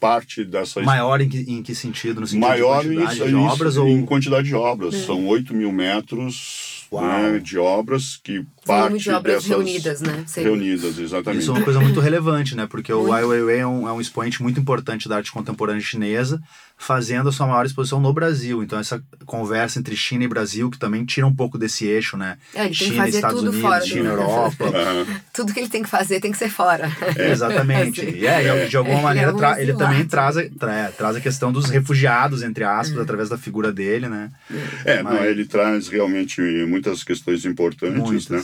parte 0.00 0.44
dessa 0.44 0.80
maior 0.80 1.20
em 1.20 1.28
que, 1.28 1.38
em 1.46 1.62
que 1.62 1.74
sentido? 1.74 2.20
No 2.22 2.26
sentido 2.26 2.40
maior 2.48 2.82
de 2.82 2.94
em, 2.94 2.96
quantidade 2.96 3.30
de 3.30 3.36
em- 3.36 3.46
obras 3.46 3.76
em 3.76 3.78
ou 4.00 4.06
quantidade 4.06 4.48
de 4.48 4.54
obras. 4.54 4.94
São 4.96 5.26
8 5.28 5.54
mil 5.54 5.70
metros 5.70 6.86
né, 6.90 7.38
de 7.38 7.56
obras 7.58 8.16
que 8.16 8.44
parte 8.70 8.98
de 8.98 9.10
obras 9.10 9.34
dessas 9.34 9.48
reunidas, 9.48 10.00
né? 10.00 10.24
Seria. 10.26 10.50
reunidas, 10.50 10.98
exatamente. 10.98 11.42
Isso 11.42 11.50
é 11.50 11.54
uma 11.54 11.62
coisa 11.64 11.80
muito 11.80 12.00
relevante, 12.00 12.54
né? 12.56 12.66
Porque 12.66 12.92
o 12.92 13.00
Muito. 13.00 13.12
Ai 13.12 13.24
Weiwei 13.24 13.58
é 13.60 13.66
um, 13.66 13.88
é 13.88 13.92
um 13.92 14.00
expoente 14.00 14.42
muito 14.42 14.58
importante 14.60 15.08
da 15.08 15.16
arte 15.16 15.30
contemporânea 15.32 15.80
chinesa, 15.82 16.40
fazendo 16.78 17.28
a 17.28 17.32
sua 17.32 17.46
maior 17.46 17.66
exposição 17.66 18.00
no 18.00 18.12
Brasil. 18.12 18.62
Então, 18.62 18.78
essa 18.78 19.02
conversa 19.26 19.78
entre 19.78 19.94
China 19.96 20.24
e 20.24 20.28
Brasil, 20.28 20.70
que 20.70 20.78
também 20.78 21.04
tira 21.04 21.26
um 21.26 21.34
pouco 21.34 21.58
desse 21.58 21.86
eixo, 21.86 22.16
né? 22.16 22.38
É, 22.54 22.60
ele 22.64 22.68
tem 22.68 22.78
que 22.78 22.84
China, 22.84 22.96
fazer 23.04 23.16
Estados 23.16 23.36
tudo 23.40 23.48
Unidos, 23.50 23.68
fora 23.68 23.80
do- 23.80 23.86
China, 23.86 24.08
Europa. 24.10 24.64
Ah, 24.80 25.20
Tudo 25.32 25.52
que 25.52 25.60
ele 25.60 25.68
tem 25.68 25.82
que 25.82 25.88
fazer 25.90 26.20
tem 26.20 26.32
que 26.32 26.38
ser 26.38 26.48
fora. 26.48 26.90
Exatamente. 27.18 28.00
Assim. 28.00 28.16
E 28.16 28.26
é, 28.26 28.66
de 28.66 28.76
alguma 28.76 28.98
É, 28.98 29.02
maneira, 29.02 29.30
é 29.30 29.34
um 29.34 29.36
tra- 29.36 29.60
ele 29.60 29.74
também 29.74 30.04
traz 30.06 30.36
a, 30.36 30.42
tra- 30.48 30.74
é, 30.74 30.88
traz 30.88 31.16
a 31.16 31.20
questão 31.20 31.52
dos 31.52 31.66
refugiados, 31.70 32.42
entre 32.42 32.64
aspas, 32.64 32.98
através 32.98 33.28
da 33.28 33.36
figura 33.38 33.70
dele, 33.72 34.08
né? 34.08 34.30
É, 34.84 35.02
não, 35.02 35.12
Mas- 35.12 35.24
ele 35.26 35.44
traz 35.44 35.88
realmente 35.88 36.40
muitas 36.66 37.04
questões 37.04 37.44
importantes, 37.44 37.98
Muitas. 37.98 38.28
né? 38.28 38.42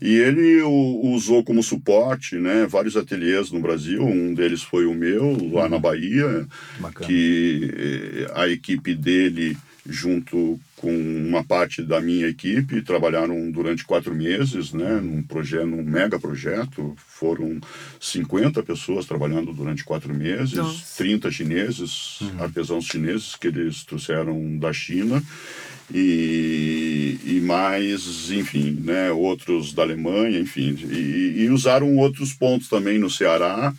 E 0.00 0.14
ele 0.16 0.62
o, 0.62 1.12
usou 1.14 1.42
como 1.42 1.62
suporte, 1.62 2.36
né, 2.36 2.66
vários 2.66 2.96
ateliês 2.96 3.50
no 3.50 3.60
Brasil. 3.60 4.04
Um 4.04 4.34
deles 4.34 4.62
foi 4.62 4.86
o 4.86 4.94
meu 4.94 5.36
lá 5.52 5.68
na 5.68 5.78
Bahia, 5.78 6.46
Bacana. 6.78 7.06
que 7.06 7.70
eh, 7.76 8.32
a 8.34 8.48
equipe 8.48 8.94
dele 8.94 9.56
junto 9.88 10.60
com 10.76 10.92
uma 10.92 11.42
parte 11.42 11.82
da 11.82 12.00
minha 12.00 12.28
equipe 12.28 12.82
trabalharam 12.82 13.50
durante 13.50 13.84
quatro 13.84 14.14
meses, 14.14 14.72
né, 14.72 15.00
num 15.00 15.22
projeto, 15.22 15.66
num 15.66 15.82
mega 15.82 16.20
projeto. 16.20 16.94
Foram 16.96 17.58
50 17.98 18.62
pessoas 18.62 19.06
trabalhando 19.06 19.52
durante 19.52 19.84
quatro 19.84 20.14
meses, 20.14 20.52
Nossa. 20.52 20.96
30 20.98 21.30
chineses, 21.30 22.20
artesãos 22.38 22.84
chineses 22.84 23.34
que 23.34 23.48
eles 23.48 23.82
trouxeram 23.82 24.58
da 24.58 24.72
China 24.72 25.22
e, 25.92 27.18
e 27.24 27.40
mais, 27.40 28.30
enfim, 28.30 28.78
né, 28.84 29.10
outros 29.10 29.72
da 29.72 29.82
Alemanha, 29.82 30.38
enfim, 30.38 30.76
e, 30.90 31.44
e 31.44 31.50
usaram 31.50 31.96
outros 31.96 32.32
pontos 32.32 32.68
também 32.68 32.98
no 32.98 33.10
Ceará, 33.10 33.72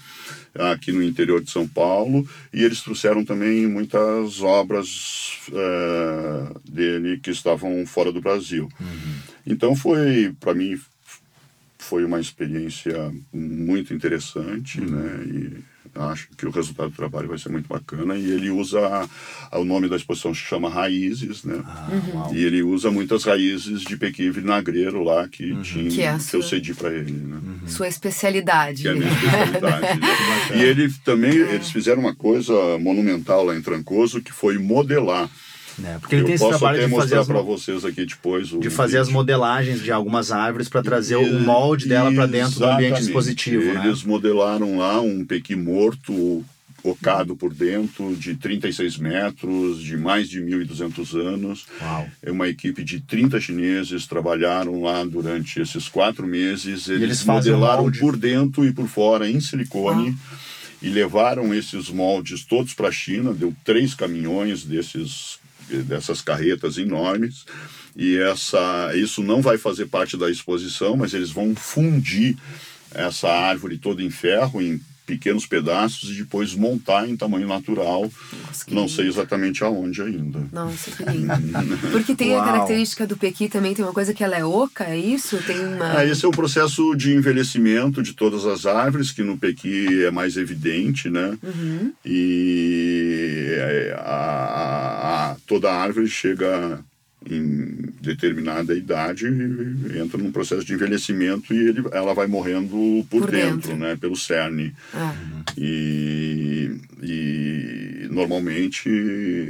aqui 0.55 0.91
no 0.91 1.03
interior 1.03 1.41
de 1.41 1.51
São 1.51 1.68
Paulo, 1.68 2.28
e 2.53 2.64
eles 2.64 2.82
trouxeram 2.82 3.24
também 3.24 3.68
muitas 3.68 4.41
obras 4.41 5.38
eh, 5.53 6.53
dele 6.68 7.20
que 7.20 7.30
estavam 7.30 7.86
fora 7.86 8.12
do 8.12 8.20
Brasil. 8.20 8.68
Então 9.45 9.76
foi, 9.76 10.34
para 10.39 10.53
mim, 10.55 10.78
foi 11.78 12.03
uma 12.03 12.20
experiência 12.20 13.14
muito 13.32 13.93
interessante, 13.93 14.82
né? 14.82 15.24
E 15.26 15.64
acho 15.95 16.29
que 16.37 16.45
o 16.45 16.51
resultado 16.51 16.89
do 16.89 16.95
trabalho 16.95 17.27
vai 17.27 17.37
ser 17.37 17.49
muito 17.49 17.67
bacana. 17.67 18.15
E 18.15 18.31
ele 18.31 18.49
usa 18.49 18.79
o 19.51 19.63
nome 19.63 19.89
da 19.89 19.95
exposição 19.95 20.33
se 20.33 20.41
chama 20.41 20.69
Raízes, 20.69 21.43
né? 21.43 21.61
Ah, 21.65 21.89
uau. 22.13 22.33
E 22.33 22.43
ele 22.43 22.61
usa 22.61 22.91
muitas 22.91 23.23
raízes 23.23 23.81
de 23.81 23.97
pequi 23.97 24.29
vinagreiro 24.29 25.03
lá 25.03 25.27
que 25.27 25.55
tinha 25.61 25.89
Que 25.89 26.01
é 26.01 26.17
que 26.17 26.35
eu 26.35 26.43
cedi 26.43 26.73
para 26.73 26.93
ele, 26.93 27.11
né? 27.11 27.39
Sua 27.67 27.87
especialidade. 27.87 28.83
Que 28.83 28.87
é 28.87 28.91
a 28.91 28.95
minha 28.95 29.11
especialidade. 29.11 29.99
né? 29.99 30.57
E 30.57 30.61
ele 30.61 30.91
também, 31.03 31.31
eles 31.31 31.71
fizeram 31.71 32.01
uma 32.01 32.15
coisa 32.15 32.53
monumental 32.79 33.45
lá 33.45 33.55
em 33.55 33.61
Trancoso, 33.61 34.21
que 34.21 34.31
foi 34.31 34.57
modelar. 34.57 35.29
Né? 35.80 35.97
Porque 35.99 36.15
ele 36.15 36.23
eu 36.23 36.25
tem 36.25 36.36
esse 36.36 36.47
trabalho 36.47 36.77
de 36.77 36.84
fazer, 36.84 36.95
mostrar 36.95 37.19
as, 37.21 37.27
para 37.27 37.41
vocês 37.41 37.86
aqui 37.86 38.05
depois 38.05 38.47
de 38.47 38.69
fazer 38.69 38.97
as 38.97 39.07
vídeo. 39.07 39.19
modelagens 39.19 39.82
de 39.82 39.91
algumas 39.91 40.32
árvores 40.32 40.69
para 40.69 40.82
trazer 40.82 41.15
o 41.15 41.39
molde 41.39 41.88
dela 41.88 42.11
para 42.11 42.25
dentro 42.25 42.59
do 42.59 42.65
ambiente 42.65 43.01
expositivo, 43.01 43.73
né? 43.73 43.86
Eles 43.86 44.03
modelaram 44.03 44.77
lá 44.77 44.99
um 45.01 45.25
pequi 45.25 45.55
morto, 45.55 46.43
ocado 46.84 47.36
por 47.36 47.53
dentro, 47.53 48.15
de 48.15 48.36
36 48.36 48.97
metros, 48.97 49.82
de 49.82 49.97
mais 49.97 50.30
de 50.30 50.41
1.200 50.41 51.19
anos. 51.19 51.65
Uau. 51.82 52.09
É 52.21 52.32
uma 52.32 52.47
equipe 52.47 52.84
de 52.84 53.01
30 53.01 53.39
chineses 53.39 54.07
trabalharam 54.07 54.82
lá 54.82 55.03
durante 55.03 55.59
esses 55.59 55.88
quatro 55.88 56.25
meses. 56.25 56.88
Eles, 56.88 57.01
eles 57.01 57.25
modelaram 57.25 57.91
por 57.91 58.15
dentro 58.15 58.65
e 58.65 58.71
por 58.71 58.88
fora 58.88 59.30
em 59.30 59.39
silicone. 59.39 60.17
E 60.82 60.88
levaram 60.88 61.53
esses 61.53 61.89
moldes 61.89 62.45
todos 62.45 62.73
para 62.73 62.88
a 62.88 62.91
China. 62.91 63.34
Deu 63.34 63.53
três 63.65 63.93
caminhões 63.93 64.63
desses, 64.63 65.38
dessas 65.70 66.22
carretas 66.22 66.78
enormes. 66.78 67.45
E 67.95 68.17
essa, 68.17 68.91
isso 68.95 69.22
não 69.22 69.41
vai 69.41 69.57
fazer 69.57 69.88
parte 69.88 70.15
da 70.15 70.30
exposição, 70.30 70.95
mas 70.95 71.13
eles 71.13 71.32
vão 71.32 71.55
fundir 71.55 72.38
essa 72.93 73.28
árvore 73.28 73.78
toda 73.78 74.01
em 74.01 74.09
ferro, 74.09 74.61
em 74.61 74.82
pequenos 75.10 75.47
pedaços, 75.47 76.12
e 76.12 76.20
depois 76.20 76.53
montar 76.53 77.10
em 77.10 77.18
tamanho 77.18 77.47
natural. 77.47 78.12
Nossa, 78.45 78.66
que 78.66 78.76
Não 78.76 78.88
sei 78.88 79.07
exatamente 79.07 79.64
aonde 79.64 80.01
ainda. 80.03 80.39
Nossa, 80.51 80.91
que 80.91 81.03
lindo. 81.03 81.34
Porque 81.91 82.14
tem 82.14 82.34
a 82.36 82.38
Uau. 82.38 82.45
característica 82.45 83.07
do 83.07 83.18
pequi 83.18 83.49
também, 83.49 83.74
tem 83.74 83.84
uma 83.84 83.93
coisa 83.93 84.14
que 84.14 84.24
ela 84.24 84.38
é 84.38 84.45
oca, 84.45 84.84
é 84.84 84.97
isso? 84.97 85.38
Tem 85.47 85.60
uma... 85.60 85.97
Ah, 85.97 86.05
esse 86.05 86.24
é 86.24 86.28
o 86.28 86.32
processo 86.32 86.93
de 86.95 87.14
envelhecimento 87.16 88.03
de 88.03 88.14
todas 88.14 88.45
as 88.45 88.68
árvores, 88.68 89.12
que 89.12 89.24
no 89.24 89.36
Pequi 89.38 90.03
é 90.05 90.12
mais 90.12 90.38
evidente, 90.38 91.10
né? 91.10 91.36
Uhum. 91.41 91.91
E 92.05 93.55
é, 93.57 93.95
a, 93.97 94.03
a- 94.03 95.32
a- 95.32 95.36
toda 95.47 95.72
árvore 95.74 96.07
chega 96.07 96.80
em 97.30 97.89
determinada 98.01 98.74
idade 98.74 99.26
entra 99.95 100.17
num 100.17 100.32
processo 100.32 100.63
de 100.63 100.74
envelhecimento 100.74 101.53
e 101.53 101.57
ele, 101.70 101.84
ela 101.91 102.13
vai 102.13 102.28
morrendo 102.28 103.05
por, 103.09 103.22
Por 103.24 103.32
dentro, 103.32 103.55
dentro. 103.72 103.76
né? 103.78 103.95
Pelo 103.99 104.15
cerne. 104.15 104.74
Ah, 104.93 105.13
E, 105.57 106.72
e 107.01 108.07
normalmente 108.09 108.89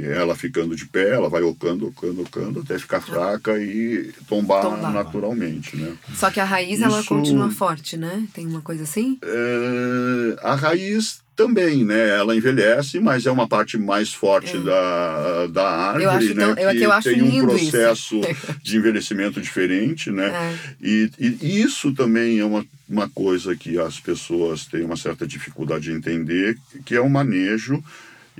ela 0.04 0.34
ficando 0.34 0.74
de 0.74 0.84
pé, 0.86 1.10
ela 1.10 1.28
vai 1.28 1.42
ocando, 1.42 1.86
ocando, 1.88 2.22
ocando 2.22 2.60
até 2.60 2.78
ficar 2.78 3.00
fraca 3.00 3.58
e 3.58 4.12
tombar, 4.28 4.62
Tombar. 4.62 4.92
naturalmente, 4.92 5.76
né? 5.76 5.92
Só 6.14 6.30
que 6.30 6.40
a 6.40 6.44
raiz, 6.44 6.80
ela 6.82 6.98
Isso- 7.00 7.08
continua 7.08 7.50
forte, 7.50 7.96
né? 7.96 8.26
Tem 8.34 8.46
uma 8.46 8.60
coisa 8.60 8.82
assim? 8.82 9.18
É, 9.22 10.36
a 10.42 10.54
raiz 10.54 11.19
também, 11.44 11.84
né? 11.84 12.08
Ela 12.10 12.36
envelhece, 12.36 13.00
mas 13.00 13.24
é 13.26 13.30
uma 13.30 13.48
parte 13.48 13.78
mais 13.78 14.12
forte 14.12 14.58
da, 14.58 15.46
da 15.46 15.68
árvore, 15.68 16.04
Eu 16.04 16.10
acho 16.10 16.34
né? 16.34 16.34
tão- 16.34 16.50
eu- 16.50 16.70
que 16.72 16.78
que 16.78 16.84
eu 16.84 17.02
tem 17.14 17.22
um 17.22 17.30
lindo 17.30 17.56
isso. 17.56 17.70
processo 17.70 18.20
de 18.62 18.76
envelhecimento 18.76 19.40
diferente, 19.40 20.10
né? 20.10 20.28
É. 20.28 20.56
E, 20.82 21.10
e 21.18 21.60
isso 21.62 21.92
também 21.94 22.38
é 22.40 22.44
uma, 22.44 22.64
uma 22.88 23.08
coisa 23.08 23.56
que 23.56 23.78
as 23.78 23.98
pessoas 23.98 24.66
têm 24.66 24.82
uma 24.84 24.96
certa 24.96 25.26
dificuldade 25.26 25.84
de 25.84 25.92
entender, 25.92 26.56
que 26.84 26.94
é 26.94 27.00
o 27.00 27.08
manejo 27.08 27.82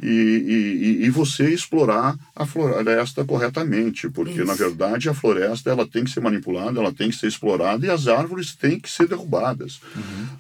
e, 0.03 0.07
e, 1.01 1.07
e- 1.07 1.11
você 1.11 1.51
explorar 1.51 2.16
a 2.34 2.47
floresta 2.47 3.24
corretamente, 3.24 4.09
porque 4.09 4.38
Isso. 4.38 4.45
na 4.45 4.55
verdade 4.55 5.09
a 5.09 5.14
floresta 5.14 5.70
ela 5.70 5.86
tem 5.86 6.05
que 6.05 6.11
ser 6.11 6.20
manipulada, 6.20 6.80
ela 6.80 6.93
tem 6.93 7.11
que 7.11 7.16
ser 7.16 7.26
explorada 7.26 7.84
e 7.84 7.91
as 7.91 8.07
árvores 8.09 8.55
têm 8.55 8.78
que 8.78 8.91
ser 8.91 9.09
derrubadas, 9.09 9.80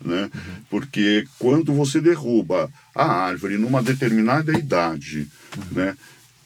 né? 0.04 0.30
Porque 0.70 1.26
quando 1.38 1.72
você 1.74 2.00
derruba 2.00 2.70
a 2.94 3.04
árvore 3.04 3.58
numa 3.58 3.82
determinada 3.82 4.52
idade, 4.52 5.28
né? 5.72 5.96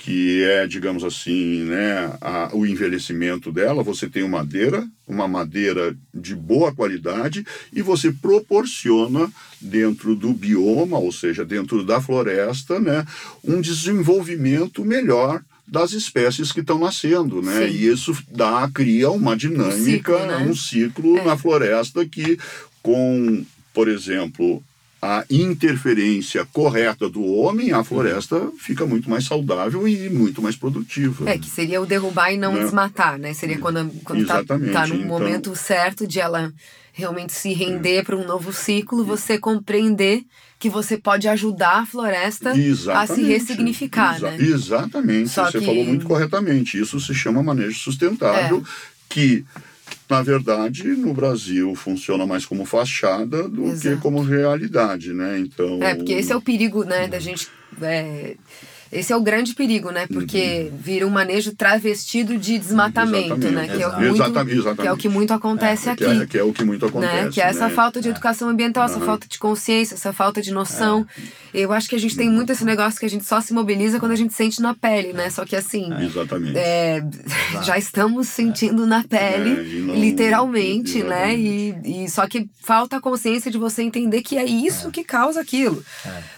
Que 0.04 0.42
é, 0.44 0.66
digamos 0.66 1.02
assim, 1.02 1.64
né, 1.64 2.12
a- 2.20 2.50
o 2.52 2.66
envelhecimento 2.66 3.50
dela, 3.50 3.82
você 3.82 4.06
tem 4.06 4.22
uma 4.22 4.38
madeira, 4.40 4.86
uma 5.08 5.26
madeira 5.26 5.96
de 6.12 6.34
boa 6.34 6.74
qualidade 6.74 7.42
e 7.72 7.80
você 7.80 8.12
proporciona 8.12 9.30
dentro 9.58 10.14
do 10.14 10.34
bioma, 10.34 10.98
ou 10.98 11.10
seja, 11.10 11.42
dentro 11.42 11.82
da 11.82 12.02
floresta, 12.02 12.78
né, 12.78 13.06
um 13.42 13.62
desenvolvimento 13.62 14.84
melhor 14.84 15.40
das 15.66 15.92
espécies 15.92 16.52
que 16.52 16.60
estão 16.60 16.78
nascendo, 16.78 17.40
né? 17.40 17.66
Sim. 17.66 17.72
E 17.74 17.86
isso 17.86 18.14
dá, 18.30 18.68
cria 18.74 19.10
uma 19.10 19.34
dinâmica, 19.34 20.18
ciclo, 20.18 20.26
né? 20.26 20.36
um 20.46 20.54
ciclo 20.54 21.16
É. 21.18 21.24
na 21.24 21.38
floresta 21.38 22.04
que 22.04 22.38
com, 22.82 23.42
por 23.72 23.88
exemplo, 23.88 24.62
a 25.06 25.22
interferência 25.28 26.46
correta 26.50 27.10
do 27.10 27.22
homem, 27.22 27.72
a 27.72 27.84
floresta 27.84 28.50
fica 28.58 28.86
muito 28.86 29.10
mais 29.10 29.24
saudável 29.26 29.86
e 29.86 30.08
muito 30.08 30.40
mais 30.40 30.56
produtiva. 30.56 31.28
É, 31.28 31.36
que 31.36 31.50
seria 31.50 31.78
o 31.82 31.84
derrubar 31.84 32.32
e 32.32 32.38
não 32.38 32.54
Né? 32.54 32.62
desmatar, 32.62 33.18
né? 33.18 33.34
Seria 33.34 33.58
quando, 33.58 33.90
quando 34.02 34.24
tá, 34.26 34.36
Exatamente, 34.36 34.72
tá 34.72 34.88
então- 34.88 35.06
momento 35.06 35.54
certo 35.54 36.06
de 36.06 36.20
ela 36.20 36.50
realmente 36.92 37.34
se 37.34 37.52
render 37.52 38.02
para 38.04 38.16
um 38.16 38.24
novo 38.26 38.50
ciclo, 38.50 39.04
você 39.04 39.36
compreender 39.36 40.24
que 40.58 40.70
você 40.70 40.96
pode 40.96 41.28
ajudar 41.28 41.80
a 41.82 41.86
floresta 41.86 42.50
a 42.50 42.54
se 42.54 42.60
Exatamente. 42.62 43.26
ressignificar, 43.28 44.16
Exa- 44.16 44.30
né? 44.30 44.36
Exatamente, 44.40 45.28
Só 45.28 45.50
você 45.50 45.58
que- 45.58 45.66
falou 45.66 45.84
muito 45.84 46.06
corretamente. 46.06 46.80
Isso 46.80 46.98
se 46.98 47.12
chama 47.12 47.42
manejo 47.42 47.78
sustentável, 47.78 48.64
É. 48.66 48.94
que, 49.08 49.44
na 50.14 50.22
verdade, 50.22 50.84
no 50.84 51.12
Brasil 51.12 51.74
funciona 51.74 52.24
mais 52.26 52.46
como 52.46 52.64
fachada 52.64 53.48
do 53.48 53.62
que 53.64 53.70
Exato. 53.70 53.98
como 54.00 54.22
realidade, 54.22 55.12
né? 55.12 55.38
Então, 55.38 55.82
É, 55.82 55.94
porque 55.94 56.12
esse 56.12 56.32
é 56.32 56.36
o 56.36 56.40
perigo, 56.40 56.84
né, 56.84 57.08
da 57.08 57.18
gente. 57.18 57.48
é, 57.82 58.36
esse 58.92 59.12
é 59.12 59.16
o 59.16 59.20
grande 59.20 59.54
perigo, 59.54 59.90
né? 59.90 60.06
Porque 60.06 60.70
vira 60.78 61.06
um 61.06 61.10
manejo 61.10 61.54
travestido 61.54 62.36
de 62.38 62.58
desmatamento, 62.58 63.36
né? 63.50 63.64
Exatamente. 63.64 63.76
Que 63.76 63.82
é, 63.82 63.86
o 63.88 63.90
que 63.96 64.04
Exatamente, 64.04 64.34
muito, 64.34 64.52
exatamente. 64.52 64.80
que 64.82 64.88
é 64.88 64.92
o 64.92 64.96
que 64.96 65.08
muito 65.08 65.32
acontece 65.34 65.82
que 65.96 66.04
aqui. 66.04 66.22
é, 66.22 66.26
que 66.26 66.38
é 66.38 66.42
o 66.42 66.52
que 66.52 66.64
muito 66.64 66.86
acontece. 66.86 67.24
né? 67.24 67.30
Que 67.32 67.40
é 67.40 67.44
essa 67.44 67.68
né? 67.68 67.74
falta 67.74 68.00
de 68.00 68.08
educação 68.08 68.48
ambiental, 68.48 68.84
essa 68.84 69.00
falta 69.00 69.26
de 69.28 69.38
consciência, 69.38 69.94
essa 69.94 70.12
falta 70.12 70.40
de 70.40 70.52
noção. 70.52 71.06
Eu 71.52 71.72
acho 71.72 71.88
que 71.88 71.94
a 71.94 72.00
gente 72.00 72.16
tem 72.16 72.28
muito 72.28 72.50
esse 72.52 72.64
negócio 72.64 72.98
que 72.98 73.06
a 73.06 73.10
gente 73.10 73.24
só 73.24 73.40
se 73.40 73.52
mobiliza 73.52 73.98
quando 74.00 74.12
a 74.12 74.16
gente 74.16 74.34
sente 74.34 74.60
na 74.60 74.74
pele, 74.74 75.12
né? 75.12 75.30
Só 75.30 75.44
que 75.44 75.54
assim. 75.56 75.88
Exatamente. 76.02 76.56
é, 76.58 77.02
já 77.62 77.78
estamos 77.78 78.28
sentindo 78.28 78.86
na 78.86 79.04
pele, 79.04 79.50
É, 79.50 79.80
não- 79.80 79.94
literalmente, 79.94 81.02
né? 81.02 81.34
E, 81.36 82.04
e 82.04 82.10
só 82.10 82.26
que 82.26 82.48
falta 82.62 82.96
a 82.96 83.00
consciência 83.00 83.50
de 83.50 83.58
você 83.58 83.82
entender 83.82 84.22
que 84.22 84.36
é 84.36 84.44
isso 84.44 84.90
que 84.90 85.04
causa 85.04 85.40
aquilo, 85.40 85.82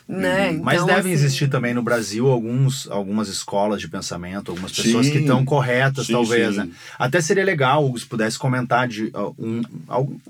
né? 0.08 0.50
Uhum. 0.50 0.60
Mas 0.62 0.74
Então, 0.76 0.86
devem 0.86 1.00
assim, 1.14 1.24
existir 1.24 1.48
também 1.48 1.72
no 1.74 1.82
Brasil 1.82 2.26
alguns, 2.46 2.88
algumas 2.90 3.28
escolas 3.28 3.80
de 3.80 3.88
pensamento, 3.88 4.50
algumas 4.50 4.72
pessoas 4.72 5.06
Sim. 5.06 5.12
que 5.12 5.18
estão 5.18 5.44
corretas, 5.44 6.06
Sim, 6.06 6.12
talvez, 6.12 6.54
sim. 6.54 6.60
né? 6.60 6.68
Até 6.98 7.20
seria 7.20 7.44
legal, 7.44 7.92
se 7.96 8.06
pudesse 8.06 8.38
comentar 8.38 8.86
de 8.86 9.06
uh, 9.06 9.34
um, 9.38 9.62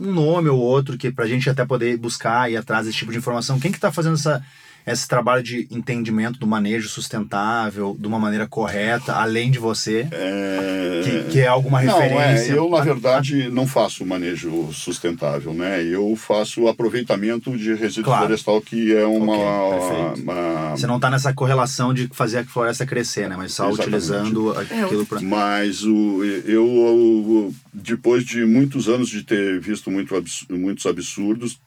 um 0.00 0.12
nome 0.12 0.48
ou 0.48 0.58
outro 0.58 0.96
que 0.96 1.10
pra 1.10 1.26
gente 1.26 1.48
até 1.50 1.64
poder 1.64 1.96
buscar 1.96 2.50
e 2.50 2.56
atrás 2.56 2.86
desse 2.86 2.98
tipo 2.98 3.12
de 3.12 3.18
informação. 3.18 3.60
Quem 3.60 3.70
que 3.70 3.80
tá 3.80 3.92
fazendo 3.92 4.14
essa, 4.14 4.42
esse 4.86 5.08
trabalho 5.08 5.42
de 5.42 5.66
entendimento 5.70 6.38
do 6.38 6.46
manejo 6.46 6.88
sustentável 6.88 7.96
de 7.98 8.06
uma 8.06 8.18
maneira 8.20 8.46
correta, 8.46 9.14
além 9.14 9.50
de 9.50 9.58
você, 9.58 10.06
É... 10.12 11.00
que, 11.02 11.32
que 11.32 11.40
é 11.40 11.48
alguma 11.48 11.82
Não, 11.82 11.98
referência? 11.98 12.52
é, 12.52 12.56
eu 12.56 12.70
na 12.70 12.80
verdade 12.80 13.48
não 13.50 13.66
faço 13.66 14.06
manejo 14.06 14.72
sustentável, 14.72 15.52
né? 15.52 15.82
Eu 15.82 16.14
faço 16.16 16.68
aproveitamento 16.68 17.56
de 17.58 17.74
resíduo 17.74 18.04
Claro. 18.04 18.26
florestal 18.26 18.60
que 18.62 18.94
é 18.94 19.04
uma, 19.04 19.32
Ok, 19.32 19.78
perfeito. 19.88 20.22
uma- 20.22 20.70
Você 20.76 20.86
não 20.86 21.00
tá 21.00 21.10
nessa 21.10 21.32
correlação 21.34 21.92
de 21.92 22.08
fazer 22.12 22.38
a 22.38 22.44
floresta 22.44 22.86
crescer, 22.86 23.28
né? 23.28 23.34
Mas 23.36 23.54
só 23.54 23.68
Exatamente. 23.68 23.88
utilizando 23.96 24.54
É, 24.70 24.82
aquilo 24.82 25.04
para 25.04 25.20
Mas 25.20 25.82
o, 25.82 26.22
eu, 26.24 26.44
eu, 26.46 27.54
depois 27.74 28.24
de 28.24 28.44
muitos 28.44 28.88
anos 28.88 29.08
de 29.08 29.22
ter 29.24 29.58
visto 29.58 29.90
muito 29.90 30.14
muitos 30.50 30.86
absurdos, 30.86 31.58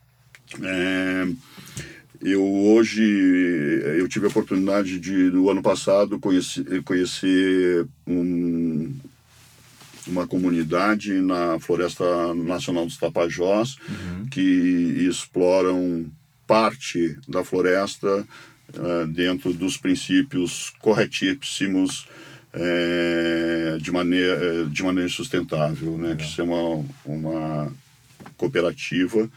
é, 0.63 1.27
eu 2.21 2.43
hoje 2.43 3.03
eu 3.97 4.07
tive 4.07 4.25
a 4.25 4.29
oportunidade 4.29 4.99
de 4.99 5.13
no 5.31 5.49
ano 5.49 5.61
passado 5.61 6.19
conhecer, 6.19 6.83
conhecer 6.83 7.87
um, 8.05 8.93
uma 10.07 10.27
comunidade 10.27 11.13
na 11.21 11.59
Floresta 11.59 12.33
Nacional 12.33 12.85
dos 12.85 12.97
Tapajós 12.97 13.77
que 14.31 14.41
exploram 15.07 16.05
parte 16.47 17.15
da 17.27 17.43
floresta 17.43 18.25
eh, 18.73 19.05
dentro 19.07 19.51
dos 19.51 19.77
princípios 19.77 20.71
corretíssimos 20.79 22.07
eh, 22.53 23.77
de 23.81 23.91
maneira 23.91 24.33
eh, 24.33 24.65
de 24.69 24.83
maneira 24.83 25.09
sustentável, 25.09 25.97
né? 25.97 26.15
Que 26.15 26.23
isso 26.23 26.41
é 26.41 26.43
uma, 26.43 26.85
uma 27.05 27.73
cooperativa 28.37 29.29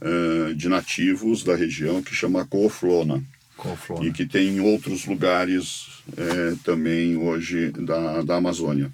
eh, 0.00 0.54
de 0.54 0.68
nativos 0.68 1.42
da 1.44 1.54
região 1.54 2.02
que 2.02 2.14
chama 2.14 2.44
Cooflona 2.46 3.22
Couve-flor, 3.56 4.06
e 4.06 4.10
que 4.12 4.24
tem 4.24 4.48
em 4.56 4.60
outros 4.60 5.04
lugares 5.04 5.86
eh, 6.16 6.54
também 6.64 7.16
hoje 7.16 7.70
da, 7.72 8.22
da 8.22 8.36
Amazônia. 8.36 8.90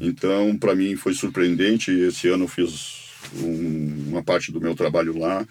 Então, 0.00 0.56
para 0.56 0.74
mim 0.74 0.94
foi 0.96 1.14
surpreendente. 1.14 1.90
Esse 1.90 2.28
ano 2.28 2.44
eu 2.44 2.48
fiz 2.48 3.02
um- 3.42 4.06
uma 4.10 4.22
parte 4.22 4.52
do 4.52 4.60
meu 4.60 4.74
trabalho 4.74 5.18
lá 5.18 5.44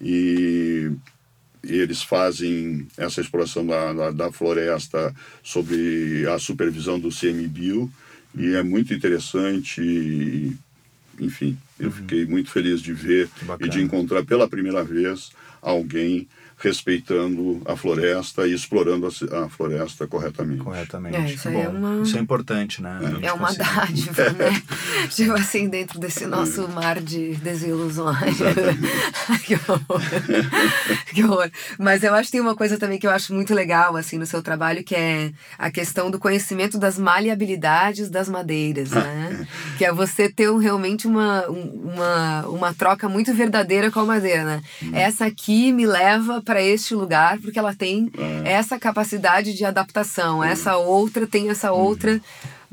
e 0.00 0.90
eles 1.62 2.02
fazem 2.02 2.86
essa 2.96 3.20
exploração 3.20 3.66
da, 3.66 3.92
da, 3.92 4.10
da 4.10 4.32
floresta 4.32 5.14
sob 5.42 5.74
a 6.32 6.38
supervisão 6.38 7.00
do 7.00 7.08
CMBio 7.10 7.90
e 8.36 8.54
é 8.54 8.62
muito 8.62 8.92
interessante. 8.94 10.52
Enfim, 11.20 11.56
eu 11.78 11.90
fiquei 11.90 12.24
muito 12.26 12.50
feliz 12.50 12.80
de 12.80 12.92
ver 12.92 13.28
e 13.60 13.68
de 13.68 13.82
encontrar 13.82 14.24
pela 14.24 14.48
primeira 14.48 14.82
vez 14.82 15.30
alguém 15.60 16.28
respeitando 16.56 17.60
a 17.66 17.76
floresta 17.76 18.46
e 18.46 18.54
explorando 18.54 19.06
a, 19.06 19.44
a 19.44 19.48
floresta 19.48 20.06
corretamente. 20.06 20.62
Corretamente. 20.62 21.16
É, 21.16 21.24
isso 21.26 21.48
aí 21.48 21.54
Bom, 21.54 21.62
é 21.62 21.68
uma- 21.68 22.02
Isso 22.02 22.16
é 22.16 22.20
importante, 22.20 22.82
né? 22.82 22.98
Gente 23.02 23.26
É 23.26 23.32
uma 23.32 23.48
conseguir- 23.48 23.64
dádiva, 23.76 24.30
né? 24.32 24.62
Tipo 25.10 25.32
assim, 25.32 25.68
dentro 25.68 25.98
desse 25.98 26.26
nosso 26.26 26.68
mar 26.68 27.00
de 27.00 27.34
desilusões. 27.36 28.36
que 29.44 29.54
horror. 29.54 30.00
que 31.14 31.24
horror. 31.24 31.50
Mas 31.78 32.02
eu 32.02 32.14
acho 32.14 32.26
que 32.26 32.32
tem 32.32 32.40
uma 32.40 32.54
coisa 32.56 32.78
também 32.78 32.98
que 32.98 33.06
eu 33.06 33.10
acho 33.10 33.34
muito 33.34 33.54
legal, 33.54 33.96
assim, 33.96 34.18
no 34.18 34.26
seu 34.26 34.42
trabalho, 34.42 34.82
que 34.84 34.94
é 34.94 35.32
a 35.58 35.70
questão 35.70 36.10
do 36.10 36.18
conhecimento 36.18 36.78
das 36.78 36.98
maleabilidades 36.98 38.08
das 38.10 38.28
madeiras, 38.28 38.90
né? 38.90 39.46
que 39.78 39.84
é 39.84 39.92
você 39.92 40.28
ter 40.28 40.50
um- 40.50 40.58
realmente 40.58 41.06
uma, 41.06 41.48
um- 41.50 41.92
uma, 41.94 42.46
uma 42.48 42.74
troca 42.74 43.08
muito 43.08 43.32
verdadeira 43.34 43.90
com 43.90 44.00
a 44.00 44.04
madeira, 44.04 44.44
né? 44.44 44.62
Essa 44.92 45.26
aqui 45.26 45.72
me 45.72 45.86
leva 45.86 46.40
para 46.44 46.62
este 46.62 46.94
lugar 46.94 47.38
porque 47.38 47.58
ela 47.58 47.74
tem 47.74 48.10
essa 48.44 48.78
capacidade 48.78 49.54
de 49.54 49.64
adaptação, 49.64 50.44
essa 50.44 50.76
outra 50.76 51.26
tem 51.26 51.50
essa 51.50 51.72
outra 51.72 52.20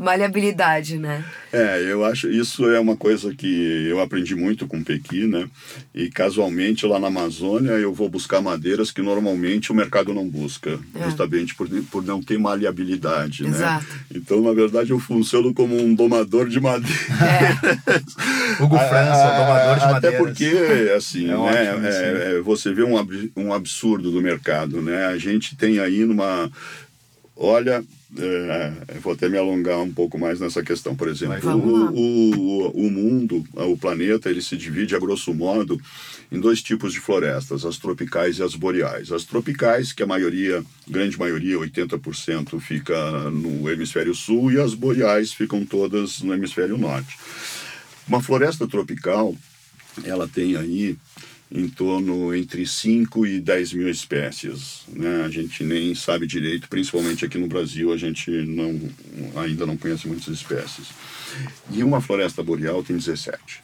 maleabilidade, 0.01 0.97
né? 0.97 1.23
É, 1.53 1.81
eu 1.81 2.03
acho 2.05 2.29
isso 2.29 2.69
é 2.69 2.79
uma 2.79 2.95
coisa 2.95 3.33
que 3.35 3.87
eu 3.89 3.99
aprendi 3.99 4.35
muito 4.35 4.65
com 4.67 4.77
o 4.79 4.83
Pequi, 4.83 5.27
né? 5.27 5.47
E 5.93 6.09
casualmente 6.09 6.85
lá 6.85 6.99
na 6.99 7.07
Amazônia 7.07 7.71
eu 7.71 7.93
vou 7.93 8.09
buscar 8.09 8.41
madeiras 8.41 8.89
que 8.91 9.01
normalmente 9.01 9.71
o 9.71 9.75
mercado 9.75 10.13
não 10.13 10.27
busca, 10.27 10.79
É. 10.95 11.03
justamente 11.05 11.53
por, 11.55 11.67
por 11.91 12.03
não 12.03 12.21
ter 12.21 12.39
maleabilidade, 12.39 13.45
Exato. 13.45 13.85
né? 13.85 13.99
Então, 14.15 14.41
na 14.41 14.53
verdade, 14.53 14.91
eu 14.91 14.99
funciono 14.99 15.53
como 15.53 15.77
um 15.81 15.93
domador 15.93 16.47
de 16.49 16.59
madeira. 16.59 16.97
É, 18.57 18.63
Hugo 18.63 18.77
França, 18.77 19.31
domador 19.37 19.75
de 19.77 19.83
Até 19.83 19.91
madeiras. 19.91 20.19
porque, 20.19 20.91
assim, 20.95 21.25
É 21.25 21.27
né, 21.27 21.35
ótimo 21.35 21.57
é, 21.57 21.77
né? 21.79 21.89
é, 22.37 22.41
você 22.41 22.73
vê 22.73 22.83
um, 22.83 22.97
ab- 22.97 23.31
um 23.35 23.53
absurdo 23.53 24.09
do 24.11 24.21
mercado, 24.21 24.81
né? 24.81 25.05
A 25.07 25.17
gente 25.17 25.55
tem 25.55 25.79
aí 25.79 26.05
numa... 26.05 26.49
Olha, 27.35 27.83
é, 28.17 28.99
vou 28.99 29.13
até 29.13 29.29
me 29.29 29.37
alongar 29.37 29.79
um 29.79 29.91
pouco 29.91 30.17
mais 30.17 30.39
nessa 30.39 30.61
questão. 30.61 30.95
Por 30.95 31.07
exemplo, 31.07 31.47
lá. 31.47 31.55
o, 31.55 31.95
o, 31.95 32.87
o 32.87 32.91
mundo, 32.91 33.43
o 33.53 33.77
planeta, 33.77 34.29
ele 34.29 34.41
se 34.41 34.57
divide, 34.57 34.95
a 34.95 34.99
grosso 34.99 35.33
modo, 35.33 35.79
em 36.31 36.39
dois 36.39 36.61
tipos 36.61 36.91
de 36.91 36.99
florestas, 36.99 37.65
as 37.65 37.77
tropicais 37.77 38.39
e 38.39 38.43
as 38.43 38.55
boreais. 38.55 39.11
As 39.11 39.23
tropicais, 39.23 39.93
que 39.93 40.03
a 40.03 40.07
maioria, 40.07 40.63
grande 40.87 41.17
maioria, 41.17 41.57
80%, 41.57 42.59
fica 42.59 43.29
no 43.29 43.69
hemisfério 43.69 44.13
sul, 44.13 44.51
e 44.51 44.59
as 44.59 44.73
boreais 44.73 45.31
ficam 45.31 45.65
todas 45.65 46.21
no 46.21 46.33
hemisfério 46.33 46.77
norte. 46.77 47.17
Uma 48.07 48.21
floresta 48.21 48.67
tropical, 48.67 49.35
ela 50.03 50.27
tem 50.27 50.57
aí 50.57 50.97
em 51.51 51.67
torno 51.67 52.33
entre 52.33 52.65
5 52.65 53.25
e 53.25 53.39
10 53.41 53.73
mil 53.73 53.89
espécies. 53.89 54.83
Né? 54.87 55.23
A 55.25 55.29
gente 55.29 55.63
nem 55.63 55.93
sabe 55.93 56.25
direito, 56.25 56.69
principalmente 56.69 57.25
aqui 57.25 57.37
no 57.37 57.47
Brasil, 57.47 57.91
a 57.91 57.97
gente 57.97 58.31
não, 58.31 58.79
ainda 59.35 59.65
não 59.65 59.75
conhece 59.75 60.07
muitas 60.07 60.27
espécies. 60.27 60.87
E 61.69 61.83
uma 61.83 61.99
floresta 61.99 62.41
boreal 62.41 62.83
tem 62.83 62.95
17. 62.95 63.61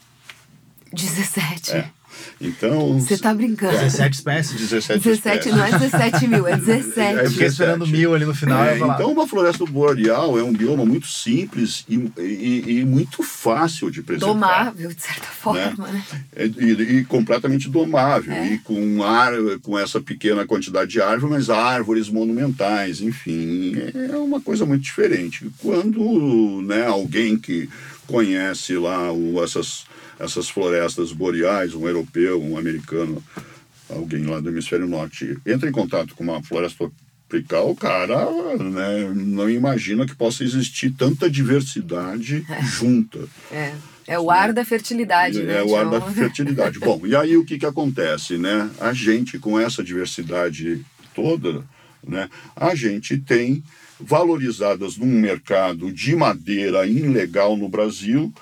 17. 0.91 1.71
É. 1.71 1.96
Então. 2.39 2.99
Você 2.99 3.17
tá 3.17 3.33
brincando. 3.33 3.77
17 3.77 4.15
espécies. 4.15 4.59
17, 4.59 4.99
17 4.99 5.49
espécies. 5.49 5.55
não 5.55 5.65
é 5.65 5.71
17 5.79 6.27
mil, 6.27 6.47
é 6.47 6.51
É, 6.53 6.57
17. 6.57 7.19
Eu 7.23 7.31
fiquei 7.31 7.47
esperando 7.47 7.79
17. 7.85 7.97
mil 7.97 8.13
ali 8.15 8.25
no 8.25 8.35
final. 8.35 8.63
É, 8.63 8.77
então, 8.77 9.11
uma 9.11 9.27
floresta 9.27 9.65
boreal 9.65 10.37
é 10.37 10.43
um 10.43 10.53
bioma 10.53 10.85
muito 10.85 11.07
simples 11.07 11.83
e, 11.89 11.95
e, 12.17 12.63
e 12.79 12.85
muito 12.85 13.23
fácil 13.23 13.89
de 13.89 14.01
preservar. 14.01 14.33
Domável, 14.33 14.89
de 14.93 15.01
certa 15.01 15.27
forma, 15.27 15.87
né? 15.87 16.03
É, 16.35 16.45
E, 16.45 16.97
e 16.99 17.05
completamente 17.05 17.69
domável, 17.69 18.33
É. 18.33 18.53
e 18.53 18.57
com, 18.59 19.03
ar, 19.03 19.33
com 19.61 19.77
essa 19.77 19.99
pequena 19.99 20.45
quantidade 20.45 20.91
de 20.91 21.01
árvore, 21.01 21.33
mas 21.33 21.49
árvores 21.49 22.09
monumentais, 22.09 23.01
enfim, 23.01 23.73
é 24.11 24.15
uma 24.17 24.39
coisa 24.41 24.65
muito 24.65 24.83
diferente. 24.83 25.47
Quando 25.59 26.61
né, 26.63 26.85
alguém 26.85 27.37
que 27.37 27.69
conhece 28.05 28.75
lá 28.77 29.11
o, 29.11 29.43
essas, 29.43 29.85
essas 30.19 30.49
florestas 30.49 31.11
boreais, 31.11 31.73
um 31.73 31.87
europeu, 31.87 32.41
um 32.41 32.57
americano, 32.57 33.23
alguém 33.89 34.25
lá 34.25 34.39
do 34.39 34.49
hemisfério 34.49 34.87
norte 34.87 35.37
entra 35.45 35.69
em 35.69 35.71
contato 35.71 36.15
com 36.15 36.23
uma 36.23 36.41
floresta 36.43 36.89
tropical, 37.27 37.71
o 37.71 37.75
cara 37.75 38.25
né, 38.57 39.11
não 39.13 39.49
imagina 39.49 40.05
que 40.05 40.15
possa 40.15 40.43
existir 40.43 40.91
tanta 40.91 41.29
diversidade 41.29 42.45
junta. 42.63 43.19
É. 43.51 43.73
É 44.09 44.17
o 44.17 44.31
ar 44.31 44.53
da 44.53 44.63
fertilidade, 44.63 45.43
né? 45.43 45.57
É 45.57 45.63
o 45.63 45.75
ar 45.75 45.89
da 45.89 45.99
fertilidade. 45.99 46.79
Bom, 46.79 47.05
e 47.05 47.13
aí 47.13 47.35
o 47.35 47.43
que, 47.43 47.59
que 47.59 47.65
acontece, 47.65 48.37
né? 48.37 48.69
A 48.79 48.93
gente, 48.93 49.37
com 49.37 49.59
essa 49.59 49.83
diversidade 49.83 50.81
toda, 51.13 51.65
né? 52.07 52.29
A 52.55 52.73
gente 52.73 53.17
tem 53.17 53.61
valorizadas 53.99 54.95
num 54.95 55.07
mercado 55.07 55.91
de 55.91 56.15
madeira 56.15 56.87
ilegal 56.87 57.57
no 57.57 57.67
Brasil 57.67 58.33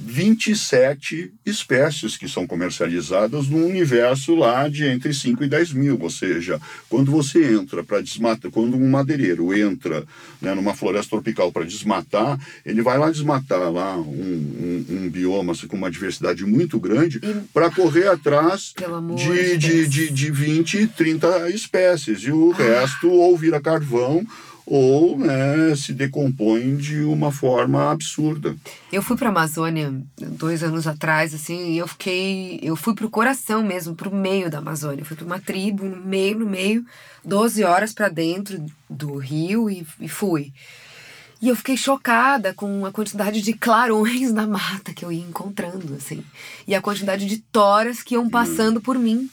27 0.00 1.32
espécies 1.46 2.16
que 2.16 2.28
são 2.28 2.46
comercializadas 2.46 3.48
num 3.48 3.66
universo 3.66 4.34
lá 4.34 4.68
de 4.68 4.84
entre 4.84 5.14
5 5.14 5.44
e 5.44 5.48
10 5.48 5.72
mil. 5.72 5.98
Ou 6.00 6.10
seja, 6.10 6.60
quando 6.88 7.10
você 7.10 7.54
entra 7.54 7.82
para 7.82 8.00
desmatar, 8.00 8.50
quando 8.50 8.76
um 8.76 8.90
madeireiro 8.90 9.56
entra 9.56 10.04
né, 10.40 10.54
numa 10.54 10.74
floresta 10.74 11.10
tropical 11.10 11.50
para 11.50 11.64
desmatar, 11.64 12.38
ele 12.64 12.82
vai 12.82 12.98
lá 12.98 13.10
desmatar 13.10 13.70
lá 13.70 13.96
um, 13.96 14.02
um, 14.02 14.86
um 14.90 15.08
bioma 15.08 15.52
assim, 15.52 15.66
com 15.66 15.76
uma 15.76 15.90
diversidade 15.90 16.44
muito 16.44 16.78
grande 16.78 17.20
para 17.52 17.70
correr 17.70 18.08
atrás 18.08 18.74
de, 19.16 19.56
de 19.56 19.68
de, 19.68 19.86
de, 19.86 20.10
de 20.10 20.30
20, 20.30 20.86
30 20.88 21.50
espécies. 21.50 22.20
E 22.20 22.30
o 22.30 22.50
resto 22.50 23.08
ou 23.08 23.36
vira 23.36 23.60
carvão 23.60 24.26
ou 24.70 25.18
né, 25.18 25.74
se 25.74 25.94
decompõe 25.94 26.76
de 26.76 27.00
uma 27.00 27.32
forma 27.32 27.90
absurda. 27.90 28.54
Eu 28.92 29.00
fui 29.00 29.16
pra 29.16 29.30
Amazônia 29.30 29.94
dois 30.18 30.62
anos 30.62 30.86
atrás, 30.86 31.32
assim, 31.32 31.72
e 31.72 31.78
eu 31.78 31.88
fiquei. 31.88 32.60
Eu 32.62 32.76
fui 32.76 32.94
pro 32.94 33.08
coração 33.08 33.62
mesmo, 33.62 33.94
pro 33.94 34.14
meio 34.14 34.50
da 34.50 34.58
Amazônia. 34.58 35.00
Eu 35.00 35.06
fui 35.06 35.16
pra 35.16 35.24
uma 35.24 35.40
tribo, 35.40 35.84
no 35.84 35.96
meio, 35.96 36.38
no 36.38 36.46
meio, 36.46 36.84
12 37.24 37.64
horas 37.64 37.94
pra 37.94 38.10
dentro 38.10 38.62
do 38.90 39.16
rio 39.16 39.70
e, 39.70 39.86
e 40.00 40.08
fui. 40.08 40.52
E 41.40 41.48
eu 41.48 41.56
fiquei 41.56 41.76
chocada 41.76 42.52
com 42.52 42.84
a 42.84 42.92
quantidade 42.92 43.40
de 43.40 43.54
clarões 43.54 44.32
na 44.34 44.46
mata 44.46 44.92
que 44.92 45.04
eu 45.04 45.10
ia 45.10 45.24
encontrando, 45.24 45.94
assim. 45.94 46.22
E 46.66 46.74
a 46.74 46.82
quantidade 46.82 47.24
de 47.24 47.38
toras 47.38 48.02
que 48.02 48.14
iam 48.14 48.28
passando 48.28 48.82
por 48.82 48.98
mim. 48.98 49.30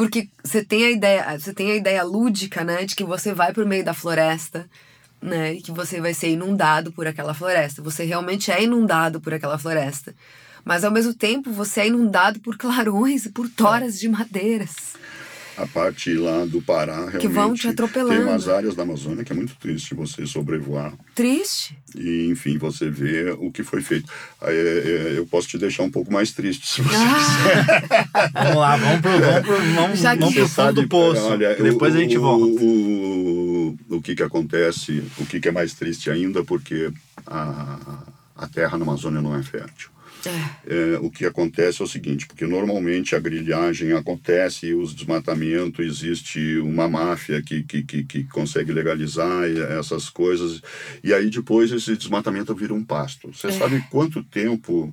Porque 0.00 0.30
você 0.42 0.64
tem 0.64 0.86
a 0.86 0.90
ideia, 0.90 1.38
você 1.38 1.52
tem 1.52 1.72
a 1.72 1.76
ideia 1.76 2.02
lúdica, 2.02 2.64
né, 2.64 2.86
de 2.86 2.96
que 2.96 3.04
você 3.04 3.34
vai 3.34 3.52
pro 3.52 3.66
meio 3.66 3.84
da 3.84 3.92
floresta, 3.92 4.66
né, 5.20 5.52
e 5.52 5.60
que 5.60 5.70
você 5.70 6.00
vai 6.00 6.14
ser 6.14 6.30
inundado 6.30 6.90
por 6.90 7.06
aquela 7.06 7.34
floresta. 7.34 7.82
Você 7.82 8.04
realmente 8.04 8.50
é 8.50 8.62
inundado 8.62 9.20
por 9.20 9.34
aquela 9.34 9.58
floresta. 9.58 10.14
Mas 10.64 10.84
ao 10.84 10.90
mesmo 10.90 11.12
tempo, 11.12 11.52
você 11.52 11.82
é 11.82 11.88
inundado 11.88 12.40
por 12.40 12.56
clarões 12.56 13.26
e 13.26 13.30
por 13.30 13.46
toras 13.50 14.00
de 14.00 14.08
madeiras. 14.08 14.94
A 15.60 15.66
parte 15.66 16.14
lá 16.14 16.46
do 16.46 16.62
Pará, 16.62 16.94
realmente. 16.94 17.18
Que 17.18 17.28
vão 17.28 17.52
te 17.54 17.68
atropelando. 17.68 18.14
Tem 18.14 18.22
umas 18.24 18.48
áreas 18.48 18.74
da 18.74 18.82
Amazônia 18.82 19.22
que 19.24 19.32
é 19.32 19.36
muito 19.36 19.54
triste 19.56 19.94
você 19.94 20.24
sobrevoar. 20.26 20.94
Triste. 21.14 21.76
E, 21.94 22.28
enfim, 22.30 22.56
você 22.56 22.88
vê 22.88 23.30
o 23.38 23.50
que 23.52 23.62
foi 23.62 23.82
feito. 23.82 24.10
Aí, 24.40 24.56
é, 24.56 24.60
é, 24.60 25.18
eu 25.18 25.26
posso 25.26 25.48
te 25.48 25.58
deixar 25.58 25.82
um 25.82 25.90
pouco 25.90 26.10
mais 26.10 26.32
triste, 26.32 26.66
se 26.66 26.80
você 26.80 26.94
Ah, 26.96 28.30
Vamos 28.44 28.56
lá, 28.56 28.76
vamos 28.76 29.00
pro, 29.00 29.10
vamos 29.10 29.40
pro, 29.46 29.74
vamos, 29.74 29.98
Já 29.98 30.14
vamos 30.14 30.34
pro 30.34 30.48
fundo 30.48 30.72
do 30.82 30.88
poço. 30.88 31.22
olha, 31.26 31.54
depois 31.56 31.94
o- 31.94 31.96
a 31.98 32.00
gente 32.00 32.16
o, 32.16 32.20
volta. 32.22 32.62
O, 32.64 33.78
o 33.90 34.00
que 34.02 34.14
que 34.14 34.22
acontece, 34.22 35.02
o 35.18 35.26
que 35.26 35.40
que 35.40 35.48
é 35.48 35.52
mais 35.52 35.74
triste 35.74 36.10
ainda, 36.10 36.42
porque 36.42 36.90
a, 37.26 37.78
a 38.36 38.46
terra 38.48 38.78
na 38.78 38.84
Amazônia 38.84 39.20
não 39.20 39.36
é 39.36 39.42
fértil. 39.42 39.90
É. 40.28 40.94
É, 40.94 40.98
o 40.98 41.10
que 41.10 41.24
acontece 41.24 41.80
é 41.80 41.84
o 41.84 41.88
seguinte, 41.88 42.26
porque 42.26 42.46
normalmente 42.46 43.14
a 43.14 43.18
grilhagem 43.18 43.92
acontece, 43.92 44.74
os 44.74 44.94
desmatamentos, 44.94 45.84
existe 45.84 46.58
uma 46.58 46.88
máfia 46.88 47.42
que, 47.42 47.62
que, 47.62 47.82
que, 47.82 48.04
que 48.04 48.24
consegue 48.24 48.72
legalizar 48.72 49.44
essas 49.78 50.10
coisas, 50.10 50.60
e 51.02 51.14
aí 51.14 51.30
depois 51.30 51.70
esse 51.72 51.96
desmatamento 51.96 52.54
vira 52.54 52.74
um 52.74 52.84
pasto. 52.84 53.32
Você 53.32 53.52
sabe 53.52 53.84
quanto 53.90 54.22
tempo 54.22 54.92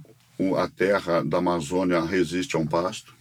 a 0.58 0.68
terra 0.68 1.24
da 1.24 1.40
Amazônia 1.40 2.04
resiste 2.04 2.56
a 2.56 2.60
um 2.60 2.68
pasto? 2.68 3.14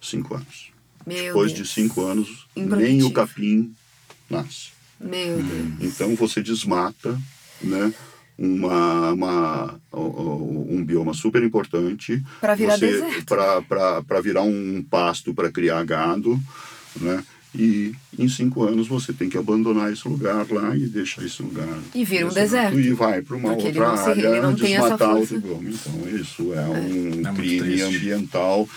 Cinco 0.00 0.34
anos. 0.34 0.70
Meu 1.06 1.16
depois 1.16 1.52
Deus. 1.52 1.66
de 1.68 1.74
cinco 1.74 2.04
anos, 2.04 2.46
nem 2.54 3.02
o 3.02 3.10
capim 3.10 3.74
nasce. 4.28 4.68
Meu 5.00 5.42
Deus. 5.42 5.72
Então 5.80 6.14
você 6.14 6.42
desmata, 6.42 7.18
né? 7.62 7.92
Uma, 8.38 9.12
uma, 9.12 9.80
um 9.92 10.84
bioma 10.84 11.12
super 11.12 11.42
importante 11.42 12.22
Pra 12.40 12.54
virar 12.54 12.76
você- 12.78 12.86
deserto. 12.92 13.24
pra- 13.26 13.60
pra- 13.62 14.02
pra 14.02 14.20
virar 14.20 14.42
um 14.42 14.80
pasto 14.88 15.34
para 15.34 15.50
criar 15.50 15.82
gado, 15.84 16.38
né? 17.00 17.22
E 17.54 17.92
em 18.16 18.28
cinco 18.28 18.62
anos 18.62 18.86
você 18.86 19.12
tem 19.12 19.28
que 19.28 19.38
abandonar 19.38 19.90
esse 19.92 20.06
lugar 20.06 20.46
lá 20.50 20.76
e 20.76 20.80
deixar 20.86 21.24
esse 21.24 21.42
lugar. 21.42 21.66
E 21.94 22.04
vira 22.04 22.26
um 22.26 22.28
deserto. 22.28 22.74
deserto. 22.74 22.78
E 22.80 22.92
vai 22.92 23.22
para 23.22 23.36
uma 23.36 23.54
Porque 23.54 23.68
ele 23.68 23.80
outra 23.80 24.02
área 24.02 24.20
ele 24.28 24.40
não 24.40 24.54
tem 24.54 24.74
essa 24.76 24.82
desmatar 24.90 25.16
força. 25.16 25.34
outro 25.34 25.40
bioma. 25.40 25.70
Então 25.70 26.16
isso 26.20 26.54
é 26.54 26.60
um 26.68 26.74
É 26.76 26.80
muito 26.80 27.34
crime 27.34 27.58
triste. 27.60 27.82
ambiental 27.82 28.68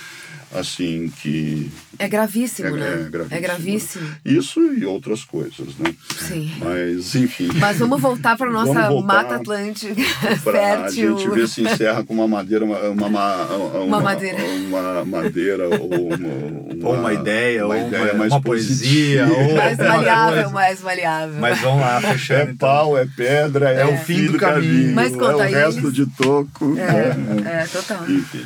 assim 0.53 1.11
que 1.21 1.69
É 1.99 2.07
gravíssimo, 2.07 2.69
é, 2.69 2.71
né? 2.71 2.87
é 3.05 3.09
gravíssimo. 3.09 3.35
É 3.37 3.39
gravíssimo. 3.39 4.09
Isso 4.25 4.59
e 4.73 4.85
outras 4.85 5.23
coisas, 5.23 5.75
né? 5.79 5.93
Sim. 6.19 6.51
Mas 6.59 7.15
enfim. 7.15 7.49
Mas 7.55 7.77
vamos 7.77 8.01
voltar 8.01 8.35
para 8.37 8.49
nossa 8.51 8.87
voltar 8.89 9.07
Mata 9.13 9.35
Atlântica 9.35 9.95
fértil. 10.43 11.17
gente 11.17 11.29
ver 11.33 11.47
se 11.47 11.61
encerra 11.63 12.03
com 12.03 12.13
uma 12.13 12.27
madeira, 12.27 12.65
uma, 12.65 12.77
uma, 12.89 13.07
uma, 13.07 13.79
Uma 13.81 13.99
madeira. 14.01 14.37
uma 14.67 15.05
madeira 15.05 15.69
ou 15.69 15.87
uma, 16.07 16.89
Ou 16.89 16.95
uma 16.95 17.13
ideia, 17.13 17.65
ou 17.65 17.75
ideia 17.75 18.03
uma, 18.05 18.13
mais 18.15 18.31
uma 18.31 18.41
poesia, 18.41 19.27
ou 19.27 19.55
Mais 19.55 19.77
maleável, 19.77 20.51
mais 20.51 20.81
maleável. 20.81 21.39
Mas 21.39 21.59
vamos 21.59 21.81
lá, 21.81 21.97
É 21.97 22.01
fechando. 22.01 22.51
então. 22.51 22.55
pau, 22.69 22.97
é 22.97 23.05
pedra, 23.05 23.69
é, 23.71 23.81
É 23.81 23.85
o 23.85 23.93
o 23.93 23.97
fim 23.97 24.25
do 24.27 24.37
caminho, 24.37 24.95
Mas 24.95 25.13
é 25.13 25.17
conta 25.17 25.37
o 25.37 25.41
aí, 25.41 25.53
resto 25.53 25.79
eles- 25.81 25.93
de 25.93 26.05
toco. 26.07 26.75
É, 26.77 27.61
é, 27.61 27.65
total. 27.67 28.09
Enfim, 28.09 28.43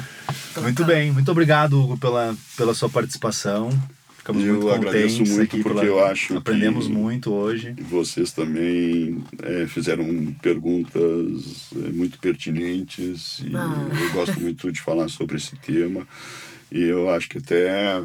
Muito 0.62 0.86
bem, 0.86 1.12
muito 1.12 1.30
obrigado, 1.32 1.80
Hugo, 1.82 1.97
pela, 1.97 2.36
pela 2.58 2.74
sua 2.74 2.89
participação. 2.89 3.70
Ficamos 4.18 4.43
Eu 4.43 4.53
muito 4.56 4.70
agradeço 4.72 5.18
contentes 5.20 5.36
muito 5.36 5.53
aqui. 5.56 5.64
porque 5.64 5.80
pela- 5.82 5.86
eu 5.86 6.06
acho 6.06 6.36
Aprendemos 6.38 6.88
que- 6.88 6.93
muito 6.93 7.32
hoje. 7.32 7.76
vocês 7.89 8.32
também 8.32 9.24
é, 9.43 9.68
fizeram 9.68 10.34
perguntas 10.41 11.70
é, 11.76 11.89
muito 11.91 12.18
pertinentes 12.20 13.39
e 13.45 13.56
Ah. 13.56 13.88
eu 14.01 14.12
gosto 14.14 14.39
muito 14.41 14.72
de 14.72 14.82
falar 14.82 15.10
sobre 15.10 15.38
esse 15.38 15.56
tema 15.58 16.08
e 16.72 16.82
eu 16.82 17.10
acho 17.12 17.30
que 17.30 17.38
até 17.38 18.01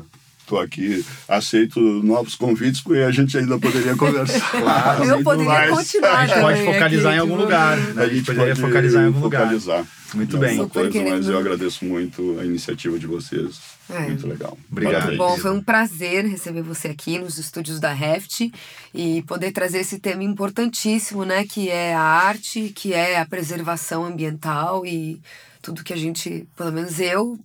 estou 0.50 0.60
aqui 0.60 1.04
aceito 1.28 1.78
novos 1.80 2.34
convites 2.34 2.80
porque 2.80 3.00
a 3.00 3.10
gente 3.12 3.38
ainda 3.38 3.58
poderia 3.58 3.96
conversar 3.96 4.40
Claro, 4.50 5.04
Eu 5.04 5.10
muito 5.14 5.24
poderia 5.24 5.52
mais. 5.52 5.70
continuar 5.70 6.18
A 6.18 6.26
gente 6.26 6.40
pode 6.40 6.64
focalizar 6.64 7.06
aqui, 7.12 7.16
em 7.16 7.20
algum 7.20 7.32
tipo, 7.34 7.42
lugar. 7.44 7.76
né? 7.76 8.02
A 8.02 8.08
gente 8.08 8.24
poderia 8.24 8.54
pode 8.54 8.60
focalizar 8.60 9.02
em 9.02 9.06
algum 9.06 9.20
lugar. 9.20 9.42
focalizar 9.42 9.86
Muito 10.14 10.36
em 10.36 10.40
bem. 10.40 10.68
coisa, 10.68 10.82
mas 10.84 10.92
querendo. 10.92 11.30
eu 11.30 11.38
agradeço 11.38 11.84
muito 11.84 12.36
a 12.40 12.44
iniciativa 12.44 12.98
de 12.98 13.06
vocês. 13.06 13.60
É. 13.88 14.00
Muito 14.00 14.26
legal. 14.26 14.58
Obrigado. 14.70 14.94
Parabéns. 14.94 15.18
Bom, 15.18 15.36
foi 15.38 15.50
um 15.52 15.62
prazer 15.62 16.24
receber 16.26 16.62
você 16.62 16.88
aqui 16.88 17.18
nos 17.18 17.38
estúdios 17.38 17.78
da 17.80 17.92
Heft 17.92 18.52
e 18.94 19.22
poder 19.22 19.52
trazer 19.52 19.78
esse 19.78 19.98
tema 19.98 20.22
importantíssimo, 20.24 21.24
né, 21.24 21.44
que 21.44 21.68
é 21.68 21.94
a 21.94 22.00
arte, 22.02 22.72
que 22.74 22.92
é 22.92 23.18
a 23.18 23.26
preservação 23.26 24.04
ambiental 24.04 24.84
e 24.86 25.20
tudo 25.62 25.84
que 25.84 25.92
a 25.92 25.96
gente, 25.96 26.46
pelo 26.56 26.72
menos 26.72 26.98
eu, 27.00 27.38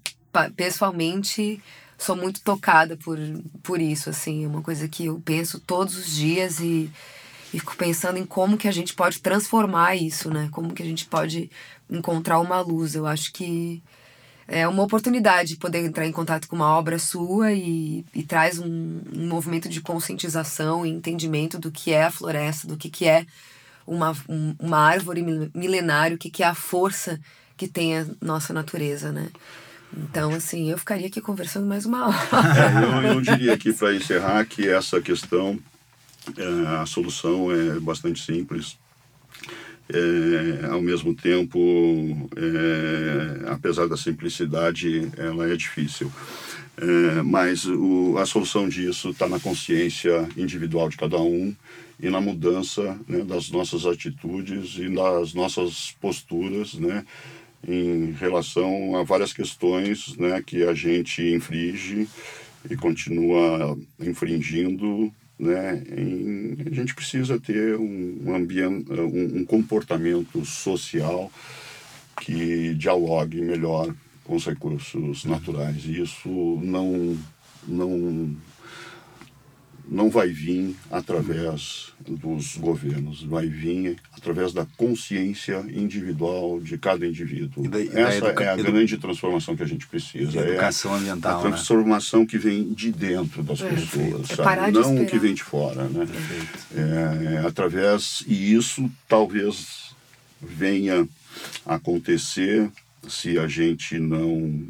pessoalmente, 0.56 1.62
sou 1.98 2.16
muito 2.16 2.42
tocada 2.42 2.98
por, 2.98 3.18
por 3.64 3.82
isso, 3.82 4.10
assim, 4.10 4.44
é 4.46 4.48
uma 4.48 4.62
coisa 4.62 4.88
que 4.88 5.06
eu 5.06 5.22
penso 5.24 5.60
todos 5.60 5.96
os 5.98 6.16
dias 6.16 6.60
e, 6.60 6.90
e 7.54 7.60
fico 7.60 7.76
pensando 7.76 8.18
em 8.18 8.26
como 8.26 8.58
que 8.58 8.68
a 8.68 8.72
gente 8.72 8.94
pode 8.94 9.20
transformar 9.20 9.96
isso, 9.96 10.30
né, 10.30 10.50
como 10.52 10.74
que 10.74 10.84
a 10.84 10.86
gente 10.86 11.06
pode 11.06 11.50
encontrar 11.90 12.40
uma 12.40 12.60
luz. 12.62 12.96
Eu 12.96 13.08
acho 13.08 13.32
que 13.32 13.82
é 14.48 14.68
uma 14.68 14.84
oportunidade 14.84 15.56
poder 15.58 15.84
entrar 15.86 16.06
em 16.06 16.12
contato 16.12 16.48
com 16.48 16.56
uma 16.56 16.78
obra 16.78 17.00
sua 17.00 17.52
e, 17.54 18.06
e 18.14 18.24
traz 18.24 18.60
um, 18.60 19.02
um 19.14 19.28
movimento 19.28 19.68
de 19.68 19.82
conscientização 19.82 20.86
e 20.86 20.90
entendimento 20.90 21.58
do 21.58 21.72
que 21.72 21.92
é 21.92 22.04
a 22.04 22.12
floresta, 22.12 22.68
do 22.68 22.78
que, 22.78 22.90
que 22.90 23.06
é 23.08 23.26
uma, 23.88 24.12
um- 24.30 24.56
uma 24.60 24.78
árvore 24.78 25.22
mil- 25.24 25.50
milenária, 25.54 26.16
o 26.16 26.20
que, 26.20 26.30
que 26.30 26.44
é 26.44 26.48
a 26.48 26.56
força 26.56 27.20
que 27.58 27.68
tem 27.68 27.98
a 27.98 28.06
nossa 28.22 28.54
natureza, 28.54 29.12
né? 29.12 29.30
Então, 29.98 30.32
assim, 30.34 30.70
eu 30.70 30.78
ficaria 30.78 31.08
aqui 31.08 31.22
conversando 31.22 31.66
mais 31.66 31.86
uma 31.86 32.08
hora. 32.08 32.18
É, 33.04 33.08
eu, 33.08 33.14
eu 33.14 33.22
diria 33.22 33.54
aqui 33.54 33.72
para 33.72 33.96
encerrar 33.96 34.46
que 34.46 34.68
essa 34.68 35.00
questão, 35.00 35.58
é, 36.38 36.82
a 36.82 36.86
solução 36.86 37.52
é 37.52 37.80
bastante 37.80 38.22
simples. 38.22 38.78
É, 39.88 40.66
ao 40.68 40.82
mesmo 40.82 41.14
tempo, 41.14 41.60
é, 42.36 43.50
apesar 43.52 43.88
da 43.88 43.96
simplicidade, 43.96 45.12
ela 45.16 45.48
é 45.48 45.56
difícil. 45.56 46.12
É, 46.78 47.22
mas 47.22 47.66
o, 47.66 48.18
a 48.18 48.26
solução 48.26 48.68
disso 48.68 49.12
está 49.12 49.30
na 49.30 49.40
consciência 49.40 50.28
individual 50.36 50.90
de 50.90 50.98
cada 50.98 51.18
um 51.18 51.56
e 52.00 52.10
na 52.10 52.20
mudança 52.20 53.00
né, 53.08 53.24
das 53.24 53.50
nossas 53.50 53.86
atitudes 53.86 54.78
e 54.78 54.90
das 54.90 55.34
nossas 55.34 55.96
posturas, 56.02 56.74
né, 56.74 57.06
em 57.68 58.12
relação 58.12 58.96
a 58.96 59.04
várias 59.04 59.34
questões 59.34 60.16
né, 60.18 60.42
que 60.46 60.64
a 60.64 60.74
gente 60.74 61.22
infringe 61.34 62.08
e 62.70 62.76
continua 62.76 63.78
infringindo, 64.00 65.12
né? 65.38 65.84
Em, 65.96 66.56
a 66.66 66.74
gente 66.74 66.96
precisa 66.96 67.40
ter 67.40 67.76
um, 67.78 68.36
ambiente, 68.36 68.92
um, 68.92 69.40
um 69.40 69.46
comportamento 69.46 70.44
social 70.46 71.32
que 72.22 72.74
dialogue 72.76 73.42
melhor 73.42 73.94
com 74.24 74.36
os 74.36 74.46
recursos 74.46 75.26
naturais. 75.26 75.86
E 75.86 76.02
isso 76.02 76.30
não, 76.64 77.18
não 77.68 78.36
não 79.88 80.10
vai 80.10 80.30
vir 80.30 80.76
através 80.90 81.94
dos 82.00 82.58
governos, 82.58 83.22
vai 83.24 83.48
vir 83.48 83.98
através 84.14 84.52
da 84.52 84.66
consciência 84.78 85.64
individual 85.70 86.60
de 86.60 86.78
cada 86.78 87.06
indivíduo. 87.06 87.66
E 87.66 87.68
da- 87.68 87.80
e 87.80 87.90
da 87.90 88.00
Essa 88.02 88.28
educa- 88.30 88.44
é 88.44 88.50
a 88.50 88.56
grande 88.56 88.98
transformação 88.98 89.56
que 89.56 89.62
a 89.64 89.68
gente 89.68 89.86
precisa. 89.88 90.38
E 90.38 90.40
a 90.40 90.48
educação 90.50 90.96
é 90.96 91.00
ambiental, 91.00 91.40
a 91.40 91.44
né? 91.44 91.50
transformação 91.52 92.26
que 92.26 92.38
vem 92.38 92.74
de 92.74 92.92
dentro 92.92 93.44
das 93.44 93.62
Perfeito. 93.62 93.92
pessoas, 94.18 94.32
É 94.32 94.36
sabe? 94.36 94.72
não 94.72 94.82
o 94.82 94.84
esperar. 94.94 95.06
que 95.12 95.20
vem 95.20 95.34
de 95.36 95.44
fora, 95.44 95.84
né? 95.84 96.08
É, 96.76 97.36
é 97.36 97.48
através 97.48 98.24
e 98.28 98.54
isso 98.56 98.90
talvez 99.08 99.94
venha 100.42 101.08
a 101.66 101.76
acontecer 101.76 102.70
se 103.08 103.38
a 103.38 103.48
gente 103.48 104.00
não 104.00 104.66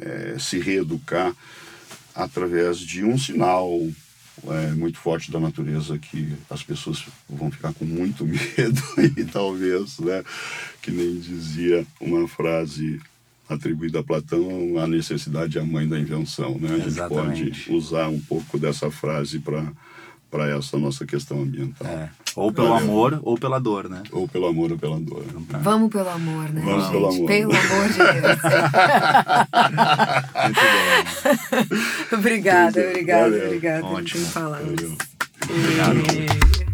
é, 0.00 0.36
se 0.38 0.58
reeducar 0.58 1.34
através 2.14 2.78
de 2.78 3.04
um 3.04 3.16
sinal 3.18 3.70
é, 4.48 4.70
muito 4.72 4.98
forte 4.98 5.30
da 5.30 5.38
natureza 5.38 5.98
que 5.98 6.32
as 6.48 6.62
pessoas 6.62 7.04
vão 7.28 7.50
ficar 7.50 7.72
com 7.74 7.84
muito 7.84 8.24
medo 8.26 8.82
e 9.16 9.24
talvez, 9.24 9.98
né, 9.98 10.24
que 10.80 10.90
nem 10.90 11.18
dizia 11.18 11.86
uma 12.00 12.26
frase 12.26 13.00
atribuída 13.48 14.00
a 14.00 14.04
Platão, 14.04 14.78
a 14.78 14.86
necessidade 14.86 15.58
é 15.58 15.60
a 15.60 15.64
mãe 15.64 15.86
da 15.86 15.98
invenção, 15.98 16.58
né? 16.58 16.70
A 16.70 16.76
gente 16.76 16.86
Exatamente. 16.86 17.44
pode 17.44 17.72
usar 17.72 18.08
um 18.08 18.20
pouco 18.20 18.58
dessa 18.58 18.90
frase 18.90 19.38
para 19.38 19.70
para 20.30 20.48
essa 20.48 20.78
nossa 20.78 21.04
questão 21.04 21.42
ambiental. 21.42 21.86
É. 21.86 22.08
Ou 22.34 22.50
pelo 22.52 22.68
Valeu. 22.68 22.84
amor 22.84 23.20
ou 23.22 23.36
pela 23.36 23.58
dor, 23.58 23.88
né? 23.90 24.02
Ou 24.10 24.26
pelo 24.26 24.46
amor 24.46 24.72
ou 24.72 24.78
pela 24.78 24.98
dor. 24.98 25.24
Vamos 25.60 25.90
pelo 25.90 26.08
amor, 26.08 26.48
né? 26.50 26.62
Vamos 26.64 26.82
gente? 26.84 26.92
pelo 26.92 27.08
amor. 27.08 27.26
Pelo 27.26 27.52
amor 27.52 27.88
de 27.88 27.98
Deus. 27.98 28.38
Muito 30.44 30.60
bom. 32.10 32.16
obrigada, 32.16 32.80
obrigada, 32.80 33.36
obrigada. 33.36 33.86
Ótimo. 33.86 34.26
palavras. 34.28 34.80
Valeu. 34.80 34.96
Obrigado. 35.50 35.98
E- 36.68 36.71